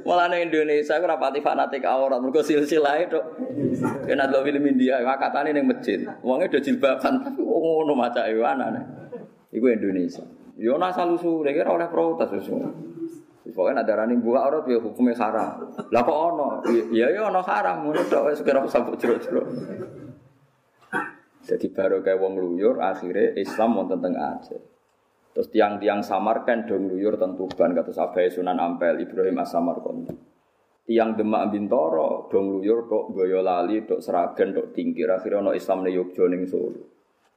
Malah 0.07 0.31
Indonesia 0.39 0.95
aku 0.97 1.07
rapati 1.11 1.43
fanatik 1.43 1.83
aurat. 1.83 2.23
Mereka 2.23 2.47
silsilah 2.47 2.95
itu 3.03 3.19
kena 4.07 4.31
delok 4.31 4.47
film 4.47 4.63
India 4.71 5.03
ini 5.03 5.63
masjid. 5.67 6.07
Uangnya 6.23 6.47
udah 6.55 6.63
jilbaban 6.63 7.15
tapi 7.27 7.43
ngono 7.43 7.93
maca 7.99 8.23
iwana 8.31 8.71
nih 8.71 8.85
Iku 9.57 9.67
Indonesia. 9.73 10.23
Yo 10.57 10.81
asal 10.81 11.21
usul, 11.21 11.45
kira 11.45 11.69
oleh 11.69 11.89
protes 11.93 12.33
usul. 12.33 12.65
Pokoknya 13.55 13.87
ada 13.87 14.03
rani 14.03 14.19
buka 14.19 14.43
aurat 14.43 14.65
ya 14.67 14.83
hukumnya 14.83 15.15
haram. 15.19 15.71
Lah 15.93 16.03
kok 16.03 16.19
ono? 16.19 16.49
Iya 16.67 17.15
ya 17.15 17.31
ono 17.31 17.41
haram. 17.45 17.87
Ngono 17.87 18.03
tok 18.11 18.33
wis 18.33 18.43
kira 18.43 18.63
sabuk 18.67 18.99
jero-jero. 18.99 19.47
Jadi 21.47 21.67
baru 21.71 22.03
kayak 22.03 22.19
wong 22.19 22.43
luyur, 22.43 22.83
akhirnya 22.83 23.39
Islam 23.39 23.79
mau 23.79 23.87
tentang 23.87 24.19
aja. 24.19 24.59
Terus 25.31 25.53
tiang-tiang 25.53 26.03
samarkan 26.03 26.67
dong 26.67 26.91
luyur 26.91 27.15
tentu 27.21 27.47
ban 27.55 27.71
kata 27.77 27.93
Sabai 27.93 28.33
Sunan 28.33 28.57
Ampel 28.57 29.05
Ibrahim 29.05 29.37
Asamar 29.39 29.79
Kondi. 29.85 30.17
Tiang 30.89 31.15
Demak 31.15 31.53
Bintoro 31.53 32.27
dong 32.33 32.57
luyur 32.57 32.89
tok 32.89 33.13
Boyolali 33.13 33.85
tok 33.85 34.01
Seragen 34.01 34.57
tok 34.57 34.73
Tingkir 34.73 35.13
akhirnya 35.13 35.45
ono 35.45 35.53
Islam 35.53 35.85
ne 35.85 35.93
Yogyo 35.93 36.25
ning 36.33 36.49
Solo. 36.49 36.83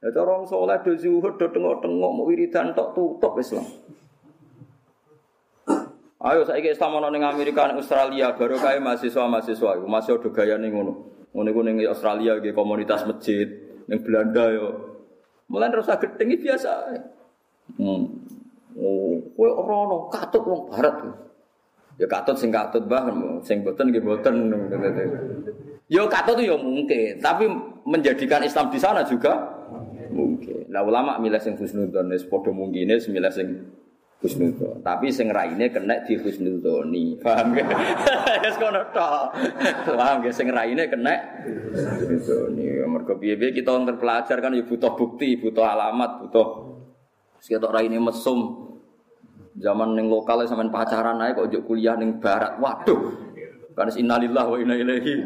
Ya 0.00 0.08
cara 0.16 0.32
wong 0.32 0.48
saleh 0.48 0.80
do 0.80 0.96
zuhud 0.96 1.36
do 1.36 1.46
tengok-tengok 1.52 2.10
mau 2.16 2.24
wiridan 2.24 2.72
tok 2.72 2.96
tutup 2.96 3.36
Islam. 3.36 3.68
Ayo 6.20 6.44
saiki 6.44 6.76
Islam 6.76 7.00
ana 7.00 7.08
ning 7.08 7.24
Amerika 7.24 7.64
ning 7.64 7.80
Australia 7.80 8.36
baru 8.36 8.60
kae 8.60 8.76
mahasiswa-mahasiswa 8.76 9.80
iku 9.80 9.88
masih 9.88 10.20
ada 10.20 10.28
gayane 10.28 10.68
ngono. 10.68 10.92
Ngono 11.32 11.48
iku 11.48 11.60
ning 11.64 11.80
Australia 11.88 12.36
ge 12.44 12.52
komunitas 12.52 13.08
masjid, 13.08 13.48
ning 13.88 14.04
Belanda 14.04 14.52
yo. 14.52 14.68
Mulai 15.48 15.72
terus 15.72 15.88
gedeng 15.88 16.36
biasa. 16.36 16.72
Hmm. 17.80 18.20
Oh, 18.76 19.16
kowe 19.32 19.48
ora 19.48 19.74
ono 19.88 19.96
katut 20.12 20.44
wong 20.44 20.68
barat. 20.68 21.08
Ya 21.96 22.04
katut 22.04 22.36
sing 22.36 22.52
katut 22.52 22.84
bah, 22.84 23.08
sing 23.40 23.64
boten 23.64 23.88
nggih 23.88 24.04
boten. 24.04 24.52
Yo 25.88 26.04
katut 26.04 26.36
yo 26.44 26.60
mungkin, 26.60 27.16
tapi 27.16 27.48
menjadikan 27.88 28.44
Islam 28.44 28.68
di 28.68 28.76
sana 28.76 29.08
juga 29.08 29.56
mungkin. 30.12 30.68
Lah 30.68 30.84
ulama 30.84 31.16
milih 31.16 31.40
sing 31.40 31.56
husnudzon 31.56 32.12
wis 32.12 32.28
padha 32.28 32.52
mungkine 32.52 33.00
milih 33.00 33.32
sing 33.32 33.48
husnudzon. 34.20 34.84
Tapi 34.84 35.08
sing 35.08 35.32
raine 35.32 35.72
kena 35.72 36.04
di 36.04 36.14
husnudzoni. 36.20 37.18
Paham 37.20 37.56
ge? 37.56 37.64
Wis 38.44 38.56
kono 38.60 38.84
tok. 38.92 39.32
Paham 39.88 40.20
ge 40.20 40.30
sing 40.30 40.52
raine 40.52 40.86
kena 40.86 41.14
husnudzoni. 41.44 42.84
Mergo 42.84 43.16
piye-piye 43.16 43.56
kita 43.56 43.72
terpelajar 43.72 44.38
kan 44.44 44.52
ya 44.52 44.64
butuh 44.64 44.92
bukti, 44.92 45.40
butuh 45.40 45.64
alamat, 45.64 46.26
butuh 46.26 46.48
sekitar 47.40 47.72
raine 47.72 47.96
mesum. 47.96 48.68
Zaman 49.60 49.98
ning 49.98 50.06
lokal 50.06 50.46
sampean 50.46 50.70
pacaran 50.70 51.20
ae 51.20 51.34
kok 51.34 51.50
kuliah 51.66 51.98
ning 51.98 52.22
barat. 52.22 52.56
Waduh, 52.62 53.29
Karena 53.80 53.96
innalillah 53.96 54.44
wa 54.44 54.60
inna 54.60 54.76
ilaihi. 54.76 55.24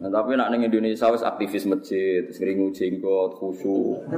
Nah, 0.00 0.08
tapi 0.08 0.40
nak 0.40 0.48
neng 0.48 0.64
Indonesia 0.64 1.12
wis 1.12 1.20
aktivis 1.20 1.68
masjid, 1.68 2.24
sering 2.32 2.72
jenggot, 2.72 3.36
khusyuk. 3.36 4.08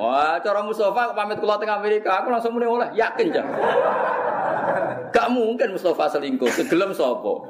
Wah, 0.00 0.40
cara 0.40 0.64
Mustafa 0.64 1.12
pamit 1.12 1.44
kula 1.44 1.60
teng 1.60 1.68
Amerika, 1.68 2.24
aku 2.24 2.32
langsung 2.32 2.56
mulai 2.56 2.72
oleh 2.72 2.88
yakin 2.96 3.36
ya. 3.36 3.44
Gak 5.12 5.28
mungkin 5.28 5.76
Mustafa 5.76 6.16
selingkuh, 6.16 6.48
segelem 6.48 6.96
sapa. 6.96 7.36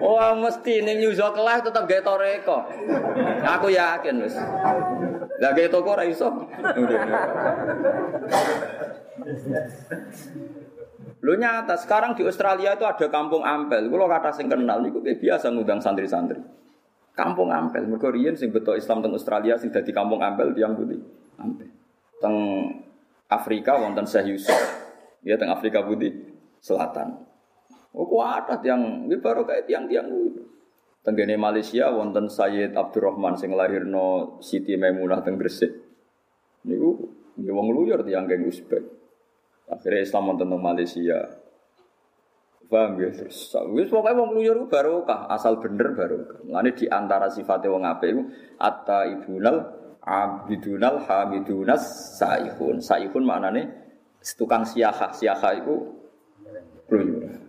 Wah, 0.00 0.32
mesti 0.40 0.80
ning 0.80 1.04
New 1.04 1.12
York 1.12 1.36
lah 1.36 1.60
tetap 1.60 1.84
gawe 1.84 2.00
toreko. 2.00 2.64
Aku 3.44 3.68
yakin 3.68 4.24
wis. 4.24 4.32
Lah 5.44 5.52
gawe 5.52 5.68
toko 5.68 5.92
ora 5.92 6.08
iso. 6.08 6.32
Lu 11.24 11.32
nyata 11.36 11.76
sekarang 11.80 12.12
di 12.12 12.24
Australia 12.24 12.76
itu 12.76 12.84
ada 12.84 13.06
kampung 13.08 13.40
Ampel. 13.44 13.88
Kalau 13.88 14.08
kata 14.08 14.30
sing 14.32 14.48
kenal 14.48 14.84
itu 14.84 15.00
biasa 15.00 15.48
ngundang 15.52 15.80
santri-santri. 15.80 16.40
Kampung 17.16 17.48
Ampel. 17.48 17.88
Mergo 17.88 18.12
riyen 18.12 18.36
sing 18.36 18.52
betul 18.52 18.76
Islam 18.76 19.00
teng 19.00 19.16
Australia 19.16 19.56
sing 19.56 19.72
dadi 19.72 19.92
kampung 19.92 20.20
Ampel 20.20 20.52
tiang 20.52 20.76
putih. 20.76 21.00
Ampel. 21.40 21.68
Teng 22.20 22.36
Afrika 23.28 23.80
wonten 23.80 24.04
Syekh 24.04 24.36
Yusuf. 24.36 24.60
Ya 25.24 25.40
teng 25.40 25.48
Afrika 25.48 25.80
Putih 25.80 26.12
Selatan. 26.60 27.24
Oh 27.94 28.04
kuat 28.04 28.50
yang 28.66 29.08
ini 29.08 29.16
baru 29.16 29.48
kayak 29.48 29.64
tiang-tiang. 29.64 30.08
Tenggene 31.04 31.36
Malaysia 31.36 31.92
wonten 31.92 32.32
Sayyid 32.32 32.72
Abdurrahman 32.72 33.36
sing 33.36 33.52
lahirno 33.52 34.40
Siti 34.40 34.76
Maimunah 34.76 35.20
teng 35.20 35.36
Gresik. 35.36 35.72
Niku 36.64 37.12
wong 37.36 37.68
luyur 37.72 38.00
tiang 38.04 38.24
geng 38.24 38.48
Uzbek. 38.48 39.03
Akhirnya 39.64 40.04
Islam 40.04 40.28
wonten 40.28 40.48
teng 40.52 40.60
Malaysia. 40.60 41.18
Paham 42.64 42.96
ya? 43.00 43.12
Terus 43.12 43.52
wis 43.72 43.88
pokoke 43.92 44.12
wong 44.16 44.30
luyur 44.36 44.68
barokah, 44.68 45.28
asal 45.28 45.60
bener 45.60 45.92
barokah. 45.92 46.40
Mulane 46.44 46.72
di 46.72 46.88
antara 46.88 47.28
sifatnya 47.28 47.72
wong 47.72 47.84
apik 47.84 48.08
iku 48.12 48.22
atta 48.60 49.08
ibunal 49.08 49.56
abidunal 50.00 51.04
hamidunas 51.04 51.84
saihun. 52.20 52.80
Saihun 52.80 53.24
maknane 53.24 53.62
tukang 54.36 54.64
siahah. 54.64 55.12
Siahah 55.12 55.52
iku 55.60 55.74
luyur. 56.92 57.44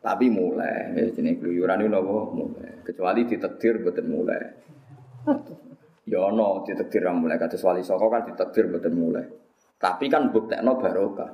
Tapi 0.00 0.32
mulai, 0.32 0.96
ya 0.96 1.12
jenis 1.12 1.36
keluyuran 1.44 1.84
itu 1.84 1.92
nopo 1.92 2.32
mulai. 2.32 2.80
Kecuali 2.80 3.28
ditetir 3.28 3.84
betul 3.84 4.08
mulai. 4.08 4.40
Ya 6.08 6.24
no, 6.32 6.64
ditetir 6.64 7.04
mulai. 7.12 7.36
Kata 7.36 7.60
wali 7.60 7.84
soko 7.84 8.08
kan 8.08 8.24
ditetir 8.24 8.72
betul 8.72 8.96
mulai. 8.96 9.39
Tapi 9.80 10.12
kan 10.12 10.28
bukti 10.28 10.60
no 10.60 10.76
barokah. 10.76 11.30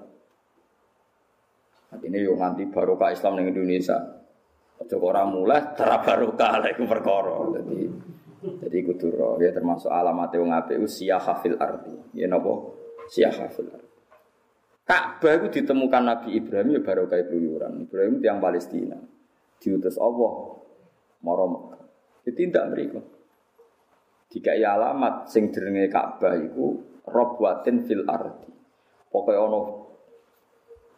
Ini 1.98 2.22
yo 2.22 2.38
nganti 2.38 2.70
barokah 2.70 3.10
Islam 3.10 3.42
di 3.42 3.50
Indonesia. 3.50 3.98
Ojo 4.76 4.96
orang 5.02 5.34
mulai 5.34 5.66
tera 5.76 5.98
barokah 5.98 6.62
itu 6.70 6.86
perkara. 6.86 7.34
Jadi 7.58 7.78
jadi 8.46 8.78
kudu 8.86 9.42
ya 9.42 9.50
termasuk 9.50 9.90
alamat 9.90 10.30
wong 10.38 10.54
apik 10.54 10.78
usia 10.78 11.18
hafil 11.18 11.58
arti. 11.58 11.90
Ya 12.14 12.30
napa? 12.30 12.70
Sia 13.10 13.34
hafil 13.34 13.66
arti. 13.74 13.90
Ka'bah 14.86 15.42
itu 15.42 15.50
ditemukan 15.50 16.02
Nabi 16.06 16.38
Ibrahim 16.38 16.78
ya 16.78 16.80
barokah 16.86 17.18
keluyuran. 17.26 17.90
Ibrahim 17.90 18.22
tiang 18.22 18.38
Palestina. 18.38 18.94
Diutus 19.58 19.98
Allah 19.98 20.62
maro 21.26 21.74
Jadi 22.22 22.46
tidak 22.46 22.64
mereka. 22.70 23.00
Jika 24.30 24.54
alamat 24.54 25.26
sing 25.26 25.50
jenenge 25.50 25.90
Ka'bah 25.90 26.38
iku 26.38 26.95
robwatin 27.06 27.86
fil 27.86 28.04
ardi. 28.04 28.50
Pokoknya 29.06 29.40
ono 29.46 29.60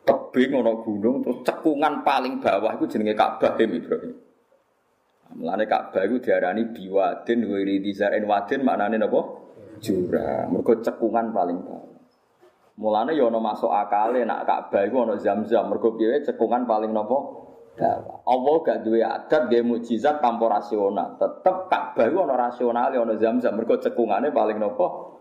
tebing 0.08 0.50
ono 0.56 0.72
gunung 0.80 1.20
terus 1.20 1.44
cekungan 1.44 2.00
paling 2.00 2.40
bawah 2.40 2.72
itu 2.80 2.84
jenenge 2.96 3.14
Ka'bah 3.14 3.54
Ibrahim. 3.60 4.16
Mulane 5.36 5.64
Ka'bah 5.68 6.08
itu 6.08 6.16
diarani 6.24 6.72
biwadin 6.72 7.44
wiri 7.44 7.84
dizarin 7.84 8.24
wadin 8.24 8.64
maknane 8.64 8.96
napa? 8.96 9.20
Jurang. 9.78 10.50
Mergo 10.50 10.80
cekungan 10.80 11.30
paling 11.30 11.60
bawah. 11.60 12.00
Mulane 12.78 13.12
ya 13.12 13.28
ana 13.28 13.38
masuk 13.42 13.68
akale 13.68 14.24
nak 14.24 14.48
Ka'bah 14.48 14.88
iku 14.88 15.04
ana 15.04 15.20
Zam-zam. 15.20 15.68
Mergo 15.68 15.94
piye 15.94 16.24
cekungan 16.24 16.64
paling 16.64 16.90
napa? 16.96 17.18
Dawa. 17.78 18.26
Allah 18.26 18.54
gak 18.66 18.82
duwe 18.82 19.06
adat 19.06 19.46
nggih 19.46 19.62
mukjizat 19.62 20.18
tanpa 20.18 20.50
rasional. 20.50 21.20
Tetep 21.20 21.68
Ka'bah 21.68 22.06
iku 22.08 22.24
ana 22.24 22.48
rasional 22.48 22.90
ana 22.90 23.14
Zam-zam. 23.20 23.52
Mergo 23.54 23.76
cekungane 23.76 24.32
paling 24.32 24.56
napa? 24.56 25.17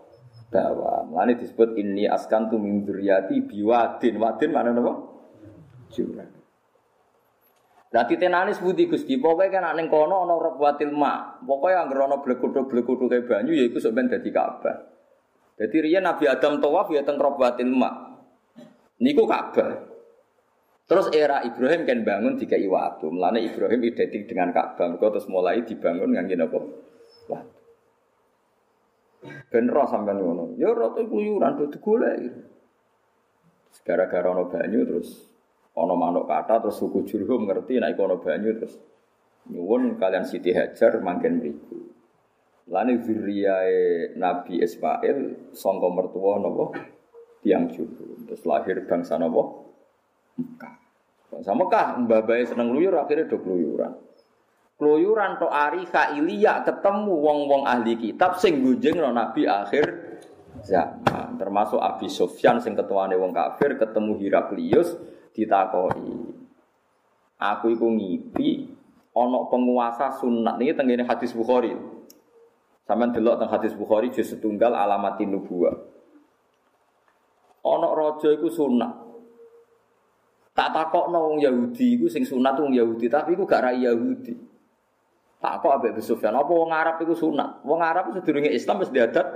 Dawa. 0.48 1.04
Mulane 1.08 1.36
disebut 1.36 1.76
ini 1.76 2.08
askantu 2.08 2.56
min 2.56 2.88
dzurriyyati 2.88 3.44
biwadin. 3.48 4.16
Wadin 4.16 4.52
mana 4.56 4.72
napa? 4.72 4.94
Jurang. 5.92 6.32
Lah 7.88 8.04
titenane 8.04 8.52
sebuti 8.52 8.92
Gusti, 8.92 9.16
pokoke 9.16 9.48
kan 9.48 9.72
ning 9.80 9.88
kono 9.88 10.28
ana 10.28 10.36
rabwatil 10.36 10.92
ma. 10.92 11.40
Pokoke 11.40 11.72
anggere 11.72 12.04
ana 12.04 12.20
blekuthuk-blekuthuk 12.20 13.28
banyu 13.28 13.56
ya 13.56 13.64
iku 13.68 13.80
ben 13.96 14.12
dadi 14.12 14.28
Ka'bah. 14.28 14.98
Jadi 15.58 15.90
riyen 15.90 16.06
Nabi 16.06 16.30
Adam 16.30 16.62
tawaf 16.62 16.94
ya 16.94 17.02
teng 17.02 17.18
Robatil 17.18 17.74
Ma. 17.74 17.90
Niku 19.02 19.26
Ka'bah. 19.26 19.90
Terus 20.88 21.10
era 21.12 21.42
Ibrahim 21.44 21.84
kan 21.84 22.00
bangun 22.06 22.34
tiga 22.38 22.56
iwatu. 22.56 23.10
Melane 23.10 23.42
Ibrahim 23.42 23.82
identik 23.82 24.30
dengan 24.30 24.54
Ka'bah. 24.54 24.86
Mereka 24.94 25.18
terus 25.18 25.28
mulai 25.28 25.66
dibangun 25.66 26.14
ngangge 26.14 26.38
napa? 26.38 26.62
Ben 29.48 29.72
roh 29.72 29.88
sampean 29.88 30.20
ngono. 30.20 30.60
Ya 30.60 30.76
rata 30.76 31.00
kuyuran 31.08 31.56
do 31.56 31.72
digolek. 31.72 32.20
Gara-gara 33.88 34.36
ana 34.36 34.44
banyu 34.52 34.84
terus 34.84 35.32
ana 35.72 35.96
manuk 35.96 36.28
kata 36.28 36.60
terus 36.60 36.76
suku 36.76 37.08
Jurhum 37.08 37.48
ngerti 37.48 37.80
nek 37.80 37.96
ana 37.96 38.20
banyu 38.20 38.60
terus 38.60 38.76
nyuwun 39.48 39.96
kalian 39.96 40.28
Siti 40.28 40.52
Hajar 40.52 41.00
mangken 41.00 41.40
mriku. 41.40 41.88
Lani 42.68 43.00
zuriyae 43.00 44.12
Nabi 44.20 44.60
Ismail 44.60 45.52
sangka 45.56 45.88
mertua 45.88 46.36
napa 46.44 46.76
tiang 47.40 47.72
juru. 47.72 48.28
Terus 48.28 48.44
lahir 48.44 48.84
bangsa 48.84 49.16
napa? 49.16 49.64
Mekah. 50.36 50.76
Bangsa 51.32 51.52
Mekah 51.56 51.88
mbah 52.04 52.28
seneng 52.44 52.76
luyur 52.76 53.00
akhirnya 53.00 53.32
do 53.32 53.40
keluyuran. 53.40 53.96
Keluyuran 54.78 55.42
to 55.42 55.50
ari 55.50 55.90
Ilya 55.90 56.62
ketemu 56.62 57.10
wong-wong 57.10 57.66
ahli 57.66 57.98
kitab 57.98 58.38
sing 58.38 58.62
gunjing 58.62 59.02
Nabi 59.02 59.50
akhir 59.50 59.86
zaman. 60.62 61.34
Termasuk 61.42 61.82
Abi 61.82 62.06
Sufyan 62.06 62.62
sing 62.62 62.78
ketuane 62.78 63.18
wong 63.18 63.34
kafir 63.34 63.74
ketemu 63.74 64.22
Heraklius 64.22 64.94
ditakoi. 65.34 66.38
Aku 67.42 67.74
iku 67.74 67.90
ngipi 67.90 68.70
ana 69.18 69.50
penguasa 69.50 70.14
sunat 70.14 70.62
niki 70.62 70.78
tengene 70.78 71.10
hadis 71.10 71.34
Bukhari. 71.34 71.74
Sampeyan 72.86 73.18
delok 73.18 73.42
teng 73.42 73.50
hadis 73.50 73.74
Bukhari 73.74 74.14
juz 74.14 74.30
setunggal 74.30 74.78
alamatin 74.78 75.34
nubuwah. 75.34 75.74
Ana 77.66 77.90
raja 77.98 78.30
iku 78.30 78.46
sunat. 78.46 78.94
Tak 80.54 80.70
takokno 80.70 81.34
wong 81.34 81.38
Yahudi 81.42 81.98
iku 81.98 82.06
sing 82.10 82.22
sunat 82.26 82.62
wong 82.62 82.78
Yahudi, 82.78 83.10
tapi 83.10 83.34
iku 83.34 83.46
gak 83.46 83.62
ra 83.62 83.72
Yahudi. 83.74 84.57
Tak 85.38 85.62
kok 85.62 85.70
ambek 85.70 86.02
Sufyan, 86.02 86.34
apa 86.34 86.50
wong 86.50 86.74
Arab 86.74 86.98
iku 86.98 87.14
sunat? 87.14 87.62
Wong 87.62 87.78
Arab 87.78 88.10
sedurunge 88.10 88.50
Islam 88.50 88.82
wis 88.82 88.90
diadat 88.90 89.28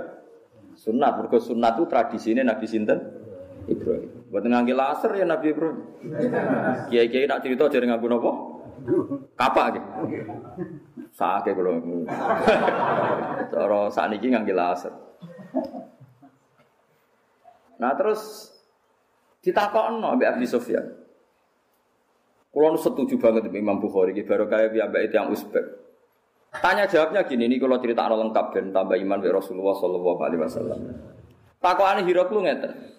sunat. 0.74 1.12
Mergo 1.14 1.38
sunat 1.38 1.78
itu 1.78 1.84
tradisine 1.86 2.42
Nabi 2.42 2.66
sinten? 2.66 2.98
Ibrahim. 3.70 4.10
Buat 4.34 4.42
ngangge 4.42 4.74
laser 4.74 5.12
ya 5.14 5.22
Nabi 5.22 5.54
Ibrahim. 5.54 5.78
Kiai-kiai 6.90 7.30
nak 7.30 7.46
cerita 7.46 7.70
jadi 7.70 7.86
nganggo 7.86 8.06
napa? 8.10 8.32
Kapak 9.38 9.66
gitu. 9.78 9.88
Sake 11.14 11.54
kula. 11.54 11.78
Cara 13.54 13.80
sakniki 13.94 14.34
ngangge 14.34 14.54
laser. 14.58 14.90
Nah 17.78 17.94
terus 17.94 18.50
ditakokno 19.38 20.18
ambek 20.18 20.34
Abi 20.34 20.50
Sufyan. 20.50 20.98
Kulo 22.50 22.74
setuju 22.76 23.16
banget 23.16 23.48
Imam 23.54 23.78
Bukhari 23.80 24.12
iki 24.12 24.26
baru 24.28 24.44
kaya 24.50 24.68
piyambak 24.68 25.08
itu 25.08 25.14
yang 25.16 25.30
Uzbek. 25.30 25.81
Tanya 26.52 26.84
jawabnya 26.84 27.24
gini, 27.24 27.48
ini 27.48 27.56
kalau 27.56 27.80
cerita 27.80 28.04
lengkap 28.04 28.46
dan 28.52 28.76
tambah 28.76 29.00
iman 29.00 29.24
be 29.24 29.32
Rasulullah 29.32 29.72
Shallallahu 29.72 30.20
Alaihi 30.20 30.40
Wasallam. 30.44 30.80
Takokan 31.64 32.04
Hiroklu 32.04 32.44
ngeten. 32.44 32.92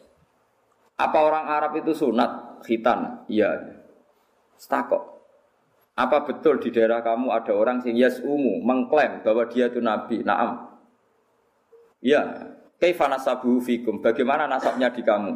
Apa 0.97 1.18
orang 1.22 1.45
Arab 1.45 1.78
itu 1.78 1.93
sunat 1.93 2.64
khitan? 2.66 3.30
Iya. 3.30 3.78
Stakok. 4.58 5.14
Apa 5.93 6.26
betul 6.26 6.58
di 6.58 6.74
daerah 6.74 7.06
kamu 7.06 7.30
ada 7.30 7.54
orang 7.54 7.78
sing 7.86 7.93
umu 8.26 8.58
mengklaim 8.66 9.22
bahwa 9.22 9.45
dia 9.45 9.70
itu 9.70 9.78
nabi? 9.78 10.26
Naam. 10.26 10.74
Ya, 12.01 12.49
kaifa 12.82 13.06
nasabuhu 13.06 13.62
fikum? 13.62 14.01
Bagaimana 14.01 14.49
nasabnya 14.49 14.89
di 14.89 15.06
kamu? 15.06 15.34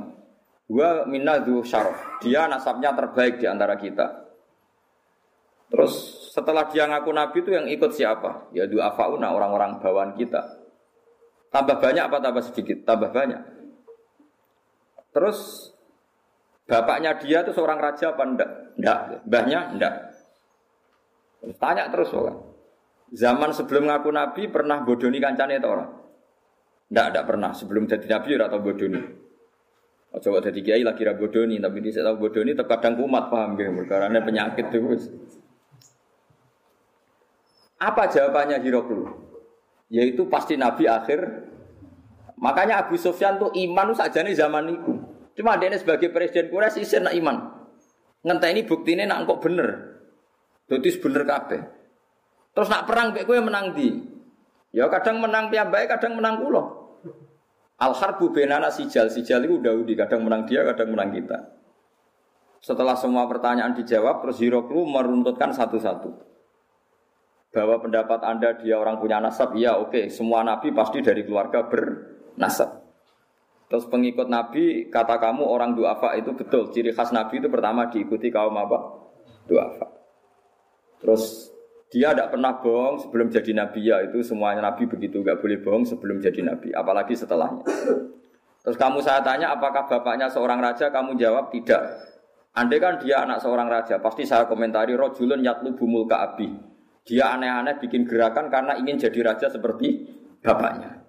Wa 0.74 1.06
minadhu 1.06 1.62
syaraf. 1.62 2.18
Dia 2.26 2.50
nasabnya 2.50 2.98
terbaik 2.98 3.38
di 3.38 3.46
antara 3.46 3.78
kita. 3.78 4.26
Terus 5.70 5.94
setelah 6.38 6.70
dia 6.70 6.86
ngaku 6.86 7.10
nabi 7.10 7.42
itu 7.42 7.50
yang 7.50 7.66
ikut 7.66 7.98
siapa? 7.98 8.54
Ya 8.54 8.70
du'afauna 8.70 9.34
orang-orang 9.34 9.82
bawaan 9.82 10.14
kita. 10.14 10.46
Tambah 11.50 11.82
banyak 11.82 12.04
apa 12.06 12.22
tambah 12.22 12.46
sedikit? 12.46 12.86
Tambah 12.86 13.10
banyak. 13.10 13.42
Terus 15.10 15.74
bapaknya 16.70 17.18
dia 17.18 17.42
itu 17.42 17.58
seorang 17.58 17.82
raja 17.82 18.14
apa 18.14 18.22
enggak? 18.22 18.50
Enggak. 18.78 19.00
Mbahnya 19.26 19.60
enggak. 19.74 19.94
Tanya 21.58 21.90
terus 21.90 22.14
orang. 22.14 22.38
Zaman 23.18 23.50
sebelum 23.58 23.90
ngaku 23.90 24.10
nabi 24.14 24.46
pernah 24.46 24.86
bodoni 24.86 25.18
kancane 25.18 25.58
itu 25.58 25.66
orang? 25.66 25.90
Tidak, 26.86 27.06
tidak 27.18 27.26
pernah. 27.26 27.50
Sebelum 27.58 27.90
jadi 27.90 28.06
nabi 28.06 28.38
atau 28.38 28.62
bodoni. 28.62 29.02
Coba 30.18 30.38
jadi 30.42 30.60
kiai 30.62 30.84
lagi 30.86 31.02
bodoni, 31.02 31.58
tapi 31.62 31.78
di 31.82 31.94
tahu 31.94 32.30
bodoni 32.30 32.54
terkadang 32.54 32.94
kumat 32.98 33.30
paham 33.30 33.58
gak? 33.58 33.70
Karena 33.90 34.22
penyakit 34.22 34.66
itu. 34.70 34.98
Apa 37.78 38.10
jawabannya 38.10 38.58
Hiroklu? 38.62 39.06
Yaitu 39.94 40.26
pasti 40.28 40.58
nabi 40.58 40.90
akhir. 40.90 41.50
Makanya 42.38 42.86
Abu 42.86 42.98
Sufyan 42.98 43.38
tuh 43.42 43.54
iman 43.54 43.94
saja 43.94 44.22
nih 44.22 44.38
zaman 44.38 44.70
itu. 44.70 44.94
Cuma 45.38 45.58
dia 45.58 45.74
sebagai 45.78 46.10
presiden 46.10 46.50
Quraisy 46.50 46.82
isin 46.82 47.06
nak 47.06 47.14
iman. 47.14 47.38
ini 48.26 48.66
bukti 48.66 48.98
ini 48.98 49.06
nak 49.06 49.30
kok 49.30 49.42
bener. 49.46 49.70
Dadi 50.66 50.90
bener 50.98 51.24
kabeh. 51.24 51.62
Terus 52.58 52.68
nak 52.74 52.90
perang 52.90 53.14
mek 53.14 53.30
kowe 53.30 53.38
menang 53.38 53.78
di. 53.78 53.94
Ya 54.74 54.90
kadang 54.90 55.22
menang 55.22 55.54
piyambake, 55.54 55.88
kadang 55.88 56.18
menang 56.18 56.42
kula. 56.42 56.64
Al 57.78 57.94
harbu 57.94 58.34
benana 58.34 58.74
sijal, 58.74 59.08
sijal 59.14 59.46
itu 59.46 59.62
Daudi, 59.62 59.94
kadang 59.94 60.26
menang 60.26 60.50
dia, 60.50 60.66
kadang 60.66 60.98
menang 60.98 61.14
kita. 61.14 61.38
Setelah 62.58 62.98
semua 62.98 63.30
pertanyaan 63.30 63.78
dijawab, 63.78 64.26
terus 64.26 64.42
Hiroklu 64.42 64.82
meruntutkan 64.90 65.54
satu-satu. 65.54 66.27
Bahwa 67.52 67.80
pendapat 67.80 68.22
Anda 68.28 68.60
dia 68.60 68.78
orang 68.78 69.00
punya 69.00 69.24
nasab, 69.24 69.56
ya 69.56 69.80
oke, 69.80 69.94
okay. 69.94 70.06
semua 70.12 70.44
nabi 70.44 70.76
pasti 70.76 71.00
dari 71.00 71.24
keluarga 71.24 71.66
bernasab. 71.66 72.88
Terus 73.68 73.84
pengikut 73.92 74.32
nabi, 74.32 74.88
kata 74.88 75.20
kamu 75.20 75.44
orang 75.44 75.76
duafa 75.76 76.16
itu 76.16 76.32
betul. 76.32 76.72
Ciri 76.72 76.96
khas 76.96 77.12
nabi 77.12 77.44
itu 77.44 77.52
pertama 77.52 77.92
diikuti 77.92 78.32
kaum 78.32 78.56
apa? 78.56 78.80
Duafa. 79.48 79.88
Terus 81.04 81.52
dia 81.88 82.12
tidak 82.12 82.36
pernah 82.36 82.60
bohong 82.60 83.00
sebelum 83.00 83.32
jadi 83.32 83.52
nabi 83.56 83.88
ya 83.88 84.04
itu 84.04 84.20
semuanya 84.20 84.60
nabi 84.60 84.84
begitu 84.92 85.24
nggak 85.24 85.40
boleh 85.40 85.58
bohong 85.64 85.88
sebelum 85.88 86.20
jadi 86.20 86.44
nabi 86.44 86.76
apalagi 86.76 87.16
setelahnya. 87.16 87.64
Terus 88.68 88.76
kamu 88.76 89.00
saya 89.00 89.24
tanya 89.24 89.56
apakah 89.56 89.88
bapaknya 89.88 90.28
seorang 90.28 90.60
raja 90.60 90.92
kamu 90.92 91.16
jawab 91.16 91.48
tidak. 91.56 91.80
Andai 92.52 92.82
kan 92.82 93.00
dia 93.00 93.24
anak 93.24 93.40
seorang 93.40 93.70
raja, 93.70 94.02
pasti 94.02 94.26
saya 94.26 94.50
komentari 94.50 94.98
rojulun 94.98 95.46
yatlu 95.46 95.78
bumul 95.78 96.10
ka'abi. 96.10 96.50
Dia 97.08 97.32
aneh-aneh 97.40 97.80
bikin 97.80 98.04
gerakan 98.04 98.52
karena 98.52 98.76
ingin 98.76 99.00
jadi 99.00 99.32
raja 99.32 99.48
seperti 99.48 100.12
bapaknya. 100.44 101.00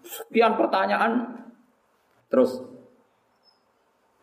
Sekian 0.00 0.56
pertanyaan. 0.56 1.44
Terus, 2.32 2.56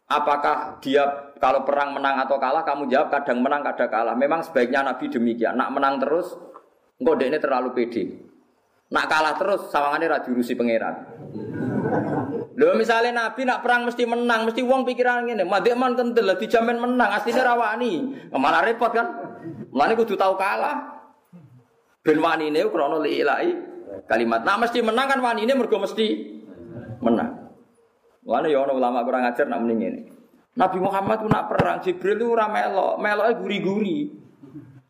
apakah 0.10 0.82
dia 0.82 1.34
kalau 1.38 1.62
perang 1.62 1.94
menang 1.94 2.18
atau 2.26 2.42
kalah, 2.42 2.66
kamu 2.66 2.90
jawab 2.90 3.14
kadang 3.14 3.46
menang, 3.46 3.62
kadang 3.62 3.90
kalah. 3.94 4.18
Memang 4.18 4.42
sebaiknya 4.42 4.82
Nabi 4.82 5.06
demikian. 5.14 5.54
Nak 5.54 5.70
menang 5.70 6.02
terus, 6.02 6.34
enggak 6.98 7.30
ini 7.30 7.38
terlalu 7.38 7.70
pede. 7.78 8.04
Nak 8.90 9.06
kalah 9.06 9.34
terus, 9.38 9.70
sawangannya 9.70 10.10
raju 10.10 10.30
rusi 10.34 10.58
pangeran. 10.58 10.96
Lho 12.56 12.72
misalnya 12.80 13.28
Nabi 13.28 13.44
nak 13.44 13.68
perang 13.68 13.84
mesti 13.84 14.08
menang, 14.08 14.48
mesti 14.48 14.64
uang 14.64 14.88
pikiran 14.88 15.28
ngene, 15.28 15.44
madek 15.44 15.76
man 15.76 15.92
kental 16.00 16.40
dijamin 16.40 16.80
menang, 16.80 17.12
aslinya 17.12 17.52
rawani. 17.52 18.16
Malah 18.32 18.64
repot 18.64 18.96
kan? 18.96 19.08
Mulane 19.76 19.94
kudu 20.00 20.16
tahu 20.16 20.40
kalah. 20.40 21.04
Ben 22.00 22.16
wanine 22.24 22.64
krana 22.72 22.96
liilai 23.04 23.52
kalimat. 24.08 24.48
Nah 24.48 24.56
mesti 24.56 24.80
menang 24.80 25.08
kan 25.12 25.20
wanine 25.20 25.52
mergo 25.52 25.84
mesti 25.84 26.08
menang. 27.04 27.52
Mulane 28.24 28.48
ya 28.48 28.64
ana 28.64 28.72
ulama 28.72 29.04
kurang 29.04 29.28
ajar 29.28 29.52
nak 29.52 29.60
mending 29.60 29.80
ini. 29.84 30.02
Nabi 30.56 30.80
Muhammad 30.80 31.20
ku 31.20 31.28
nak 31.28 31.52
perang 31.52 31.84
Jibril 31.84 32.16
itu 32.16 32.32
ora 32.32 32.48
melok, 32.48 32.96
meloke 33.04 33.44
guri-guri. 33.44 34.25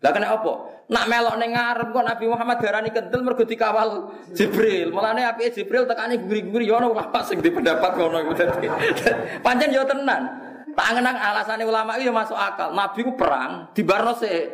Lah 0.06 0.14
kena 0.14 0.38
apa? 0.38 0.53
Nak 0.86 1.06
melok 1.10 1.36
ning 1.41 1.58
ngarep 1.58 1.89
kok 1.89 2.06
Nabi 2.06 2.26
Muhammad 2.30 2.58
darani 2.62 2.93
kental 2.93 3.26
mergo 3.26 3.41
dikawal 3.41 4.14
Jibril. 4.38 4.93
Mulane 4.93 5.26
apike 5.26 5.58
Jibril 5.58 5.89
tekani 5.89 6.22
guri-guri 6.22 6.70
ya 6.70 6.78
ono 6.78 6.93
ulama 6.93 7.26
sing 7.26 7.41
di 7.41 7.49
pendapat 7.49 7.97
ngono 7.97 8.22
iku 8.22 8.34
dadi. 8.38 8.70
Pancen 9.45 9.74
yo 9.74 9.82
tenan. 9.89 10.45
Tak 10.78 10.88
ngenang 10.93 11.18
alasane 11.18 11.66
ulama 11.66 11.97
itu 11.97 12.06
ya 12.06 12.14
masuk 12.14 12.38
akal. 12.38 12.78
Nabi 12.78 13.01
ku 13.01 13.18
perang 13.18 13.74
di 13.74 13.82
Barno 13.82 14.14
sik. 14.14 14.45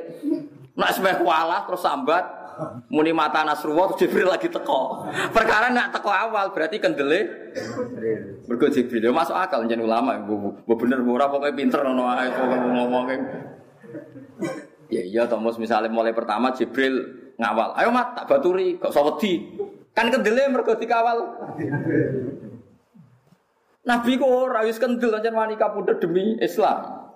Nak 0.79 0.91
semeh 0.95 1.19
kualah 1.19 1.67
terus 1.67 1.83
sambat 1.83 2.23
muni 2.87 3.11
mata 3.11 3.43
Nasrullah 3.43 3.91
terus 3.91 4.07
Jibril 4.07 4.31
lagi 4.31 4.47
teko. 4.47 5.03
Perkara 5.35 5.67
nak 5.67 5.91
teko 5.91 6.15
awal 6.15 6.55
berarti 6.55 6.79
kendele 6.79 7.51
mergo 8.47 8.71
Jibril 8.71 9.03
yo 9.03 9.11
masuk 9.11 9.35
akal 9.35 9.67
jeneng 9.67 9.83
ulama. 9.83 10.15
Bu 10.23 10.79
bener 10.79 11.03
ora 11.03 11.27
pokoke 11.27 11.51
pinter 11.51 11.83
ngono 11.83 12.07
ae 12.07 12.31
ngomongke. 12.71 13.15
Ya 14.91 15.01
iya 15.07 15.23
Thomas 15.23 15.55
misalnya 15.55 15.87
mulai 15.87 16.11
pertama 16.11 16.51
Jibril 16.51 16.99
ngawal. 17.39 17.79
Ayo 17.79 17.89
mat 17.95 18.11
tak 18.11 18.27
baturi, 18.27 18.75
kok 18.75 18.91
sawedi. 18.91 19.55
Kan 19.95 20.11
kendele 20.11 20.51
mergo 20.51 20.75
dikawal. 20.75 21.47
Nabi 23.87 24.11
kok 24.19 24.27
ora 24.27 24.67
wis 24.67 24.77
kendel 24.77 25.15
ancen 25.15 25.31
wani 25.31 25.55
kapundhut 25.55 26.03
demi 26.03 26.35
Islam. 26.43 27.07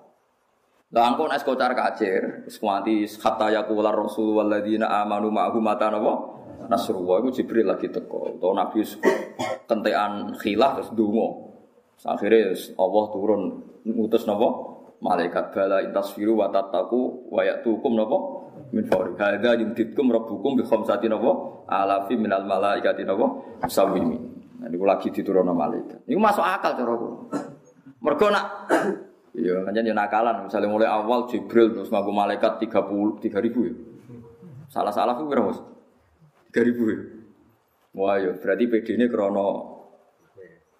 Lah 0.86 1.02
angko 1.12 1.28
nek 1.28 1.44
kocar 1.44 1.76
kacir, 1.76 2.48
wis 2.48 2.56
kuanti 2.56 3.04
hatta 3.20 3.52
yaqula 3.52 3.92
rasul 3.92 4.40
walladzina 4.40 4.88
amanu 5.04 5.28
ma'ahu 5.28 5.60
mata 5.60 5.92
napa? 5.92 6.32
Nasrullah 6.72 7.20
iku 7.22 7.30
Jibril 7.36 7.68
lagi 7.68 7.92
teko. 7.92 8.40
Utawa 8.40 8.64
Nabi 8.64 8.82
kentekan 9.68 10.32
khilaf 10.40 10.80
terus 10.80 10.90
donga. 10.96 11.28
Akhirnya 12.08 12.56
Allah 12.80 13.04
turun 13.12 13.42
ngutus 13.84 14.24
napa? 14.24 14.75
Malaikat 15.00 15.52
bala 15.52 15.84
intasfiru 15.84 16.40
wa 16.40 16.48
tattaqu 16.48 17.28
wa 17.28 17.40
ya'tukum 17.44 17.92
napa? 17.96 18.18
Min 18.72 18.84
fawri. 18.88 19.14
Hadza 19.20 19.56
yumditkum 19.56 20.08
rabbukum 20.10 20.60
bi 20.60 20.62
khamsati 20.64 21.06
napa? 21.10 21.30
Alafi 21.68 22.14
minal 22.16 22.46
malaikati 22.48 23.04
napa? 23.04 23.26
Musawwimi. 23.62 24.18
Nah 24.62 24.68
niku 24.72 24.84
lagi 24.88 25.12
diturunno 25.12 25.52
malaikat. 25.52 26.08
Niku 26.08 26.20
masuk 26.20 26.44
akal 26.44 26.72
cara 26.74 26.92
aku. 26.96 27.08
Mergo 28.00 28.26
nak 28.32 28.46
iya 29.40 29.60
jadi 29.68 29.92
nakalan. 29.92 30.48
Misalnya 30.48 30.68
mulai 30.72 30.88
awal 30.88 31.28
Jibril 31.28 31.76
terus 31.76 31.92
ngaku 31.92 32.10
malaikat 32.12 32.62
30 32.62 33.20
3000 33.20 33.68
ya. 33.68 33.74
Salah-salah 34.72 35.14
ku 35.20 35.28
kira 35.28 35.44
Mas? 35.44 35.60
3000 36.52 36.92
ya. 36.92 36.98
Wah 37.96 38.16
ya 38.20 38.32
berarti 38.36 38.64
PD 38.68 38.86
ini 38.96 39.06
krono 39.12 39.46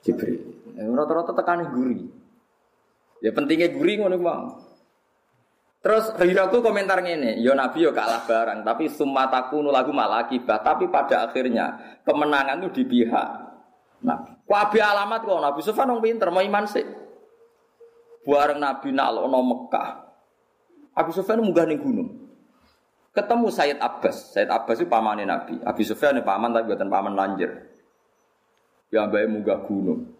Jibril. 0.00 0.40
Rata-rata 0.76 1.32
tekani 1.32 1.64
guri 1.72 2.25
Ya 3.24 3.30
pentingnya 3.32 3.72
gurih 3.72 4.04
ngono 4.04 4.16
bang. 4.20 4.42
Terus 5.86 6.18
Hiraku 6.18 6.66
komentar 6.66 6.98
ngene, 6.98 7.38
yo 7.38 7.54
Nabi 7.54 7.86
yo 7.86 7.94
kalah 7.94 8.26
barang, 8.26 8.66
tapi 8.66 8.90
sumataku 8.90 9.62
lagu 9.70 9.94
malah 9.94 10.26
akibat. 10.26 10.66
Tapi 10.66 10.90
pada 10.90 11.30
akhirnya 11.30 11.78
kemenangan 12.02 12.58
itu 12.66 12.82
di 12.82 12.84
pihak 12.90 13.28
Nabi. 14.02 14.34
Wabi 14.50 14.78
alamat 14.82 15.22
kok 15.22 15.38
Nabi 15.38 15.60
Sufyan 15.62 15.94
wong 15.94 16.02
pinter, 16.02 16.28
mau 16.34 16.42
iman 16.42 16.66
sih. 16.66 16.82
Bareng 18.26 18.58
Nabi 18.58 18.90
nalono 18.90 19.38
Mekah. 19.46 19.88
Abu 20.96 21.14
Sufyan 21.14 21.38
munggah 21.38 21.68
ning 21.70 21.78
gunung. 21.78 22.08
Ketemu 23.14 23.46
Sayyid 23.52 23.78
Abbas. 23.78 24.34
Sayyid 24.34 24.50
Abbas 24.50 24.82
itu 24.82 24.90
pamannya 24.90 25.28
Nabi. 25.28 25.54
Abu 25.62 25.86
Sufyan 25.86 26.18
paman 26.26 26.50
tapi 26.50 26.72
buatan 26.72 26.90
paman 26.90 27.14
lanjir. 27.14 27.52
Ya 28.90 29.06
mbake 29.06 29.28
munggah 29.28 29.62
gunung. 29.68 30.18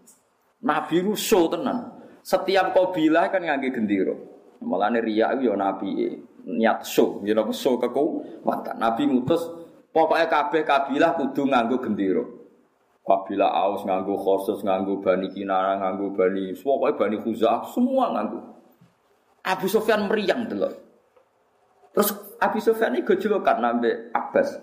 Nabi 0.62 1.01
itu 1.01 1.16
show 1.18 1.49
tenan. 1.49 1.95
Setiap 2.27 2.74
kabilah 2.74 3.31
kan 3.31 3.39
ngangge 3.39 3.70
gendera. 3.70 4.11
Mulane 4.59 4.99
riya 4.99 5.39
yo 5.39 5.55
nabi 5.55 6.11
niat 6.43 6.83
show, 6.83 7.22
you 7.22 7.31
know, 7.39 7.47
show 7.55 7.79
kekuatan. 7.79 8.83
Nabi 8.83 9.07
ngutus 9.07 9.47
pokoknya 9.95 10.27
kabeh 10.27 10.66
kabilah 10.66 11.14
kudu 11.14 11.47
nganggo 11.47 11.79
gendera. 11.79 12.27
Kabilah 13.07 13.47
Aus 13.47 13.87
nganggo 13.87 14.18
khusus, 14.18 14.66
nganggo 14.66 14.99
Bani 14.99 15.31
Kinana, 15.31 15.79
nganggo 15.79 16.11
Bani, 16.18 16.51
pokoknya 16.59 16.99
Bani 16.99 17.16
Khuzah, 17.22 17.62
semua 17.70 18.11
nganggo. 18.11 18.43
Abu 19.47 19.70
Sufyan 19.70 20.11
meriang 20.11 20.51
dulu. 20.51 20.66
Terus 21.95 22.11
Abu 22.43 22.59
Sufyan 22.59 22.99
ini 22.99 23.07
gejolokan 23.07 23.62
nambe 23.62 24.11
Abbas. 24.11 24.59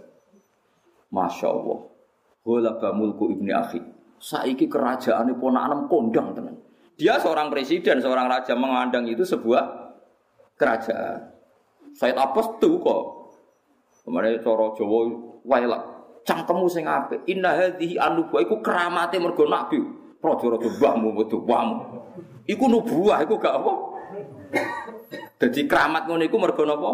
Masya 1.15 1.47
Allah. 1.47 1.79
Ghalaba 2.43 2.91
mulku 2.91 3.31
ibni 3.31 3.55
akhi. 3.55 3.79
Saiki 4.19 4.67
kerajaan 4.67 5.31
ini 5.31 5.39
ponakan 5.39 5.87
kondang 5.87 6.35
tenan. 6.35 6.59
Dia 6.97 7.17
seorang 7.17 7.49
presiden, 7.49 7.97
seorang 7.99 8.29
raja 8.29 8.53
mengandang 8.53 9.09
itu 9.09 9.25
sebuah 9.25 9.63
kerajaan. 10.57 11.33
Said 11.93 12.17
Abbas 12.17 12.57
tuh 12.57 12.77
kok. 12.81 13.03
Kemarin 14.03 14.41
coro 14.43 14.75
Jawa 14.75 14.99
wailak. 15.47 15.83
Cangkemmu 16.23 16.67
sing 16.67 16.87
apik. 16.87 17.23
Inna 17.27 17.55
hadhihi 17.55 17.99
anubuah 17.99 18.41
iku 18.43 18.59
keramate 18.59 19.17
mergo 19.19 19.47
nabi. 19.47 19.79
Raja-raja 20.23 20.69
mbahmu 20.79 21.09
betul 21.19 21.43
wamu. 21.43 22.03
Iku 22.47 22.71
nubuah, 22.71 23.23
iku 23.23 23.35
gak 23.39 23.59
apa. 23.59 23.73
Jadi 25.43 25.67
keramat 25.67 26.07
ngono 26.07 26.23
iku 26.23 26.37
mergo 26.39 26.63
napa? 26.63 26.91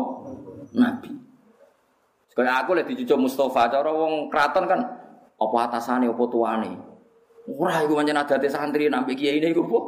Nabi. 0.73 1.13
Sekali 2.29 2.49
aku 2.49 2.71
lagi 2.77 2.93
dicucuk 2.93 3.25
Mustafa, 3.25 3.69
cara 3.69 3.89
wong 3.89 4.29
kraton 4.33 4.65
kan 4.65 4.79
apa 5.37 5.57
atasane 5.69 6.09
apa 6.09 6.23
tuane. 6.29 6.71
Ora 7.57 7.81
iku 7.81 7.97
pancen 7.97 8.19
adate 8.19 8.51
santri 8.51 8.85
nampi 8.91 9.17
kiai 9.17 9.41
ini 9.41 9.49
apa? 9.49 9.79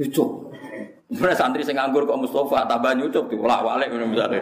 Nyucuk. 0.00 0.28
Mana 1.20 1.34
santri 1.36 1.62
sing 1.62 1.76
nganggur 1.76 2.08
kok 2.08 2.16
Mustafa 2.16 2.64
tambah 2.64 2.96
nyucuk 2.96 3.28
diwolak-walik 3.28 3.92
ngono 3.92 4.06
misale. 4.08 4.40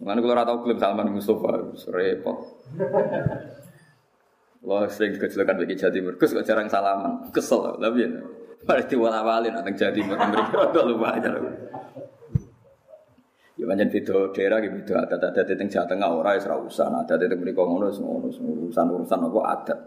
Mana 0.00 0.22
kalau 0.22 0.32
ora 0.32 0.46
tau 0.46 0.62
gelem 0.62 0.78
Salman 0.78 1.10
Mustafa 1.12 1.50
repot. 1.90 2.36
Wah 4.60 4.84
sering 4.92 5.16
kecelakaan 5.16 5.56
bagi 5.56 5.76
jadi 5.76 5.98
merkus 6.04 6.36
kok 6.36 6.44
jarang 6.44 6.68
salaman, 6.68 7.32
kesel 7.32 7.80
lah 7.80 7.92
ya. 7.96 8.08
Mari 8.60 8.84
diwala-walin 8.92 9.56
ateng 9.56 9.72
jadi 9.72 10.00
mereka 10.04 10.68
udah 10.68 10.84
lumayan. 10.84 11.32
Ya 13.56 13.64
banyak 13.68 13.92
beda 13.92 14.32
daerah 14.36 14.60
gitu 14.64 14.84
beda 14.84 15.04
adat-adat 15.04 15.52
teng 15.52 15.68
Jawa 15.68 15.84
Tengah 15.84 16.08
ora 16.12 16.30
wis 16.36 16.48
ora 16.48 16.56
usah, 16.60 16.88
adat 16.88 17.24
teng 17.24 17.40
mriko 17.40 17.64
ngono 17.64 17.92
ngono 17.92 18.28
urusan-urusan 18.28 19.20
apa 19.20 19.40
adat. 19.48 19.78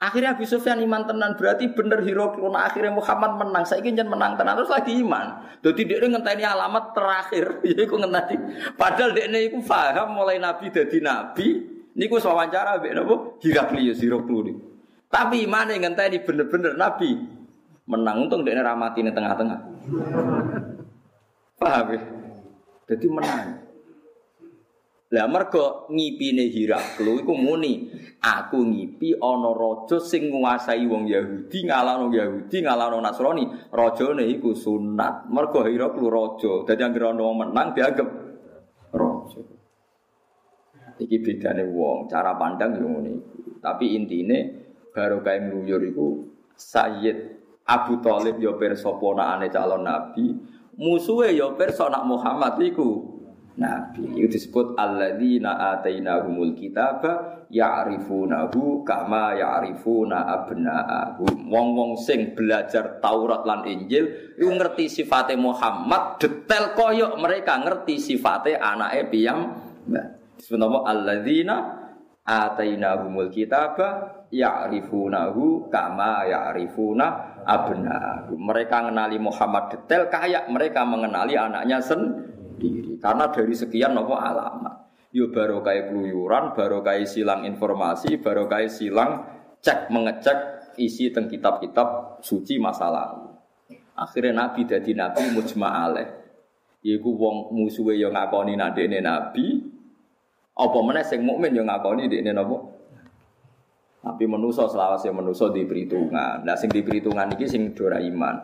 Akhirnya 0.00 0.32
Abu 0.32 0.48
Sufyan 0.48 0.80
iman 0.80 1.04
tenan 1.04 1.36
berarti 1.36 1.76
bener 1.76 2.00
hero 2.00 2.32
krona 2.32 2.64
akhirnya 2.64 2.88
Muhammad 2.88 3.36
menang. 3.36 3.68
Saya 3.68 3.84
ingin 3.84 4.08
menang 4.08 4.32
tenan 4.40 4.56
terus 4.56 4.72
lagi 4.72 4.96
iman. 4.96 5.44
Jadi 5.60 5.84
dia 5.84 6.00
ngenteni 6.00 6.40
alamat 6.40 6.96
terakhir. 6.96 7.60
Yaiku 7.68 8.00
ngenteni. 8.00 8.36
Padahal 8.80 9.12
dia 9.12 9.28
ini 9.28 9.60
paham 9.60 10.16
mulai 10.16 10.40
Nabi 10.40 10.72
jadi 10.72 11.04
Nabi. 11.04 11.68
Niku 11.92 12.16
wawancara 12.16 12.80
mbek 12.80 12.96
napa? 12.96 13.14
Hiraklius 13.44 14.00
Hiraklu. 14.00 14.56
Tapi 15.12 15.44
iman 15.44 15.68
yang 15.68 15.92
ngenteni 15.92 16.24
bener-bener 16.24 16.80
Nabi. 16.80 17.20
Menang 17.84 18.24
untung 18.24 18.40
dia 18.40 18.56
ramati 18.56 19.04
di 19.04 19.12
tengah-tengah. 19.12 19.60
Paham 21.60 21.86
ya? 21.92 22.00
Jadi 22.88 23.06
menang. 23.12 23.69
Lah 25.10 25.26
mergo 25.26 25.90
ngipine 25.90 26.46
Hiraklu 26.46 27.26
iku 27.26 27.34
muni, 27.34 27.90
aku 28.22 28.62
ngipi 28.62 29.18
ana 29.18 29.50
raja 29.50 29.98
sing 29.98 30.30
nguasai 30.30 30.86
wong 30.86 31.10
Yahudi 31.10 31.66
ngalahno 31.66 32.14
Yahudi 32.14 32.62
ngalahno 32.62 33.02
Nasrani. 33.02 33.42
Rajane 33.74 34.22
iku 34.30 34.54
sunat. 34.54 35.26
Mergo 35.26 35.66
Hiraklu 35.66 36.06
raja. 36.06 36.62
Dadi 36.62 36.82
anggere 36.86 37.10
ana 37.10 37.26
wong 37.26 37.36
menang 37.42 37.74
dianggap 37.74 38.08
raja. 38.94 39.42
Iki 41.02 41.16
bedane 41.26 41.66
wong, 41.66 42.06
cara 42.06 42.38
pandang 42.38 42.78
yo 42.78 42.86
ngene. 42.86 43.14
Tapi 43.58 43.98
intine 43.98 44.38
baru 44.94 45.26
kae 45.26 45.42
ngluyur 45.42 45.82
iku 45.90 46.06
Sayyid 46.54 47.18
Abu 47.66 47.98
Thalib 47.98 48.38
ya 48.38 48.54
pirsa 48.54 48.94
ponakane 48.94 49.50
calon 49.50 49.82
nabi, 49.82 50.38
musuhe 50.78 51.34
ya 51.34 51.50
pirsa 51.58 51.90
Muhammad 52.06 52.62
iku 52.62 53.09
nabi. 53.60 54.16
Itu 54.16 54.40
disebut 54.40 54.80
alladzina 54.80 55.76
atainahumul 55.76 56.56
kitaba 56.56 57.44
ya'rifunahu 57.52 58.80
kama 58.88 59.36
ya'rifuna 59.36 60.24
abna'ahum. 60.40 61.52
Wong-wong 61.52 62.00
sing 62.00 62.32
belajar 62.32 62.98
Taurat 63.04 63.44
lan 63.44 63.68
Injil 63.68 64.34
iku 64.40 64.48
ngerti 64.48 64.88
sifate 64.88 65.36
Muhammad 65.36 66.16
detail 66.16 66.72
koyok 66.72 67.20
mereka 67.20 67.60
ngerti 67.60 68.00
sifate 68.00 68.56
anake 68.56 69.12
piyam. 69.12 69.52
Disebut 70.40 70.56
apa 70.64 70.78
alladzina 70.88 71.56
atainahumul 72.24 73.28
kitaba 73.28 74.16
ya'rifunahu 74.32 75.68
kama 75.68 76.24
ya'rifuna 76.30 77.06
abna'ahum. 77.44 78.38
Mereka 78.38 78.88
mengenali 78.88 79.18
Muhammad 79.20 79.74
detail 79.74 80.08
kayak 80.08 80.48
mereka 80.48 80.86
mengenali 80.88 81.36
anaknya 81.36 81.82
sendiri. 81.84 82.29
Karena 83.00 83.32
dari 83.32 83.54
sekian 83.56 83.96
nopo 83.96 84.18
alamat. 84.18 85.08
Yo 85.10 85.32
baru 85.34 85.64
kayak 85.64 85.90
keluyuran, 85.90 86.54
baru 86.54 86.84
kayak 86.86 87.10
silang 87.10 87.42
informasi, 87.42 88.22
baru 88.22 88.46
kayak 88.46 88.70
silang 88.70 89.26
cek 89.58 89.90
mengecek 89.90 90.38
isi 90.78 91.10
teng 91.10 91.26
kitab-kitab 91.26 92.20
suci 92.22 92.60
masa 92.62 92.86
lalu. 92.92 93.26
Akhirnya 93.98 94.46
Nabi 94.46 94.64
jadi 94.68 94.94
Nabi 94.94 95.34
mujma'aleh. 95.34 96.08
Iku 96.80 97.10
wong 97.12 97.52
musuhe 97.52 97.98
yang 97.98 98.16
ngakoni 98.16 98.56
nadene 98.56 99.04
Nabi, 99.04 99.60
apa 100.60 100.78
meneh 100.84 101.04
sing 101.08 101.24
mukmin 101.24 101.56
yang 101.56 101.72
ngakoni 101.72 102.04
dekne 102.10 102.36
napa? 102.36 102.56
Tapi 104.00 104.24
menuso 104.28 104.68
selawase 104.68 105.08
menuso 105.08 105.48
di 105.52 105.64
perhitungan. 105.64 106.44
Nah 106.44 106.56
sing 106.56 106.68
di 106.72 106.84
perhitungan 106.84 107.32
iki 107.36 107.48
sing 107.48 107.72
dora 107.72 107.96
iman. 108.00 108.36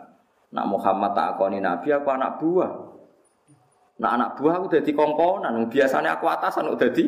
Nak 0.53 0.65
Muhammad 0.69 1.13
tak 1.13 1.37
akoni 1.37 1.61
nabi 1.61 1.93
aku 1.93 2.09
anak 2.09 2.41
buah. 2.41 2.71
Nak 3.97 4.11
anak 4.13 4.29
buah 4.37 4.61
aku 4.61 4.67
dadi 4.77 4.91
kongkonan. 4.93 5.69
Biasanya 5.73 6.21
aku 6.21 6.25
atasan 6.29 6.69
udah 6.69 6.79
dadi 6.79 7.05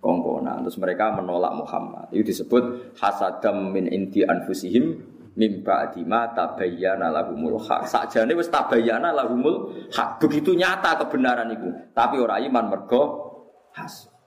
kongkonan. 0.00 0.64
Terus 0.64 0.78
mereka 0.80 1.12
menolak 1.12 1.52
Muhammad. 1.52 2.08
Itu 2.12 2.32
disebut 2.32 2.96
hasadam 2.96 3.72
min 3.72 3.88
inti 3.92 4.24
anfusihim 4.24 4.84
mim 5.38 5.52
ba'di 5.62 6.02
ma 6.02 6.32
tabayyana 6.32 7.12
lahumul 7.12 7.60
haq. 7.60 7.86
Sakjane 7.86 8.32
wis 8.34 8.48
tabayyana 8.50 9.14
lahumul 9.14 9.88
hak 9.92 10.18
Begitu 10.18 10.56
nyata 10.56 10.98
kebenaran 11.04 11.52
itu. 11.52 11.68
Tapi 11.92 12.16
orang 12.18 12.42
iman 12.48 12.64
mergo 12.72 13.02
hasad. 13.76 14.18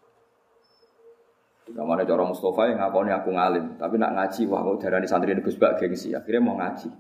Kamane 1.72 2.04
cara 2.04 2.24
Mustafa 2.28 2.68
yang 2.68 2.84
ngakoni 2.84 3.12
aku 3.16 3.30
ngalim, 3.32 3.80
tapi 3.80 3.96
nak 3.96 4.12
ngaji 4.12 4.44
wah 4.52 4.60
kok 4.60 4.76
darani 4.84 5.08
santri 5.08 5.32
Gus 5.40 5.56
Bak 5.56 5.80
gengsi, 5.80 6.12
akhirnya 6.12 6.44
mau 6.44 6.60
ngaji. 6.60 6.92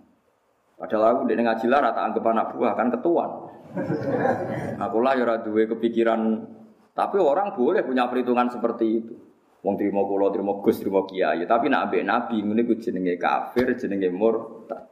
Padahal 0.80 1.04
aku 1.12 1.22
dene 1.28 1.44
ngaji 1.44 1.66
lah 1.68 1.80
rata 1.92 2.02
anggap 2.08 2.24
anak 2.26 2.56
buah 2.56 2.74
kan 2.74 2.88
ketuan. 2.88 3.30
Aku 4.80 4.98
lah 5.00 5.16
ya 5.16 5.40
duwe 5.40 5.68
kepikiran 5.70 6.44
tapi 6.92 7.18
orang 7.18 7.56
boleh 7.56 7.82
punya 7.88 8.06
perhitungan 8.12 8.52
seperti 8.52 8.86
itu. 8.88 9.16
Wong 9.62 9.78
terima 9.78 10.02
kula, 10.02 10.34
terima 10.34 10.58
Gus, 10.58 10.82
terima 10.82 11.06
kiai, 11.06 11.46
tapi 11.46 11.70
nak 11.70 11.90
ambek 11.90 12.02
nabi 12.02 12.42
ngene 12.42 12.66
ku 12.66 12.74
jenenge 12.82 13.14
kafir, 13.22 13.78
jenenge 13.78 14.10
murtad. 14.10 14.90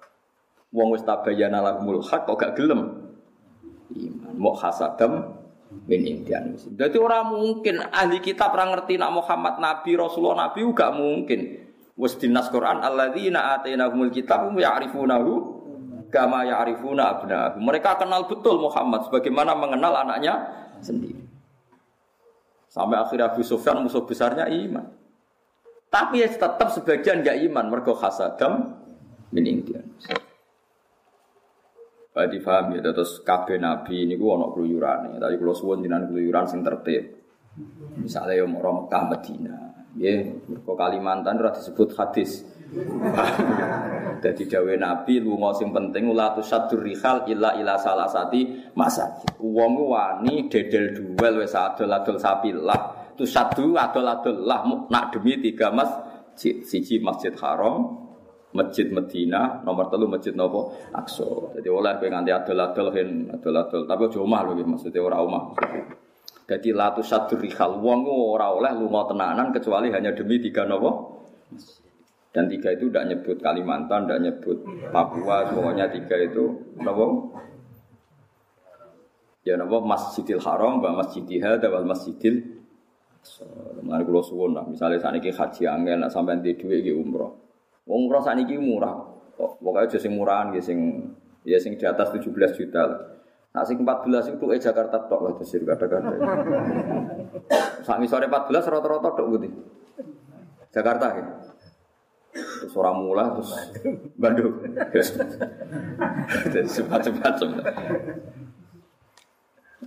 Wong 0.70 0.94
wis 0.94 1.02
tabayyana 1.02 1.58
lahumul 1.58 2.06
haq 2.06 2.30
kok 2.30 2.38
gak 2.38 2.54
gelem. 2.54 3.10
Iman, 3.90 4.38
mau 4.38 4.54
hasadam 4.54 5.34
min 5.90 6.06
indian. 6.06 6.54
Jadi 6.54 6.98
orang 7.02 7.34
mungkin 7.34 7.82
ahli 7.82 8.22
kitab 8.22 8.54
orang 8.54 8.78
ngerti 8.78 9.02
nak 9.02 9.10
Muhammad 9.10 9.58
Nabi 9.58 9.98
Rasulullah 9.98 10.50
Nabi 10.50 10.62
juga 10.62 10.94
mungkin. 10.94 11.66
Wes 11.98 12.16
dinas 12.16 12.48
Quran 12.54 12.80
alladzina 12.80 13.60
atainahumul 13.60 14.14
kitab 14.14 14.54
ya'rifunahu 14.54 15.59
kama 16.10 16.46
ya'rifuna 16.46 17.18
abna'ahum. 17.18 17.62
Mereka 17.62 18.02
kenal 18.02 18.26
betul 18.26 18.62
Muhammad 18.62 19.06
sebagaimana 19.08 19.54
mengenal 19.56 19.94
anaknya 20.06 20.36
sendiri. 20.82 21.22
Sampai 22.70 23.02
akhirnya 23.02 23.34
Abu 23.34 23.42
Sufyan 23.42 23.82
musuh 23.82 24.06
besarnya 24.06 24.46
iman. 24.46 24.86
Tapi 25.90 26.22
ya 26.22 26.30
tetap 26.30 26.70
sebagian 26.70 27.26
gak 27.26 27.38
iman 27.50 27.66
mergo 27.74 27.98
hasadam 27.98 28.78
min 29.34 29.46
indian. 29.46 29.86
Berarti 32.14 32.38
paham 32.42 32.78
ya, 32.78 32.82
terus 32.84 33.22
kabeh 33.26 33.58
nabi 33.58 34.06
ini 34.06 34.18
gue 34.18 34.30
ono 34.30 34.52
keluyuran 34.54 35.18
tapi 35.18 35.40
kalau 35.40 35.56
suwon 35.56 35.82
jinan 35.82 36.10
keluyuran 36.10 36.46
sing 36.46 36.62
tertib. 36.62 37.16
Misalnya 37.98 38.46
yang 38.46 38.54
mau 38.54 38.86
Mekah 38.86 39.04
Medina, 39.10 39.58
ya, 39.98 40.16
Kalimantan 40.64 41.42
udah 41.42 41.54
disebut 41.58 41.98
hadis. 41.98 42.46
Jadi 44.24 44.44
dawe 44.46 44.74
Nabi 44.78 45.24
lu 45.24 45.40
sing 45.58 45.74
penting 45.74 46.12
ulah 46.12 46.38
tu 46.38 46.44
sadur 46.46 46.86
rihal 46.86 47.26
illa 47.26 47.58
ila 47.58 47.76
salah 47.80 48.06
sati 48.06 48.46
masa. 48.78 49.10
Wong 49.42 49.90
wani 49.90 50.46
dedel 50.52 50.94
duel 50.94 51.42
wes 51.42 51.56
adol 51.56 51.90
adol 51.90 52.20
sapi 52.20 52.54
lah. 52.54 53.14
Tu 53.16 53.26
satu 53.26 53.74
adol 53.74 54.06
adol 54.06 54.36
lah 54.46 54.62
nak 54.92 55.16
demi 55.16 55.40
tiga 55.42 55.74
mas 55.74 55.90
siji 56.40 57.02
masjid 57.04 57.36
haram, 57.36 58.08
Masjid 58.50 58.88
Medina, 58.90 59.62
nomor 59.62 59.92
telu 59.92 60.08
Masjid 60.08 60.32
Nopo 60.32 60.74
Aqsa. 60.96 61.54
Jadi 61.60 61.68
oleh 61.68 62.00
kowe 62.00 62.08
nganti 62.08 62.32
adol-adol 62.32 62.90
adol-adol, 63.36 63.82
tapi 63.86 64.02
aja 64.08 64.20
omah 64.24 64.42
lho 64.48 64.64
maksudnya 64.64 65.04
ora 65.04 65.18
omah. 65.22 65.44
Jadi 66.50 66.74
latu 66.74 67.06
sadur 67.06 67.38
rihal 67.38 67.78
wong 67.78 68.10
ora 68.10 68.50
oleh 68.50 68.74
lunga 68.74 69.06
tenanan 69.06 69.54
kecuali 69.54 69.94
hanya 69.94 70.16
demi 70.18 70.42
tiga 70.42 70.66
nopo. 70.66 71.22
Dan 72.30 72.46
tiga 72.46 72.70
itu 72.78 72.94
tidak 72.94 73.06
nyebut 73.10 73.38
Kalimantan, 73.42 74.06
tidak 74.06 74.22
nyebut 74.22 74.58
Papua, 74.94 75.50
pokoknya 75.50 75.90
tiga 75.90 76.16
itu 76.22 76.76
nopo. 76.78 77.34
Ya 79.42 79.58
nopo 79.58 79.82
Masjidil 79.82 80.38
Haram, 80.38 80.78
wa 80.78 81.02
Masjidil 81.02 81.42
Hada, 81.42 81.68
wa 81.74 81.82
Masjidil 81.90 82.60
Mengenai 83.84 84.08
kulo 84.08 84.24
suwun 84.24 84.56
lah, 84.56 84.64
misalnya 84.64 84.96
saat 84.96 85.20
ini 85.20 85.28
haji 85.28 85.64
angin, 85.68 86.00
sampai 86.08 86.40
di 86.40 86.56
duit 86.56 86.88
umroh. 86.96 87.36
Wong 87.90 88.08
umroh 88.08 88.22
saniki 88.22 88.56
murah. 88.56 88.96
Pokoknya 89.36 89.98
sing 89.98 90.14
murahan 90.14 90.54
ya 90.54 90.62
sing 90.62 91.10
ya 91.48 91.58
sing 91.58 91.80
di 91.80 91.86
atas 91.88 92.14
17 92.14 92.30
juta 92.54 92.82
lah. 92.86 93.02
Nah 93.56 93.64
sing 93.66 93.82
14 93.82 94.36
itu 94.38 94.46
eh 94.54 94.62
Jakarta 94.62 95.10
tok 95.10 95.22
lah 95.26 95.34
desir 95.40 95.66
kata-kata. 95.66 96.16
Sak 97.88 97.98
sore 98.06 98.30
14 98.30 98.68
rata-rata 98.68 99.10
tok 99.16 99.28
gitu. 99.40 99.48
Jakarta 100.70 101.06
ya. 101.18 101.26
Terus 102.60 102.76
orang 102.76 102.96
mula 103.00 103.24
terus 103.40 103.52
Bandung. 104.20 104.60
Cepat-cepat 106.76 107.36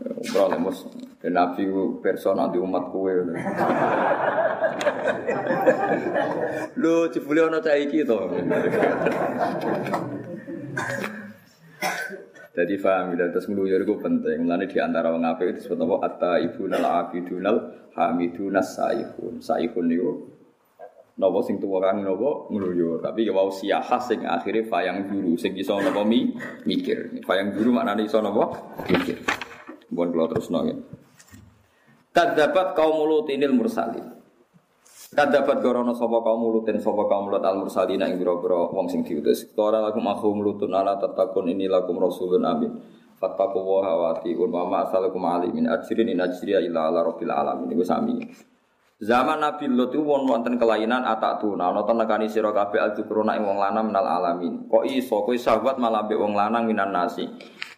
Umroh 0.03 0.47
lah 0.49 0.59
mus. 0.59 0.89
Dan 1.21 1.37
Nabi 1.37 1.69
personal 2.01 2.49
di 2.49 2.59
umat 2.59 2.89
kue. 2.91 3.13
Lho, 6.81 6.95
jebule 7.13 7.41
ana 7.47 7.61
cah 7.61 7.77
iki 7.77 8.03
to. 8.03 8.19
Jadi 12.53 12.75
faham 12.77 13.17
dan 13.17 13.33
terus 13.33 13.49
ngeluyur 13.49 13.85
itu 13.85 13.95
penting. 14.01 14.45
Mulane 14.45 14.69
di 14.69 14.79
antara 14.81 15.13
wong 15.13 15.25
itu 15.41 15.61
disebut 15.61 15.79
apa? 15.85 15.97
Atta 16.05 16.33
ibunal 16.41 16.85
abidunal 16.85 17.57
hamidunas 17.97 18.77
saihun. 18.77 19.41
Saihun 19.41 19.87
itu 19.89 20.11
napa 21.19 21.39
sing 21.45 21.61
tuwa 21.61 21.83
kan 21.85 22.01
napa 22.01 22.49
ngluyur. 22.49 23.05
Tapi 23.05 23.29
ya 23.29 23.33
wau 23.37 23.53
siahah 23.53 24.01
sing 24.01 24.25
akhire 24.25 24.65
fayang 24.65 25.09
dulu 25.11 25.37
sing 25.37 25.53
iso 25.59 25.77
napa 25.77 26.01
mi 26.07 26.33
mikir. 26.65 27.25
Fayang 27.27 27.53
dulu 27.53 27.77
maknane 27.77 28.09
iso 28.09 28.23
napa 28.25 28.53
mikir. 28.89 29.21
Bukan 29.93 30.09
kalau 30.17 30.29
terus 30.33 30.49
nongin. 30.49 30.79
Kadapat 32.13 32.77
kaum 32.77 33.05
mulutinil 33.05 33.53
mursalin. 33.57 34.21
Kadapat 35.13 35.61
gorono 35.61 35.93
sapa 35.93 36.25
kaum 36.25 36.41
mulutin 36.41 36.81
sapa 36.81 37.05
kaum 37.05 37.29
mulut 37.29 37.45
al 37.45 37.61
mursalin 37.61 38.01
ing 38.01 38.17
biro-biro 38.17 38.73
wong 38.73 38.89
sing 38.89 39.05
diutus. 39.05 39.45
Qala 39.53 39.85
lakum 39.85 40.09
akhu 40.09 40.33
mulutun 40.33 40.73
ala 40.73 40.97
tatakun 40.97 41.53
ini 41.53 41.69
lakum 41.69 42.01
rasulun 42.01 42.41
amin. 42.49 42.73
Fattaku 43.21 43.61
wa 43.61 43.85
hawati 43.85 44.33
wa 44.35 44.65
ma 44.65 44.89
asalakum 44.89 45.21
alimin 45.29 45.69
ajrin 45.69 46.09
in 46.09 46.21
ajriya 46.25 46.65
illa 46.65 46.89
ala 46.89 47.05
rabbil 47.05 47.29
alamin. 47.29 47.69
Iku 47.77 47.85
sami. 47.85 48.25
Zaman 49.03 49.43
Nabi 49.43 49.67
Lut 49.67 49.91
itu 49.91 49.99
won 49.99 50.31
wonten 50.31 50.55
kelainan 50.63 51.03
atatuna 51.03 51.75
ana 51.75 51.83
to 51.83 51.91
nekani 51.91 52.31
sira 52.31 52.55
kabeh 52.55 52.79
alzukruna 52.79 53.35
ing 53.35 53.43
wong 53.43 53.59
lanang 53.59 53.91
minal 53.91 54.07
alamin. 54.07 54.71
Kok 54.71 54.87
iso 54.87 55.27
kowe 55.27 55.35
sahabat 55.35 55.75
malah 55.83 56.07
mbek 56.07 56.23
wong 56.23 56.39
lanang 56.39 56.71
minan 56.71 56.95
nasi. 56.95 57.27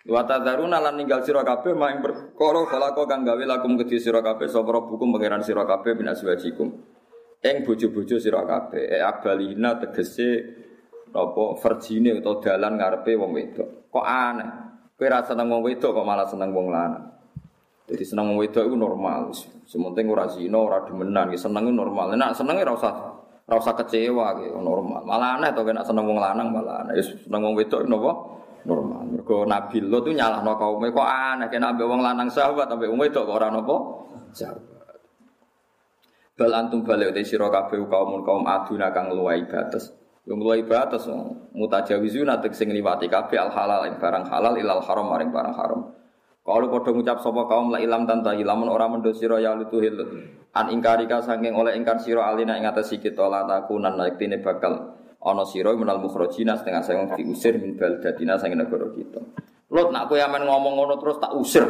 Wa 0.04 0.28
tadzaruna 0.28 0.84
lan 0.84 1.00
ninggal 1.00 1.24
sira 1.24 1.40
kabeh 1.40 1.72
mak 1.72 1.96
ing 1.96 2.00
perkara 2.04 2.68
khalaqo 2.68 3.08
kang 3.08 3.24
gawe 3.24 3.40
lakum 3.40 3.80
kedhi 3.80 3.96
sira 4.04 4.20
kabeh 4.20 4.52
sapa 4.52 4.68
rabbukum 4.68 5.16
pangeran 5.16 5.40
sira 5.40 5.64
kabeh 5.64 5.96
min 5.96 6.12
azwajikum. 6.12 6.68
Eng 7.40 7.56
bojo-bojo 7.64 8.20
sira 8.20 8.44
kabeh, 8.44 8.84
e 8.84 9.00
abalina 9.00 9.80
tegese 9.80 10.28
apa 11.08 11.56
verjine 11.56 12.20
utawa 12.20 12.36
dalan 12.44 12.76
ngarepe 12.76 13.16
wong 13.16 13.32
wedok. 13.32 13.68
Kok 13.88 14.04
aneh. 14.04 14.50
Kowe 14.92 15.08
ra 15.08 15.24
seneng 15.24 15.48
wong 15.48 15.64
wedok 15.72 15.88
kok 15.88 16.04
malah 16.04 16.28
seneng 16.28 16.52
wong 16.52 16.68
lanang. 16.68 17.13
Jadi 17.84 18.04
seneng 18.04 18.32
wong 18.32 18.38
wedok 18.40 18.64
itu 18.64 18.76
normal. 18.76 19.28
Sementing 19.68 20.08
ora 20.08 20.24
zina, 20.24 20.56
ora 20.56 20.80
demenan, 20.88 21.28
ya 21.28 21.36
seneng 21.36 21.68
normal. 21.68 22.16
Nek 22.16 22.32
seneng 22.32 22.56
ora 22.56 22.72
usah 22.72 22.94
Ora 23.44 23.60
usah 23.60 23.76
kecewa 23.76 24.40
gitu, 24.40 24.56
normal. 24.56 25.04
Malah 25.04 25.36
aneh 25.36 25.52
to 25.52 25.68
kena 25.68 25.84
seneng 25.84 26.08
wong 26.08 26.16
lanang 26.16 26.48
malah 26.48 26.80
aneh. 26.80 26.96
Ya 26.96 27.04
seneng 27.04 27.44
wong 27.44 27.52
wedok 27.60 27.84
napa? 27.84 28.12
Normal. 28.64 29.04
Mergo 29.04 29.44
Nabi 29.44 29.84
Lot 29.84 30.08
tuh 30.08 30.16
nyalahno 30.16 30.56
kaume 30.56 30.88
kok 30.88 31.04
aneh 31.04 31.52
kena 31.52 31.76
ambek 31.76 31.84
wong 31.84 32.00
lanang 32.00 32.32
sahabat 32.32 32.72
ambek 32.72 32.88
wong 32.88 33.04
wedok 33.04 33.28
kok 33.28 33.36
ora 33.36 33.52
napa? 33.52 33.76
Sahabat. 34.32 34.96
Bal 36.40 36.50
antum 36.56 36.88
balik 36.88 37.12
te 37.12 37.20
sira 37.20 37.52
kabeh 37.52 37.84
kaum 37.84 38.24
kaum 38.24 38.48
aduna 38.48 38.88
kang 38.96 39.12
luwai 39.12 39.44
batas. 39.44 39.92
Yang 40.24 40.40
luwai 40.40 40.64
batas 40.64 41.04
mutajawizuna 41.52 42.40
tek 42.40 42.56
sing 42.56 42.72
liwati 42.72 43.12
kabeh 43.12 43.36
al 43.36 43.52
halal 43.52 43.84
ing 43.84 44.00
barang 44.00 44.24
halal 44.24 44.56
ilal 44.56 44.80
haram 44.80 45.12
maring 45.12 45.28
barang 45.28 45.52
haram. 45.52 45.92
Kalau 46.44 46.68
padha 46.68 46.92
ngucap 46.92 47.24
sapa 47.24 47.48
kaum 47.48 47.72
la 47.72 47.80
ilam 47.80 48.04
tanta 48.04 48.36
ilamun 48.36 48.68
ora 48.68 48.84
mendo 48.84 49.08
sira 49.16 49.40
ya 49.40 49.56
lutu. 49.56 49.80
An 50.52 50.66
ingkarika 50.68 51.24
saking 51.24 51.56
oleh 51.56 51.72
ingkar 51.72 51.96
sira 52.04 52.28
alina 52.28 52.60
ing 52.60 52.68
atas 52.68 52.92
kita 52.92 53.24
la 53.32 53.48
takunan 53.48 53.96
tine 54.20 54.44
bakal 54.44 54.92
ana 55.24 55.44
sira 55.48 55.72
menal 55.72 56.04
mukhrajina 56.04 56.60
setengah 56.60 56.84
sayang 56.84 57.08
diusir 57.16 57.56
min 57.56 57.80
baldatina 57.80 58.36
saking 58.36 58.60
negara 58.60 58.92
kita. 58.92 59.24
Lot 59.72 59.88
nak 59.88 60.12
kowe 60.12 60.20
amen 60.20 60.44
ngomong 60.44 60.84
ngono 60.84 60.94
terus 61.00 61.16
tak 61.16 61.32
usir. 61.32 61.64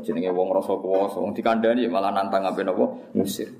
Jenenge 0.00 0.32
wong 0.32 0.48
rasa 0.48 0.80
wong 0.80 1.36
dikandani 1.36 1.84
malah 1.84 2.08
nantang 2.08 2.48
ape 2.48 2.64
napa 2.64 3.12
ngusir. 3.12 3.52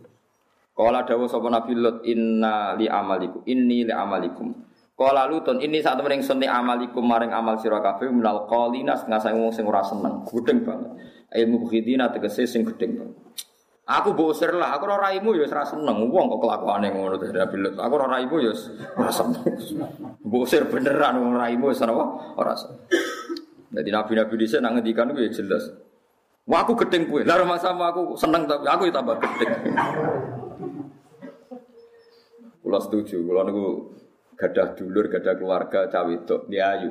Kala 0.72 1.04
dawuh 1.04 1.28
sapa 1.28 1.52
Nabi 1.52 1.76
inna 2.08 2.72
li 2.80 2.88
amalikum 2.88 3.44
inni 3.44 3.84
li 3.84 3.92
amalikum. 3.92 4.69
Kala 5.00 5.24
Lutun 5.32 5.64
ini 5.64 5.80
saat 5.80 5.96
temen 5.96 6.20
ingsun 6.20 6.44
amalikum 6.44 7.00
maring 7.00 7.32
amal 7.32 7.56
sira 7.56 7.80
kabeh 7.80 8.12
minal 8.12 8.44
qalina 8.44 8.92
setengah 8.92 9.16
sing 9.16 9.32
wong 9.32 9.48
sing 9.48 9.64
ora 9.64 9.80
seneng, 9.80 10.28
gedeng 10.28 10.60
banget. 10.60 10.92
Ilmu 11.40 11.64
khidina 11.72 12.12
tegese 12.12 12.44
sing 12.44 12.68
gedeng 12.68 13.00
banget. 13.00 13.16
Aku 13.88 14.12
mbok 14.12 14.36
usir 14.36 14.52
lah, 14.52 14.76
aku 14.76 14.84
ora 14.84 15.08
raimu 15.08 15.32
ya 15.40 15.48
ora 15.48 15.64
seneng. 15.64 16.04
Wong 16.04 16.24
kok 16.28 16.44
kelakuane 16.44 16.92
ngono 16.92 17.16
dari 17.16 17.32
Nabi 17.32 17.56
Lut. 17.64 17.80
Aku 17.80 17.92
ora 17.96 18.20
raimu 18.20 18.44
ya 18.44 18.52
ora 19.00 19.08
seneng. 19.08 19.40
Beneran 20.68 21.14
wong 21.16 21.32
raimu 21.32 21.72
wis 21.72 21.80
ora 21.80 21.96
ora 22.36 22.52
seneng. 22.52 22.84
Jadi 23.72 23.88
nabi-nabi 23.88 24.34
dhisik 24.36 24.60
nang 24.60 24.76
ngendikan 24.76 25.16
ya 25.16 25.32
jelas. 25.32 25.64
Wah 26.44 26.60
aku 26.60 26.76
gedeng 26.76 27.08
kowe. 27.08 27.24
Lah 27.24 27.40
sama 27.56 27.88
aku 27.88 28.20
seneng 28.20 28.44
tapi 28.44 28.68
aku 28.68 28.84
ya 28.84 29.00
tambah 29.00 29.16
gedeng. 29.16 29.48
Kulo 32.60 32.78
setuju, 32.84 33.16
kulo 33.24 33.40
niku 33.48 33.64
gadah 34.40 34.72
dulur, 34.72 35.12
gadah 35.12 35.36
keluarga 35.36 35.92
cawe 35.92 36.08
itu, 36.08 36.36
dia 36.48 36.72
ayu. 36.72 36.90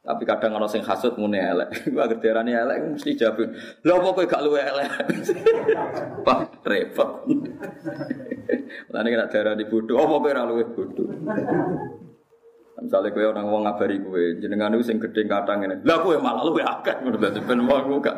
Tapi 0.00 0.24
kadang 0.24 0.56
ana 0.56 0.64
sing 0.64 0.80
hasud 0.80 1.20
mune 1.20 1.36
elek. 1.36 1.76
Gua 1.92 2.08
agar 2.08 2.40
elek 2.40 2.96
mesti 2.96 3.20
jawab. 3.20 3.52
Lha 3.84 3.92
apa 4.00 4.08
kowe 4.16 4.24
gak 4.24 4.42
luwe 4.48 4.60
elek? 4.64 4.90
Pak 6.26 6.64
repot. 6.64 7.28
Lah 8.92 9.00
nek 9.04 9.28
diarani 9.28 9.64
bodoh, 9.68 10.00
apa 10.00 10.14
kowe 10.16 10.30
ora 10.32 10.48
luwe 10.48 10.64
bodoh? 10.72 11.04
Misalnya 12.80 13.12
kowe 13.12 13.24
orang 13.28 13.44
ngomong 13.44 13.62
ngabari 13.68 13.96
kowe, 14.00 14.22
jenengan 14.40 14.72
itu 14.72 14.88
sing 14.88 14.96
gedhe 14.96 15.28
kadang 15.28 15.60
ngene. 15.60 15.84
Lah 15.84 16.00
kowe 16.00 16.16
malah 16.16 16.48
luwe 16.48 16.64
akeh 16.64 17.04
ngono 17.04 17.20
dadi 17.20 17.40
ben 17.44 17.60
wong 17.68 18.00
gak 18.00 18.16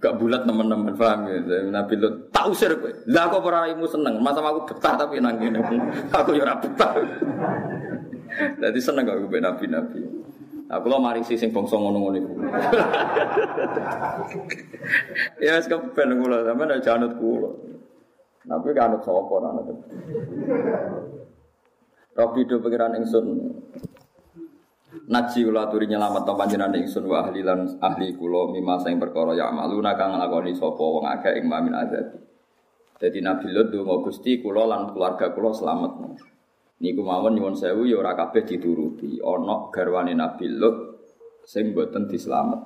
gak 0.00 0.16
bulat 0.16 0.48
teman-teman 0.48 0.96
paham 0.96 1.28
ya? 1.28 1.60
Nabi 1.68 1.94
Lut 2.00 2.32
tak 2.32 2.48
usir 2.48 2.72
kowe. 2.80 2.88
Lah 3.12 3.28
kok 3.28 3.44
seneng? 3.92 4.16
Masa 4.24 4.40
aku 4.40 4.72
betah 4.72 4.96
tapi 4.96 5.20
nang 5.20 5.36
aku 6.16 6.32
ya 6.32 6.42
ora 6.48 6.56
betah. 6.56 6.96
Dadi 8.60 8.80
seneng 8.80 9.04
aku 9.04 9.28
mbek 9.28 9.44
nabi-nabi. 9.44 10.00
Aku 10.70 10.86
lo 10.86 11.02
mari 11.02 11.20
sing 11.26 11.50
bangsa 11.50 11.76
ngono-ngono 11.76 12.16
iku. 12.16 12.32
ya 15.44 15.58
wis 15.58 15.66
kepen 15.66 16.16
kula. 16.22 16.46
Sampean 16.46 16.78
aja 16.78 16.94
anut 16.96 17.12
kula. 17.18 17.50
Tapi 18.46 18.68
kanut 18.72 19.02
sapa 19.02 19.34
anut. 19.50 19.78
Robi 22.14 22.40
do 22.46 22.62
pengiran 22.62 22.96
ingsun 23.02 23.26
Naji 24.90 25.46
kula 25.46 25.70
aturi 25.70 25.86
nyelamet 25.86 26.26
to 26.26 26.34
panjenengan 26.34 26.74
ingsun 26.74 27.06
wa 27.06 27.22
ahli 27.22 27.46
lan 27.46 27.78
ahli 27.78 28.10
kula 28.18 28.50
mimma 28.50 28.74
sing 28.82 28.98
perkara 28.98 29.38
ya 29.38 29.46
maluna 29.54 29.94
kang 29.94 30.18
nglakoni 30.18 30.50
sapa 30.50 30.82
wong 30.82 31.06
akeh 31.06 31.38
ing 31.38 31.46
mamin 31.46 31.78
azab. 31.78 32.10
Dadi 32.98 33.22
Nabi 33.22 33.54
Lut 33.54 33.70
donga 33.70 34.02
Gusti 34.02 34.42
kula 34.42 34.66
lan 34.66 34.90
keluarga 34.90 35.30
kula 35.30 35.54
selamat. 35.54 35.92
Niku 36.82 37.06
mawon 37.06 37.38
nyuwun 37.38 37.54
sewu 37.54 37.86
ya 37.86 38.02
ora 38.02 38.18
kabeh 38.18 38.42
dituruti. 38.42 39.22
Ana 39.22 39.70
garwane 39.70 40.10
Nabi 40.18 40.50
Lut 40.50 40.76
sing 41.46 41.70
boten 41.70 42.10
dislamet. 42.10 42.58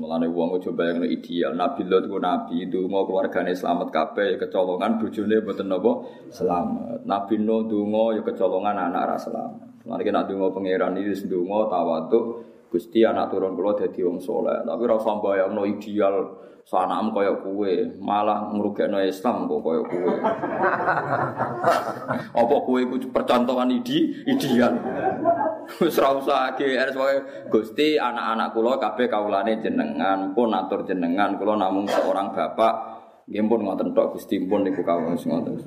Mulane 0.00 0.32
wong 0.32 0.56
aja 0.56 0.72
bayangno 0.72 1.04
ideal. 1.04 1.52
Nabi 1.52 1.84
Lut 1.84 2.08
ku 2.08 2.16
nabi, 2.16 2.64
donga 2.72 3.04
keluargane 3.04 3.52
selamat 3.52 3.92
kabeh 3.92 4.26
ya 4.32 4.36
kecolongan 4.40 4.96
bojone 4.96 5.44
boten 5.44 5.68
napa 5.68 6.08
selamat. 6.32 7.04
Nabi 7.04 7.36
Nuh 7.36 7.68
donga 7.68 8.16
ya 8.16 8.22
kecolongan 8.24 8.80
anak 8.88 9.04
ra 9.12 9.16
selamat. 9.20 9.71
Mari 9.82 10.02
kita 10.06 10.30
dungo 10.30 10.54
pangeran 10.54 10.94
ini 10.94 11.10
sedungo 11.10 11.66
tawaduk 11.66 12.24
Gusti 12.72 13.04
anak 13.04 13.28
turun 13.28 13.52
kula 13.52 13.76
dadi 13.76 14.00
wong 14.00 14.16
soleh. 14.16 14.64
Tapi 14.64 14.80
ora 14.88 14.96
usah 14.96 15.20
bayangno 15.20 15.68
ideal 15.68 16.24
sanam 16.64 17.12
kaya 17.12 17.36
kue, 17.44 18.00
malah 18.00 18.48
ngrugekno 18.48 18.96
Islam 19.04 19.44
kok 19.44 19.60
kaya 19.60 19.82
kue. 19.84 20.14
Apa 22.40 22.56
kue 22.64 22.78
iku 22.88 22.96
percontohan 23.12 23.76
ide 23.76 24.24
ideal. 24.24 24.72
Wis 25.84 26.00
ora 26.00 26.16
usah 26.16 26.56
GR 26.56 26.88
sebagai 26.88 27.52
Gusti 27.52 28.00
anak-anak 28.00 28.56
kula 28.56 28.80
kabeh 28.80 29.04
kawulane 29.12 29.60
jenengan, 29.60 30.32
pun 30.32 30.56
atur 30.56 30.88
jenengan, 30.88 31.36
kula 31.36 31.60
namung 31.60 31.84
seorang 31.84 32.32
bapak. 32.32 33.04
Nggih 33.28 33.44
pun 33.52 33.60
ngoten 33.68 33.92
tok 33.92 34.16
Gusti 34.16 34.40
pun 34.48 34.64
niku 34.64 34.80
kawula 34.80 35.12
ngoten. 35.12 35.60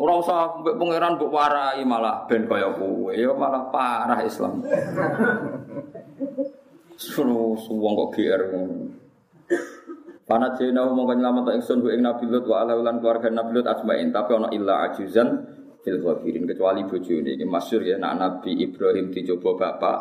Ora 0.00 0.16
usah 0.16 0.64
mbek 0.64 0.80
pangeran 0.80 1.20
mbok 1.20 1.28
warai 1.28 1.84
malah 1.84 2.24
ben 2.24 2.48
kaya 2.48 2.72
kowe 2.72 3.12
ya 3.12 3.36
malah 3.36 3.68
parah 3.68 4.24
Islam. 4.24 4.64
Suruh 6.96 7.52
suwong 7.60 7.92
kok 8.00 8.08
GR 8.16 8.42
ngono. 8.48 8.96
Pana 10.24 10.56
jena 10.56 10.88
mongko 10.88 11.20
nyelamet 11.20 11.60
ingsun 11.60 11.84
ing 11.92 12.00
Nabi 12.00 12.24
Lut 12.32 12.48
wa 12.48 12.64
ala 12.64 12.80
ulan 12.80 12.96
keluarga 13.02 13.28
Nabi 13.28 13.60
Lut 13.60 13.68
asmain 13.68 14.08
tapi 14.08 14.30
ana 14.40 14.48
illa 14.56 14.88
ajuzan 14.88 15.28
fil 15.84 16.00
ghafirin 16.00 16.48
kecuali 16.48 16.86
bojone 16.88 17.36
iki 17.36 17.44
masyhur 17.44 17.84
ya 17.84 18.00
nak 18.00 18.14
Nabi 18.16 18.56
Ibrahim 18.56 19.12
dicoba 19.12 19.58
bapak 19.58 19.98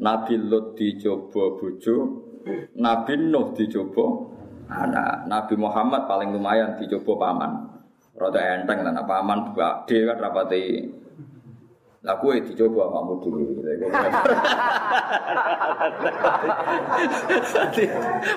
Nabi 0.00 0.42
Lut 0.42 0.74
dicoba 0.74 1.54
bojo 1.60 1.96
Nabi 2.80 3.14
Nuh 3.20 3.52
dicoba 3.52 4.04
anak 4.72 5.28
Nabi 5.28 5.54
Muhammad 5.60 6.08
paling 6.08 6.32
lumayan 6.34 6.80
dicoba 6.80 7.12
paman 7.20 7.79
Rada 8.20 8.60
enteng 8.60 8.84
lan 8.84 9.00
apa 9.00 9.24
aman 9.24 9.56
gede 9.56 10.04
kan 10.04 10.20
rapati. 10.20 10.64
Lah 12.00 12.16
kue 12.16 12.40
dicoba 12.40 12.88
kamu 12.88 13.12
dulu. 13.20 13.60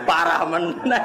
Parah 0.08 0.44
meneh. 0.48 1.04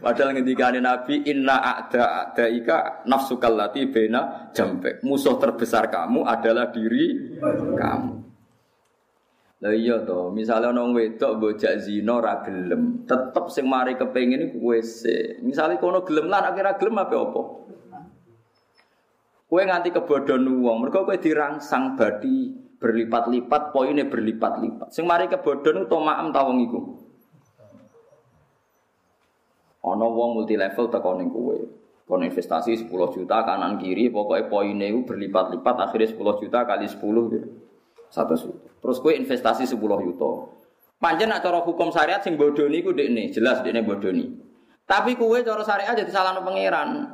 Padahal 0.00 0.32
ngendikane 0.36 0.80
Nabi 0.80 1.20
inna 1.28 1.60
a'da 1.60 2.48
ika 2.48 3.04
nafsu 3.04 3.36
kallati 3.36 3.92
bena 3.92 4.52
jambek. 4.56 5.04
Musuh 5.04 5.36
terbesar 5.36 5.92
kamu 5.92 6.24
adalah 6.24 6.72
diri 6.72 7.36
kamu. 7.76 8.15
Lah 9.56 9.72
iya 9.72 10.04
to, 10.04 10.28
misale 10.36 10.68
ana 10.68 10.84
wedok 10.84 11.40
bojak 11.40 11.80
zina 11.80 12.20
ora 12.20 12.44
gelem, 12.44 13.08
tetep 13.08 13.48
sing 13.48 13.64
mari 13.64 13.96
kepengin 13.96 14.52
iku 14.52 14.60
kowe 14.60 14.78
sik. 14.84 15.40
Misale 15.40 15.80
kono 15.80 16.04
gelem 16.04 16.28
lan 16.28 16.44
akhirnya 16.44 16.76
gelem 16.76 17.00
apa 17.00 17.16
apa? 17.16 17.42
Kowe 19.48 19.62
nganti 19.64 19.96
kebodhon 19.96 20.44
wong, 20.60 20.76
mergo 20.84 21.08
kowe 21.08 21.16
dirangsang 21.16 21.96
badi 21.96 22.52
berlipat-lipat, 22.76 23.72
poinnya 23.72 24.04
berlipat-lipat. 24.04 24.92
Sing 24.92 25.08
mari 25.08 25.24
kebodhon 25.24 25.88
to 25.88 25.96
maem 26.04 26.36
ta 26.36 26.44
wong 26.44 26.60
iku. 26.60 26.80
Ana 29.88 30.04
wong 30.04 30.36
multi 30.36 30.60
level 30.60 30.92
teko 30.92 31.16
ning 31.16 31.32
kowe. 31.32 31.56
Investasi 32.06 32.86
10 32.86 32.92
juta 32.92 33.42
kanan 33.42 33.80
kiri, 33.80 34.12
pokoknya 34.12 34.46
poinnya 34.46 34.86
itu 34.86 35.02
berlipat-lipat, 35.02 35.74
akhirnya 35.90 36.12
10 36.12 36.38
juta 36.44 36.62
kali 36.62 36.86
10 36.86 37.32
gitu. 37.32 37.65
Satu 38.10 38.34
juta. 38.38 38.70
Terus 38.80 38.96
kue 39.02 39.18
investasi 39.18 39.66
10 39.66 39.78
juta. 40.06 40.30
Panjen 40.96 41.28
nak 41.28 41.44
cara 41.44 41.60
hukum 41.60 41.92
syariat 41.92 42.22
sing 42.22 42.40
bodoni 42.40 42.80
ku 42.80 42.94
ini 42.96 43.28
jelas 43.28 43.60
ini 43.66 43.82
bodoni. 43.84 44.24
Tapi 44.86 45.18
kue 45.18 45.42
cara 45.42 45.60
syariat 45.66 45.92
jadi 45.92 46.08
salah 46.08 46.38
pangeran. 46.40 47.12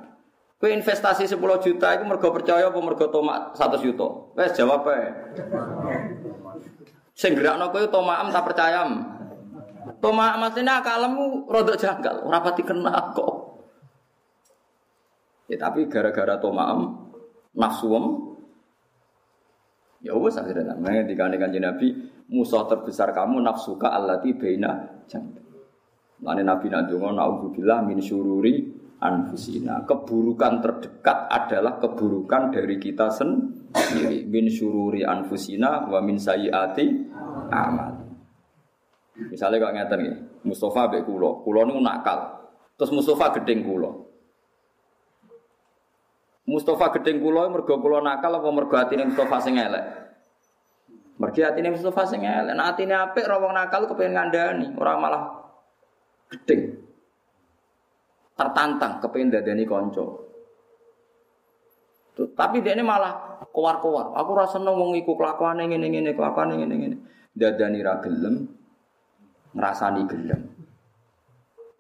Kue 0.62 0.70
investasi 0.70 1.27
10 1.27 1.40
juta 1.64 1.89
itu 1.97 2.05
mergo 2.06 2.31
percaya 2.31 2.70
apa 2.70 2.78
mergo 2.78 3.10
tomak 3.10 3.59
100 3.59 3.82
juta. 3.82 4.06
Wes 4.39 4.55
jawab 4.55 4.86
ae. 4.86 5.10
Sing 7.12 7.36
gerakno 7.36 7.69
kowe 7.74 7.85
tomaam 7.90 8.32
tak 8.32 8.47
percaya. 8.47 8.86
Tomak 9.98 10.39
maksudnya 10.39 10.78
akalmu 10.78 11.51
rodok 11.51 11.78
janggal, 11.78 12.23
ora 12.27 12.39
pati 12.43 12.62
kena 12.62 13.10
kok. 13.14 13.35
Ya 15.51 15.59
tapi 15.59 15.90
gara-gara 15.90 16.39
tomaam 16.39 17.10
nafsuem 17.52 18.31
Ya 20.03 20.19
wes 20.19 20.35
akhirnya 20.35 20.74
namanya 20.74 21.07
dikane 21.07 21.39
kanji 21.39 21.62
Nabi 21.62 21.89
musuh 22.27 22.66
terbesar 22.66 23.15
kamu 23.15 23.39
nafsuka 23.39 23.95
allati 23.95 24.35
baina 24.35 25.03
jambi. 25.07 25.39
Lani 26.23 26.43
Nabi 26.43 26.66
nak 26.70 26.91
donga 26.91 27.23
naudzubillah 27.23 27.87
min 27.87 27.99
syururi 28.03 28.66
anfusina. 29.03 29.83
Keburukan 29.83 30.62
terdekat 30.62 31.31
adalah 31.31 31.83
keburukan 31.83 32.55
dari 32.55 32.79
kita 32.79 33.11
sendiri. 33.11 34.27
Min 34.27 34.47
syururi 34.47 35.03
anfusina 35.03 35.87
wa 35.91 35.99
min 35.99 36.19
sayyiati 36.19 36.87
amal. 37.51 38.03
Misalnya 39.12 39.62
kok 39.62 39.74
ngeten 39.77 39.99
nih, 40.03 40.15
Mustafa 40.47 40.91
be 40.91 40.99
kulo, 41.07 41.43
kulo 41.47 41.62
niku 41.66 41.79
nakal. 41.83 42.51
Terus 42.74 42.91
Mustafa 42.91 43.39
gedeng 43.39 43.62
kulo. 43.66 44.11
Mustafa 46.53 46.93
gedeng 47.01 47.24
kulo 47.24 47.49
mergo 47.49 47.81
kulo 47.81 48.05
nakal 48.05 48.37
apa 48.37 48.49
mergo 48.53 48.77
atine 48.77 49.09
Mustafa 49.09 49.41
sing 49.41 49.57
elek? 49.57 49.85
Mergo 51.16 51.41
atine 51.41 51.69
Mustafa 51.73 52.05
sing 52.05 52.29
elek. 52.29 52.53
Nah 52.53 52.77
atine 52.77 52.93
apik 52.93 53.24
ra 53.24 53.41
wong 53.41 53.57
nakal 53.57 53.89
kepengin 53.89 54.12
ngandani, 54.20 54.77
ora 54.77 55.01
malah 55.01 55.23
gedeng. 56.29 56.77
Tertantang 58.37 59.01
kepengin 59.01 59.33
dadani 59.33 59.65
kanca. 59.65 60.05
Tapi 62.12 62.61
dia 62.61 62.77
ini 62.77 62.85
malah 62.85 63.41
keluar-keluar. 63.57 64.12
Aku 64.20 64.37
rasa 64.37 64.61
seneng 64.61 64.77
wong 64.77 64.93
iku 65.01 65.16
kelakuane 65.16 65.65
ngene-ngene, 65.65 66.12
kelakuane 66.12 66.61
ngene-ngene. 66.61 66.97
Dadani 67.33 67.81
ra 67.81 67.97
gelem, 68.05 68.45
ngrasani 69.57 70.05
gelem. 70.05 70.41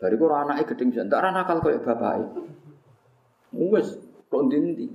Bariku 0.00 0.32
ora 0.32 0.48
anake 0.48 0.72
gedeng 0.72 0.88
bisa, 0.88 1.04
ndak 1.04 1.20
nakal 1.28 1.60
koyo 1.60 1.84
bapake. 1.84 2.40
Wes, 3.52 4.11
kok 4.32 4.48
ndi 4.48 4.88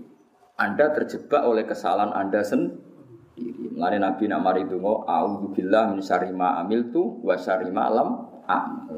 Anda 0.57 0.89
terjebak 0.89 1.45
oleh 1.45 1.69
kesalahan 1.69 2.17
Anda 2.17 2.41
sendiri. 2.41 3.77
Mulane 3.77 4.01
Nabi 4.01 4.25
nak 4.25 4.41
mari 4.41 4.65
donga, 4.65 5.05
"A'udzubillah 5.05 5.93
min 5.93 6.01
syarri 6.01 6.33
ma 6.33 6.57
amiltu 6.57 7.21
wa 7.21 7.37
syarri 7.37 7.69
ma 7.69 7.85
lam 7.93 8.25
a'mal." 8.49 8.97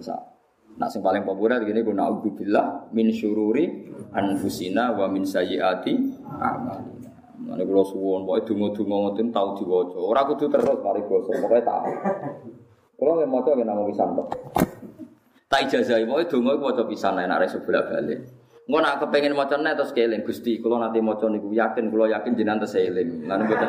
Nah, 0.80 0.88
sing 0.88 1.04
paling 1.04 1.28
populer 1.28 1.60
gini 1.68 1.84
guna 1.84 2.08
billah 2.24 2.88
min 2.96 3.12
syururi 3.12 3.92
anfusina 4.16 4.96
wa 4.96 5.12
min 5.12 5.28
sayyiati 5.28 6.24
a'malina. 6.24 7.12
Mane 7.44 7.64
kula 7.68 7.84
suwon 7.84 8.24
pokoke 8.24 8.48
donga-donga 8.56 8.96
ngoten 8.96 9.28
tau 9.36 9.52
diwaca. 9.60 10.00
Ora 10.00 10.24
kudu 10.24 10.48
terus 10.48 10.80
mari 10.80 11.04
basa, 11.04 11.32
pokoke 11.36 11.60
tak. 11.60 11.82
Kula 12.96 13.12
nek 13.20 13.28
maca 13.28 13.52
nggih 13.52 13.68
namung 13.68 13.92
pisan 13.92 14.16
kok. 14.16 14.28
Tak 15.52 15.60
ijazahi 15.68 16.08
pokoke 16.08 16.32
donga 16.32 16.56
iku 16.56 16.64
maca 16.72 16.84
pisan 16.88 17.20
enak 17.20 17.44
reso 17.44 17.60
bolak-balik. 17.60 18.39
Engko 18.70 18.86
nak 18.86 19.02
kepengin 19.02 19.34
maca 19.34 19.58
nek 19.58 19.82
terus 19.82 19.98
keling 19.98 20.22
Gusti, 20.22 20.62
kula 20.62 20.78
nanti 20.78 21.02
maca 21.02 21.26
niku 21.26 21.50
yakin 21.50 21.90
kula 21.90 22.06
yakin 22.06 22.38
jenengan 22.38 22.62
terus 22.62 22.78
eling. 22.78 23.26
Lan 23.26 23.42
mboten. 23.50 23.66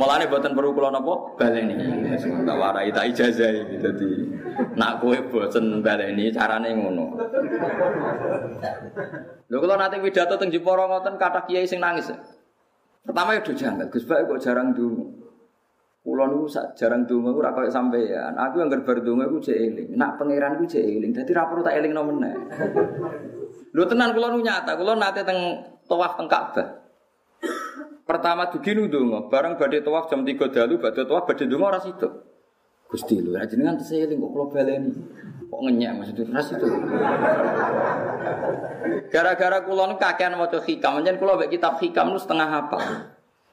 Mulane 0.00 0.24
mboten 0.32 0.56
perlu 0.56 0.72
kula 0.72 0.88
napa 0.88 1.36
baleni. 1.36 1.76
Tak 2.16 2.56
warai 2.56 2.88
tak 2.88 3.12
ijazahi 3.12 3.76
dadi 3.76 4.32
nak 4.80 4.96
kowe 4.96 5.12
bosen 5.28 5.84
baleni 5.84 6.32
carane 6.32 6.72
ngono. 6.72 7.20
Lho 9.52 9.56
kula 9.60 9.76
nanti 9.76 10.00
pidato 10.00 10.40
teng 10.40 10.48
Jepara 10.48 10.88
ngoten 10.88 11.20
kata 11.20 11.44
kiai 11.44 11.68
sing 11.68 11.76
nangis. 11.76 12.08
Pertama 13.04 13.36
ya 13.36 13.44
janggal, 13.44 13.92
Gus 13.92 14.08
Bae 14.08 14.24
kok 14.24 14.40
jarang 14.40 14.72
dungu. 14.72 15.04
Kulo 16.00 16.32
niku 16.32 16.48
jarang 16.48 17.04
dungu 17.04 17.36
ora 17.36 17.52
koyo 17.52 17.68
sampean. 17.68 18.40
Aku 18.40 18.56
yang 18.56 18.72
gerbar 18.72 19.04
dungu 19.04 19.28
iku 19.28 19.52
jek 19.52 19.60
eling. 19.60 20.00
Nak 20.00 20.16
pangeran 20.16 20.56
ku 20.56 20.64
jek 20.64 20.80
eling. 20.80 21.12
Dadi 21.12 21.36
ra 21.36 21.44
perlu 21.44 21.60
tak 21.60 21.76
eling 21.76 21.92
meneh. 21.92 22.34
Lu 23.72 23.88
tenan 23.88 24.12
kula 24.12 24.28
nu 24.28 24.44
nyata, 24.44 24.76
kula 24.76 24.92
nate 25.00 25.24
teng 25.24 25.38
tawaf 25.88 26.20
teng 26.20 26.28
Ka'bah. 26.28 26.84
Pertama 28.04 28.52
dugi 28.52 28.76
nu 28.76 28.84
donga, 28.92 29.32
bareng 29.32 29.56
badhe 29.56 29.80
tawaf 29.80 30.12
jam 30.12 30.28
3 30.28 30.36
dalu 30.52 30.76
badhe 30.76 31.08
tawaf 31.08 31.24
badhe 31.24 31.48
donga 31.48 31.72
ora 31.72 31.80
sido. 31.80 32.08
Gusti 32.92 33.24
lho, 33.24 33.32
jenengan 33.48 33.80
teseling 33.80 34.20
kok 34.20 34.30
kula 34.36 34.44
baleni. 34.52 34.92
Kok 35.48 35.60
ngenyek 35.64 35.90
maksudnya 35.96 36.24
ras 36.36 36.48
itu. 36.52 36.68
Gara-gara 39.08 39.58
kula 39.64 39.84
nu 39.88 39.96
kakean 39.96 40.36
maca 40.36 40.60
hikam, 40.60 41.00
pancen 41.00 41.16
kula 41.16 41.40
mek 41.40 41.48
kitab 41.48 41.80
hikam 41.80 42.12
nu 42.12 42.20
setengah 42.20 42.48
hafal. 42.52 42.84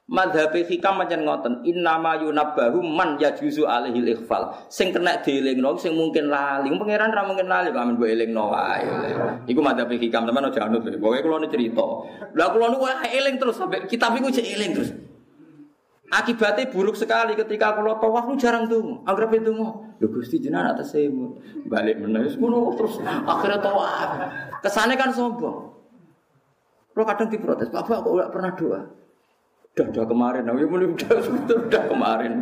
Madhab 0.10 0.50
hikam 0.58 0.98
macam 0.98 1.22
ngoten, 1.22 1.54
innama 1.70 2.18
yunabbahu 2.18 2.82
man 2.82 3.22
yajuzu 3.22 3.70
alaihil 3.70 4.10
ikhfal. 4.18 4.50
Sing 4.66 4.90
kena 4.90 5.22
dielingno 5.22 5.78
sing 5.78 5.94
mungkin 5.94 6.34
lali. 6.34 6.74
Pangeran 6.74 7.14
ra 7.14 7.30
mungkin 7.30 7.46
lali 7.46 7.70
kok 7.70 7.78
amen 7.78 7.94
mbok 7.94 8.10
elingno 8.10 8.50
wae. 8.50 8.90
Iku 9.46 9.62
madhab 9.62 9.86
hikam 9.94 10.26
teman 10.26 10.50
aja 10.50 10.66
anut. 10.66 10.82
Pokoke 10.82 11.22
kula 11.22 11.46
cerita. 11.46 11.86
Lah 12.34 12.50
kula 12.50 12.74
nu 12.74 12.90
eling 12.90 13.38
terus 13.38 13.62
sampai 13.62 13.86
kitab 13.86 14.18
iku 14.18 14.34
cek 14.34 14.50
eling 14.50 14.72
terus. 14.74 14.90
Akibatnya 16.10 16.66
buruk 16.74 16.98
sekali 16.98 17.38
ketika 17.38 17.78
kalau 17.78 18.02
tawaf 18.02 18.26
lu 18.26 18.34
jarang 18.34 18.66
tuh, 18.66 19.06
anggap 19.06 19.30
itu 19.30 19.54
mau. 19.54 19.94
Lu 20.02 20.10
gusti 20.10 20.42
jenah 20.42 20.74
atas 20.74 20.98
semut, 20.98 21.38
balik 21.70 22.02
menangis 22.02 22.34
ngono 22.34 22.74
terus 22.74 22.98
akhirnya 23.06 23.62
tawaf. 23.62 24.10
Kesannya 24.66 24.98
kan 24.98 25.14
sombong. 25.14 25.70
Lo 26.98 27.06
kadang 27.06 27.30
diprotes, 27.30 27.70
bapak 27.70 28.02
kok 28.02 28.10
gak 28.10 28.32
pernah 28.34 28.52
doa? 28.58 28.82
Udah, 29.76 29.86
udah 29.96 30.06
kemarin, 30.10 30.42
nah, 30.44 30.56
ya 30.58 30.66
udah, 30.66 30.90
udah, 31.46 31.58
udah 31.70 31.84
kemarin. 31.88 32.34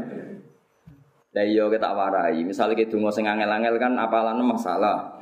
Lah 1.36 1.46
iya 1.46 1.70
kita 1.70 1.90
warai, 1.94 2.42
misalnya 2.42 2.74
kita 2.74 2.98
dungo 2.98 3.14
sing 3.14 3.30
angel-angel 3.30 3.78
kan 3.78 3.94
apalan 4.00 4.42
masalah. 4.42 5.22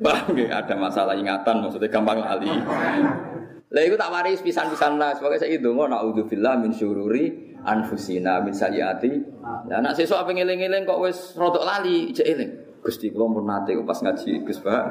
Bah, 0.00 0.24
ada 0.28 0.74
masalah 0.76 1.12
ingatan, 1.12 1.60
maksudnya 1.60 1.92
gampang 1.92 2.20
lali. 2.20 2.48
Lah 3.72 3.82
itu 3.84 3.96
tak 3.96 4.12
waris 4.12 4.40
pisan-pisan 4.44 5.00
lah, 5.00 5.16
sebagai 5.16 5.40
saya 5.40 5.56
itu 5.56 5.72
mau 5.72 5.88
naudzubillah 5.88 6.60
min 6.60 6.76
syururi 6.76 7.56
anfusina 7.64 8.40
min 8.44 8.52
sayyiati. 8.52 9.12
Lah 9.68 9.80
nak 9.80 9.96
sesuk 9.96 10.16
apa 10.16 10.32
ngeling-eling 10.32 10.84
kok 10.84 11.00
wis 11.00 11.32
rodok 11.36 11.64
lali, 11.64 12.12
ijek 12.12 12.26
eling. 12.28 12.52
Gusti 12.82 13.14
kula 13.14 13.30
pun 13.30 13.46
nate 13.46 13.78
pas 13.86 13.94
ngaji 13.94 14.42
Gus 14.42 14.58
Pak 14.58 14.84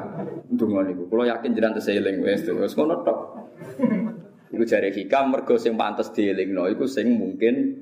ndonga 0.48 0.80
niku. 0.88 1.12
Kula 1.12 1.28
yakin 1.28 1.52
jenengan 1.52 1.76
teseling 1.76 2.24
wis 2.24 2.42
wis 2.48 2.72
ngono 2.72 3.04
tok. 3.04 3.18
Iku 4.52 4.68
jare 4.68 4.92
hikam 4.92 5.32
mergo 5.32 5.56
sing 5.56 5.80
pantes 5.80 6.12
dielingno 6.12 6.68
iku 6.68 6.84
sing 6.84 7.16
mungkin 7.16 7.80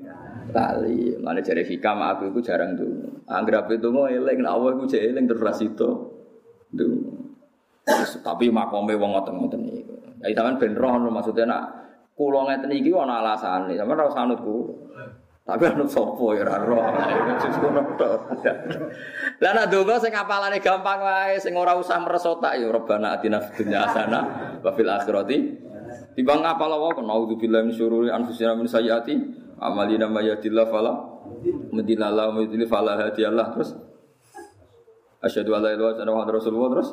lali. 0.55 1.19
Mane 1.19 1.43
jare 1.43 1.67
hikam 1.67 1.99
aku 1.99 2.31
iku 2.31 2.39
jarang 2.39 2.79
tuh. 2.79 3.21
Angger 3.27 3.59
ape 3.59 3.75
donga 3.75 4.07
eling 4.07 4.39
nek 4.39 4.51
Allah 4.55 4.79
iku 4.79 4.87
jek 4.87 5.03
eling 5.03 5.27
terus 5.27 5.59
itu. 5.59 5.89
Tapi 8.23 8.45
makome 8.47 8.95
wong 8.95 9.11
ngoten-ngoten 9.19 9.61
iku. 9.67 9.95
Ya 10.23 10.31
sampean 10.31 10.55
ben 10.63 10.73
roh 10.79 11.11
maksudnya 11.11 11.43
nak 11.43 11.63
kula 12.15 12.47
ngeten 12.47 12.71
iki 12.71 12.95
ana 12.95 13.19
alasane. 13.19 13.75
Sampeyan 13.75 13.99
ora 13.99 14.07
usah 14.07 14.23
anut 14.23 14.39
Tapi 15.41 15.65
anut 15.67 15.89
sapa 15.91 16.25
ya 16.37 16.47
ora 16.47 16.55
roh. 16.63 16.79
Lah 19.43 19.51
nek 19.59 19.67
donga 19.67 19.99
sing 19.99 20.15
apalane 20.15 20.63
gampang 20.63 21.03
wae, 21.03 21.35
sing 21.35 21.51
ora 21.51 21.75
usah 21.75 21.99
meresota 21.99 22.55
ya 22.55 22.71
Rabbana 22.71 23.19
atina 23.19 23.43
fid 23.43 23.67
dunya 23.67 23.83
hasanah 23.83 24.23
wa 24.63 24.71
fil 24.71 24.87
akhirati 24.87 25.67
Timbang 26.11 26.43
apa 26.43 26.67
lawa? 26.67 26.91
Kan 26.91 27.07
naudzubillah 27.07 27.63
min 27.63 27.73
syururi 27.73 28.11
anfusina 28.11 28.51
min 28.55 28.67
sayyiati 28.67 29.15
amalina 29.61 30.11
may 30.11 30.27
yahdillahu 30.27 30.67
fala 30.67 30.91
mudhillalah 31.71 32.35
wa 32.35 32.39
yudhlil 32.43 32.67
fala 32.67 32.99
hadiyalah 32.99 33.55
terus? 33.55 33.71
Asyhadu 35.23 35.55
alla 35.55 35.71
ilaha 35.71 36.01
illallah 36.01 36.27
wa 36.27 36.33
rasulullah. 36.35 36.69
Terus? 36.75 36.89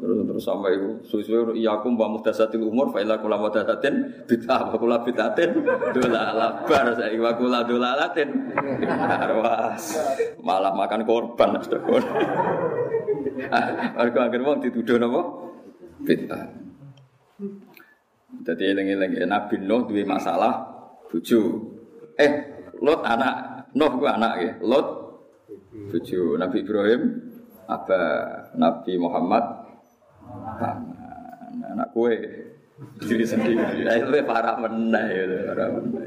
Terus 0.00 0.16
terus 0.32 0.44
sampai 0.48 0.80
itu 0.80 0.88
suwe-suwe 1.04 1.60
iyakum 1.60 1.92
wa 1.92 2.08
muhdatsatil 2.08 2.64
umur 2.64 2.88
fa 2.88 3.04
ila 3.04 3.20
kula 3.20 3.36
muhdatsatin 3.36 4.24
bid'ah 4.24 4.72
wa 4.72 4.76
kula 4.80 5.04
bid'atin 5.04 5.60
dolala 5.92 6.64
bar 6.64 6.88
saiki 6.96 7.20
wa 7.20 7.36
kula 7.36 7.68
dolalatin 7.68 8.32
arwas 8.96 10.00
malah 10.40 10.72
makan 10.72 11.04
korban 11.04 11.60
Mergo 14.00 14.18
akhir 14.24 14.40
wong 14.40 14.64
dituduh 14.64 14.96
napa? 14.96 15.20
Bid'ah 16.00 16.48
jadi 18.40 18.72
eling-eling 18.72 19.12
ya 19.18 19.26
Nabi 19.26 19.58
Nuh 19.60 19.84
duwe 19.90 20.06
masalah 20.06 20.64
bojo. 21.10 21.40
Eh, 22.16 22.32
Lot 22.80 23.02
anak, 23.04 23.66
Nuh 23.76 23.90
ku 23.98 24.06
anak 24.06 24.32
ya. 24.40 24.52
Lot 24.62 24.88
bojo. 25.90 26.38
Nabi 26.38 26.62
Ibrahim 26.62 27.02
apa 27.70 28.00
Nabi 28.58 28.92
Muhammad 28.98 29.44
anak 31.70 31.88
kue 31.92 32.16
diri 33.02 33.26
sendiri. 33.26 33.84
Para 34.24 34.56
meneh 34.56 35.06
itu 35.12 35.36
para 35.50 35.66
meneh. 35.68 36.06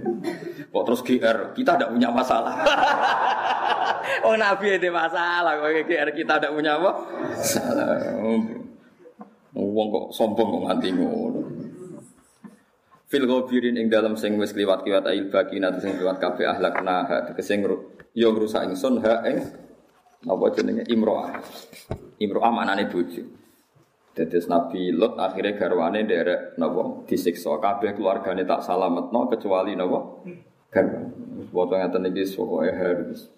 Kok 0.74 0.84
terus 0.90 1.02
GR, 1.06 1.38
kita 1.54 1.78
tidak 1.78 1.92
punya 1.94 2.10
masalah. 2.10 2.56
oh 4.26 4.34
Nabi 4.34 4.74
ada 4.74 4.90
masalah, 4.90 5.54
kok 5.62 5.70
GR 5.86 6.10
kita 6.18 6.34
tidak 6.42 6.52
punya 6.58 6.82
apa? 6.82 6.92
Masalah. 7.30 7.88
Wong 9.54 9.88
kok 9.94 10.06
sombong 10.10 10.50
kok 10.50 10.64
nganti 10.66 10.90
ngono. 10.98 11.43
Fil 13.14 13.30
ghabirin 13.30 13.78
ing 13.78 13.94
dalam 13.94 14.18
sing 14.18 14.42
wis 14.42 14.58
kliwat-kliwat 14.58 15.06
ail 15.06 15.30
baki 15.30 15.62
nanti 15.62 15.86
sing 15.86 16.02
kliwat 16.02 16.18
kabeh 16.18 16.50
ahlakna 16.50 17.06
ha 17.06 17.18
tegese 17.30 17.62
yo 18.18 18.34
ngrusak 18.34 18.66
ingsun 18.66 19.06
ha 19.06 19.22
ing 19.30 19.38
apa 20.26 20.46
jenenge 20.58 20.82
imroah. 20.90 21.30
Imroah 22.18 22.50
manane 22.50 22.90
bojo. 22.90 23.22
Dadi 24.18 24.38
Nabi 24.50 24.90
Lot 24.98 25.22
akhirnya 25.22 25.54
garwane 25.54 26.10
derek 26.10 26.58
napa 26.58 27.06
disiksa 27.06 27.54
kabeh 27.62 27.94
keluargane 27.94 28.50
tak 28.50 28.66
salametno 28.66 29.30
kecuali 29.30 29.78
napa 29.78 30.26
garwane. 30.74 31.54
Foto 31.54 31.74
ngaten 31.78 32.10
iki 32.10 32.34
pokoke 32.34 32.74
harus. 32.74 33.30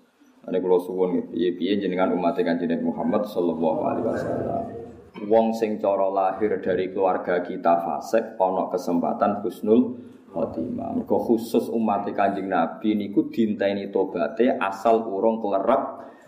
Ane 0.47 0.64
kula 0.64 0.80
suwun 0.80 1.35
piye-piye 1.35 1.84
jenengan 1.84 2.15
umat 2.15 2.39
Kanjeng 2.39 2.80
Muhammad 2.80 3.27
sallallahu 3.27 3.81
alaihi 3.84 4.07
wasallam. 4.07 4.85
Wong 5.26 5.57
sing 5.57 5.81
cara 5.81 6.07
lahir 6.07 6.61
dari 6.61 6.93
keluarga 6.93 7.41
kita 7.41 7.81
fasik 7.81 8.38
ana 8.38 8.69
kesempatan 8.69 9.41
husnul 9.41 9.97
khotimah. 10.30 10.95
Mergo 11.02 11.18
khusus 11.19 11.68
umat 11.72 12.06
Kanjeng 12.14 12.52
Nabi 12.52 12.95
niku 12.95 13.34
dinteni 13.34 13.89
tobaté 13.89 14.53
asal 14.56 15.03
urung 15.03 15.41
kelerep 15.41 15.81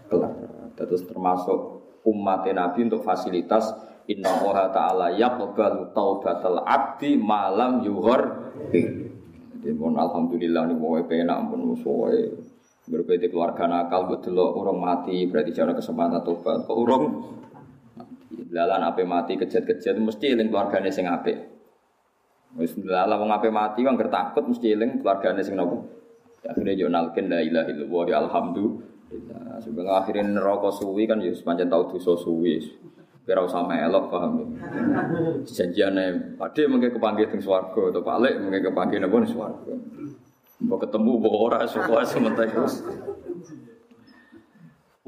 kelerep. 0.10 0.76
Terus 0.78 1.06
termasuk 1.10 1.60
umat 2.08 2.48
Nabi 2.48 2.88
untuk 2.88 3.04
fasilitas 3.04 3.68
Inna 4.08 4.40
Allah 4.40 4.72
Ta'ala 4.72 5.08
yaqbalu 5.12 5.92
taubatal 5.92 6.64
abdi 6.64 7.20
malam 7.20 7.84
yuhor 7.84 8.54
Jadi 8.72 9.74
mohon 9.76 10.00
Alhamdulillah 10.00 10.70
ini 10.72 10.76
mau 10.80 10.96
penak 11.04 11.52
pun 11.52 11.76
musuhnya 11.76 12.40
Berbeda 12.88 13.28
keluarga 13.28 13.68
nakal 13.68 14.08
betul 14.08 14.40
orang 14.40 14.80
mati 14.80 15.28
berarti 15.28 15.52
jangan 15.52 15.76
kesempatan 15.76 16.24
tobat 16.24 16.64
Kok 16.64 16.78
orang 16.78 17.04
Lalan 18.28 18.84
ape 18.84 19.08
mati 19.08 19.40
kejat-kejat 19.40 19.96
mesti 19.96 20.36
eling 20.36 20.52
keluargane 20.52 20.92
sing 20.92 21.08
apik. 21.08 21.38
Wis 22.60 22.76
lalah 22.80 23.16
wong 23.20 23.32
ape 23.32 23.48
mati 23.48 23.88
wong 23.88 23.96
takut 24.12 24.44
mesti 24.44 24.76
eling 24.76 25.00
keluargane 25.00 25.40
sing 25.40 25.56
nopo. 25.56 25.88
Akhirnya 26.44 26.76
yo 26.76 26.88
nalken 26.92 27.32
la 27.32 27.40
ilaha 27.44 27.68
illallah 27.72 28.04
ya 28.08 28.18
alhamdulillah. 28.28 29.60
Sebelum 29.64 29.90
akhirnya 29.90 30.24
neraka 30.28 30.70
suwi 30.76 31.08
kan 31.08 31.24
ya 31.24 31.32
sepanjang 31.32 31.72
tau 31.72 31.88
dosa 31.88 32.20
suwi. 32.20 32.60
Kira 33.28 33.44
usah 33.44 33.64
melok 33.64 34.08
paham 34.08 34.32
ya. 34.40 34.48
Pade 36.40 36.62
mengke 36.68 36.96
kepanggih 36.96 37.28
teng 37.28 37.44
swarga 37.44 37.92
atau 37.92 38.04
balik 38.04 38.40
mengke 38.40 38.72
kepanggih 38.72 39.04
napa 39.04 39.20
ning 39.20 39.32
swarga. 39.32 39.74
Mbok 40.64 40.80
ketemu 40.88 41.12
mbok 41.20 41.36
ora 41.36 41.60
suka 41.68 42.08
sementara. 42.08 42.64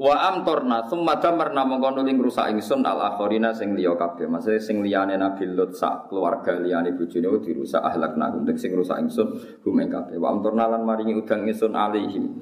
Wa 0.00 0.32
amtorna 0.32 0.88
summa 0.88 1.20
damarna 1.20 1.60
mongko 1.60 2.00
nuling 2.00 2.24
rusak 2.24 2.48
ingsun 2.48 2.80
al 2.88 3.04
akhirina 3.04 3.52
sing 3.52 3.76
liya 3.76 3.92
kabeh. 4.00 4.24
Maksudnya 4.32 4.56
sing 4.56 4.80
liyane 4.80 5.20
Nabi 5.20 5.44
Lut 5.52 5.76
sak 5.76 6.08
keluarga 6.08 6.56
liyane 6.56 6.96
bojone 6.96 7.36
dirusak 7.44 7.84
ahlakna 7.84 8.32
untuk 8.32 8.56
sing 8.56 8.72
rusak 8.72 8.96
ingsun 8.96 9.60
gumen 9.60 9.92
kabeh. 9.92 10.16
Wa 10.16 10.32
amtorna 10.32 10.72
lan 10.72 10.88
maringi 10.88 11.12
udan 11.20 11.44
ingsun 11.44 11.76
alaihim 11.76 12.32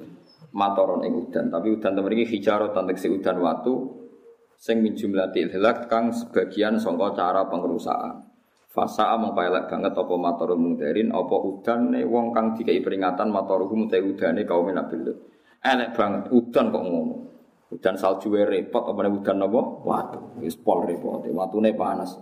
matoron 0.55 1.03
ing 1.03 1.27
udan. 1.27 1.51
Tapi 1.51 1.67
udan 1.75 1.99
temen 1.99 2.15
iki 2.15 2.39
hijarah 2.39 2.71
tegese 2.71 3.11
udan 3.11 3.43
watu 3.43 4.07
sing 4.55 4.79
min 4.79 4.95
jumlatil 4.95 5.51
hilak 5.51 5.91
kang 5.91 6.15
sebagian 6.15 6.79
sangka 6.79 7.11
cara 7.11 7.43
pengrusakan. 7.51 8.23
Fasa 8.71 9.11
among 9.19 9.35
paelek 9.35 9.67
banget 9.67 9.99
apa 9.99 10.15
matorul 10.15 10.55
mungdarin 10.55 11.11
apa 11.11 11.35
udane 11.35 12.07
wong 12.07 12.31
kang 12.31 12.55
dikai 12.55 12.79
peringatan 12.79 13.27
matoruhum 13.27 13.91
te 13.91 13.99
udane 13.99 14.47
kaum 14.47 14.71
Nabi 14.71 14.95
Lut. 14.95 15.17
Elek 15.59 15.91
banget 15.91 16.31
udan 16.31 16.71
kok 16.71 16.85
ngono. 16.87 17.38
Udan 17.69 17.95
salju 18.01 18.33
repot 18.33 18.81
apa 18.81 18.99
nih 19.05 19.13
udan 19.13 19.45
apa? 19.45 19.61
Watu. 19.85 20.19
Wis 20.41 20.57
pol 20.57 20.89
repot. 20.89 21.21
Watune 21.29 21.77
panas. 21.77 22.17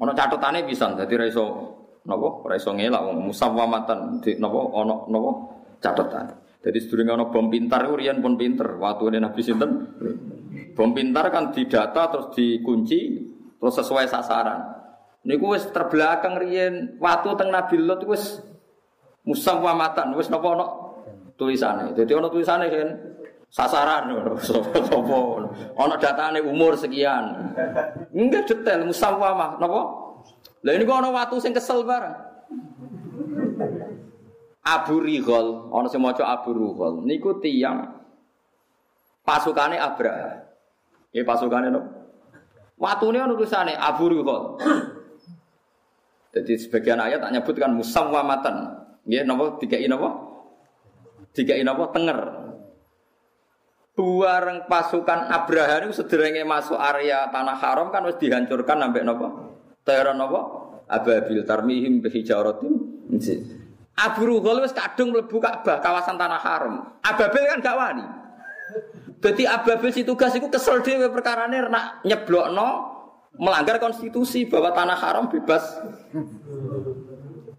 Ono 0.00 0.12
catetane 0.12 0.64
bisa 0.68 0.92
dadi 0.92 1.16
ra 1.16 1.24
iso 1.24 1.44
napa? 2.04 2.44
Ra 2.44 2.54
iso 2.60 2.72
ngelak 2.76 3.00
wong 3.00 3.24
musawamatan 3.24 4.20
di 4.20 4.36
napa 4.36 4.60
ono 4.60 5.08
napa 5.08 5.30
catetan. 5.80 6.24
Jadi 6.60 6.76
sedurunge 6.76 7.12
ono 7.16 7.24
bom 7.32 7.48
pintar 7.48 7.88
iku 7.88 7.96
riyen 7.96 8.20
pun 8.20 8.36
pinter. 8.36 8.76
Watune 8.76 9.16
Nabi 9.16 9.40
sinten? 9.40 9.70
Bom 10.76 10.92
pintar 10.92 11.32
kan 11.32 11.56
didata 11.56 12.12
terus 12.12 12.36
dikunci 12.36 13.00
terus 13.56 13.74
sesuai 13.80 14.04
sasaran. 14.08 14.76
Niku 15.24 15.56
wis 15.56 15.68
terbelakang 15.72 16.36
riyen 16.36 17.00
watu 17.00 17.32
teng 17.36 17.48
Nabi 17.48 17.80
Lot 17.80 18.04
wis 18.04 18.44
musawamatan 19.24 20.12
wis 20.16 20.28
napa 20.28 20.52
ono 20.52 20.66
tulisane. 21.40 21.96
Jadi 21.96 22.12
ono 22.12 22.28
tulisane 22.28 22.68
kan 22.68 22.88
sasaran. 23.50 24.14
Sapa 24.40 25.18
ana 25.76 25.94
datane 25.98 26.40
umur 26.40 26.78
sekian. 26.78 27.54
Enggak 28.14 28.46
detail 28.48 28.86
musawamah 28.86 29.58
napa? 29.58 29.82
Lha 30.62 30.70
ini 30.76 30.84
kok 30.86 31.02
watu 31.10 31.36
sing 31.42 31.52
kesel 31.52 31.82
bareng? 31.82 32.14
Abu 34.60 35.00
Righal 35.00 35.72
ana 35.72 35.88
sing 35.88 36.00
maca 36.00 36.24
Abu 36.24 36.52
Righal 36.52 37.02
niku 37.08 37.40
tiyang 37.40 37.96
pasukane 39.24 39.80
Abraha 39.80 40.44
ya 41.16 41.24
pasukane 41.24 41.72
no 41.72 41.80
watune 42.76 43.24
ana 43.24 43.32
tulisane 43.32 43.72
Abu 43.72 44.12
Righal 44.12 44.60
jadi 46.30 46.52
sebagian 46.60 47.00
ayat 47.00 47.24
tak 47.24 47.32
nyebutkan 47.34 47.74
musawamatan 47.74 48.78
nggih 49.08 49.26
napa? 49.26 49.58
Dikai 49.58 49.88
napa? 49.90 50.08
Dikai 51.34 51.64
napa? 51.66 51.90
Tenger 51.90 52.18
Bareng 54.00 54.64
pasukan 54.64 55.28
Abraha 55.28 55.84
itu 55.84 56.00
sederenge 56.00 56.40
masuk 56.48 56.76
area 56.80 57.28
tanah 57.28 57.56
haram 57.60 57.92
kan 57.92 58.04
harus 58.04 58.16
dihancurkan 58.16 58.80
sampai 58.80 59.04
nopo? 59.04 59.26
Teror 59.84 60.16
nopo? 60.16 60.40
Ababil 60.88 61.44
tarmihim 61.46 62.02
bihijaratim. 62.02 62.72
Abu 64.00 64.20
Ruhul 64.24 64.64
wis 64.64 64.72
kadung 64.72 65.12
mlebu 65.12 65.38
Ka'bah 65.38 65.78
kawasan 65.78 66.16
tanah 66.16 66.40
haram. 66.40 66.74
Ababil 67.04 67.44
kan 67.46 67.58
gak 67.60 67.76
wani. 67.76 68.04
Jadi 69.20 69.44
Ababil 69.44 69.90
si 69.92 70.02
tugas 70.02 70.32
itu 70.32 70.48
kesel 70.48 70.80
dhewe 70.80 71.12
perkarane 71.12 71.68
nak 71.68 72.00
nyeblokno 72.02 72.68
melanggar 73.36 73.76
konstitusi 73.78 74.48
bahwa 74.48 74.72
tanah 74.72 74.98
haram 74.98 75.28
bebas 75.28 75.62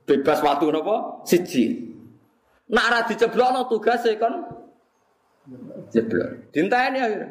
bebas 0.09 0.39
waktu 0.41 0.65
nopo 0.73 1.23
siji. 1.23 1.93
Nak 2.72 2.85
ra 2.89 2.99
diceblokno 3.05 3.69
tugase 3.69 4.18
kon 4.18 4.60
Jeblok. 5.91 6.51
Dinteni 6.55 6.99
akhirnya. 7.03 7.29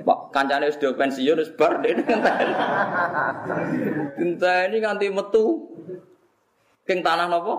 Pak 0.00 0.32
kancane 0.32 0.72
sudah 0.72 0.96
pensiun 0.96 1.42
wis 1.42 1.52
bar 1.52 1.84
dene 1.84 2.00
ngenteni. 2.00 2.54
Dinteni 4.16 4.76
nganti 4.80 5.06
metu 5.12 5.68
king 6.88 7.04
tanah 7.04 7.28
napa? 7.28 7.54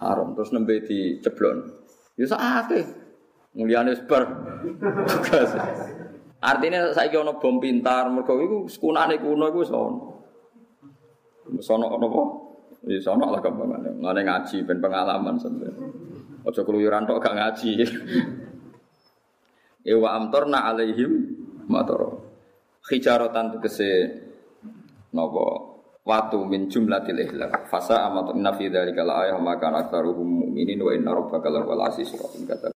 Haram 0.00 0.32
terus 0.32 0.50
nembe 0.56 0.80
diceblon. 0.80 1.68
Ya 2.16 2.24
sakake. 2.24 2.88
Mulyane 3.52 3.92
wis 3.92 4.02
bar. 4.08 4.24
Artinya 6.42 6.90
saiki 6.90 7.20
ana 7.20 7.36
bom 7.36 7.60
pintar 7.60 8.08
mergo 8.08 8.40
iku 8.40 8.58
sekunane 8.66 9.20
kuno 9.20 9.52
iku 9.52 9.58
wis 9.60 9.72
ana. 9.72 10.00
Wis 11.52 11.68
ana? 11.68 11.86
Wis 12.88 13.06
ana 13.06 13.26
lah 13.28 13.40
gampangane. 13.44 13.92
Ngene 14.00 14.20
ngaji 14.24 14.56
ben 14.64 14.80
pengalaman 14.80 15.36
sampeyan. 15.36 15.76
Aja 16.42 16.66
keluyuran 16.66 17.06
tok 17.06 17.22
gak 17.22 17.36
ngaji. 17.38 17.86
Ewa 19.82 20.14
amtorna 20.14 20.70
alaihim 20.70 21.26
matoro. 21.66 22.22
Hijarotan 22.86 23.58
tegese 23.58 23.90
nopo 25.14 25.72
watu 26.06 26.42
min 26.46 26.70
jumlatil 26.70 27.18
ihlak. 27.18 27.66
Fasa 27.66 28.06
amat 28.06 28.34
inna 28.34 28.54
fi 28.54 28.70
dzalika 28.70 29.02
la 29.02 29.26
ayah 29.26 29.38
maka 29.42 29.70
aktsaruhum 29.70 30.46
mu'minin 30.46 30.78
wa 30.82 30.94
inna 30.94 31.10
rabbaka 31.14 31.50
lawal 31.50 31.82
asisir 31.90 32.18
kata 32.22 32.70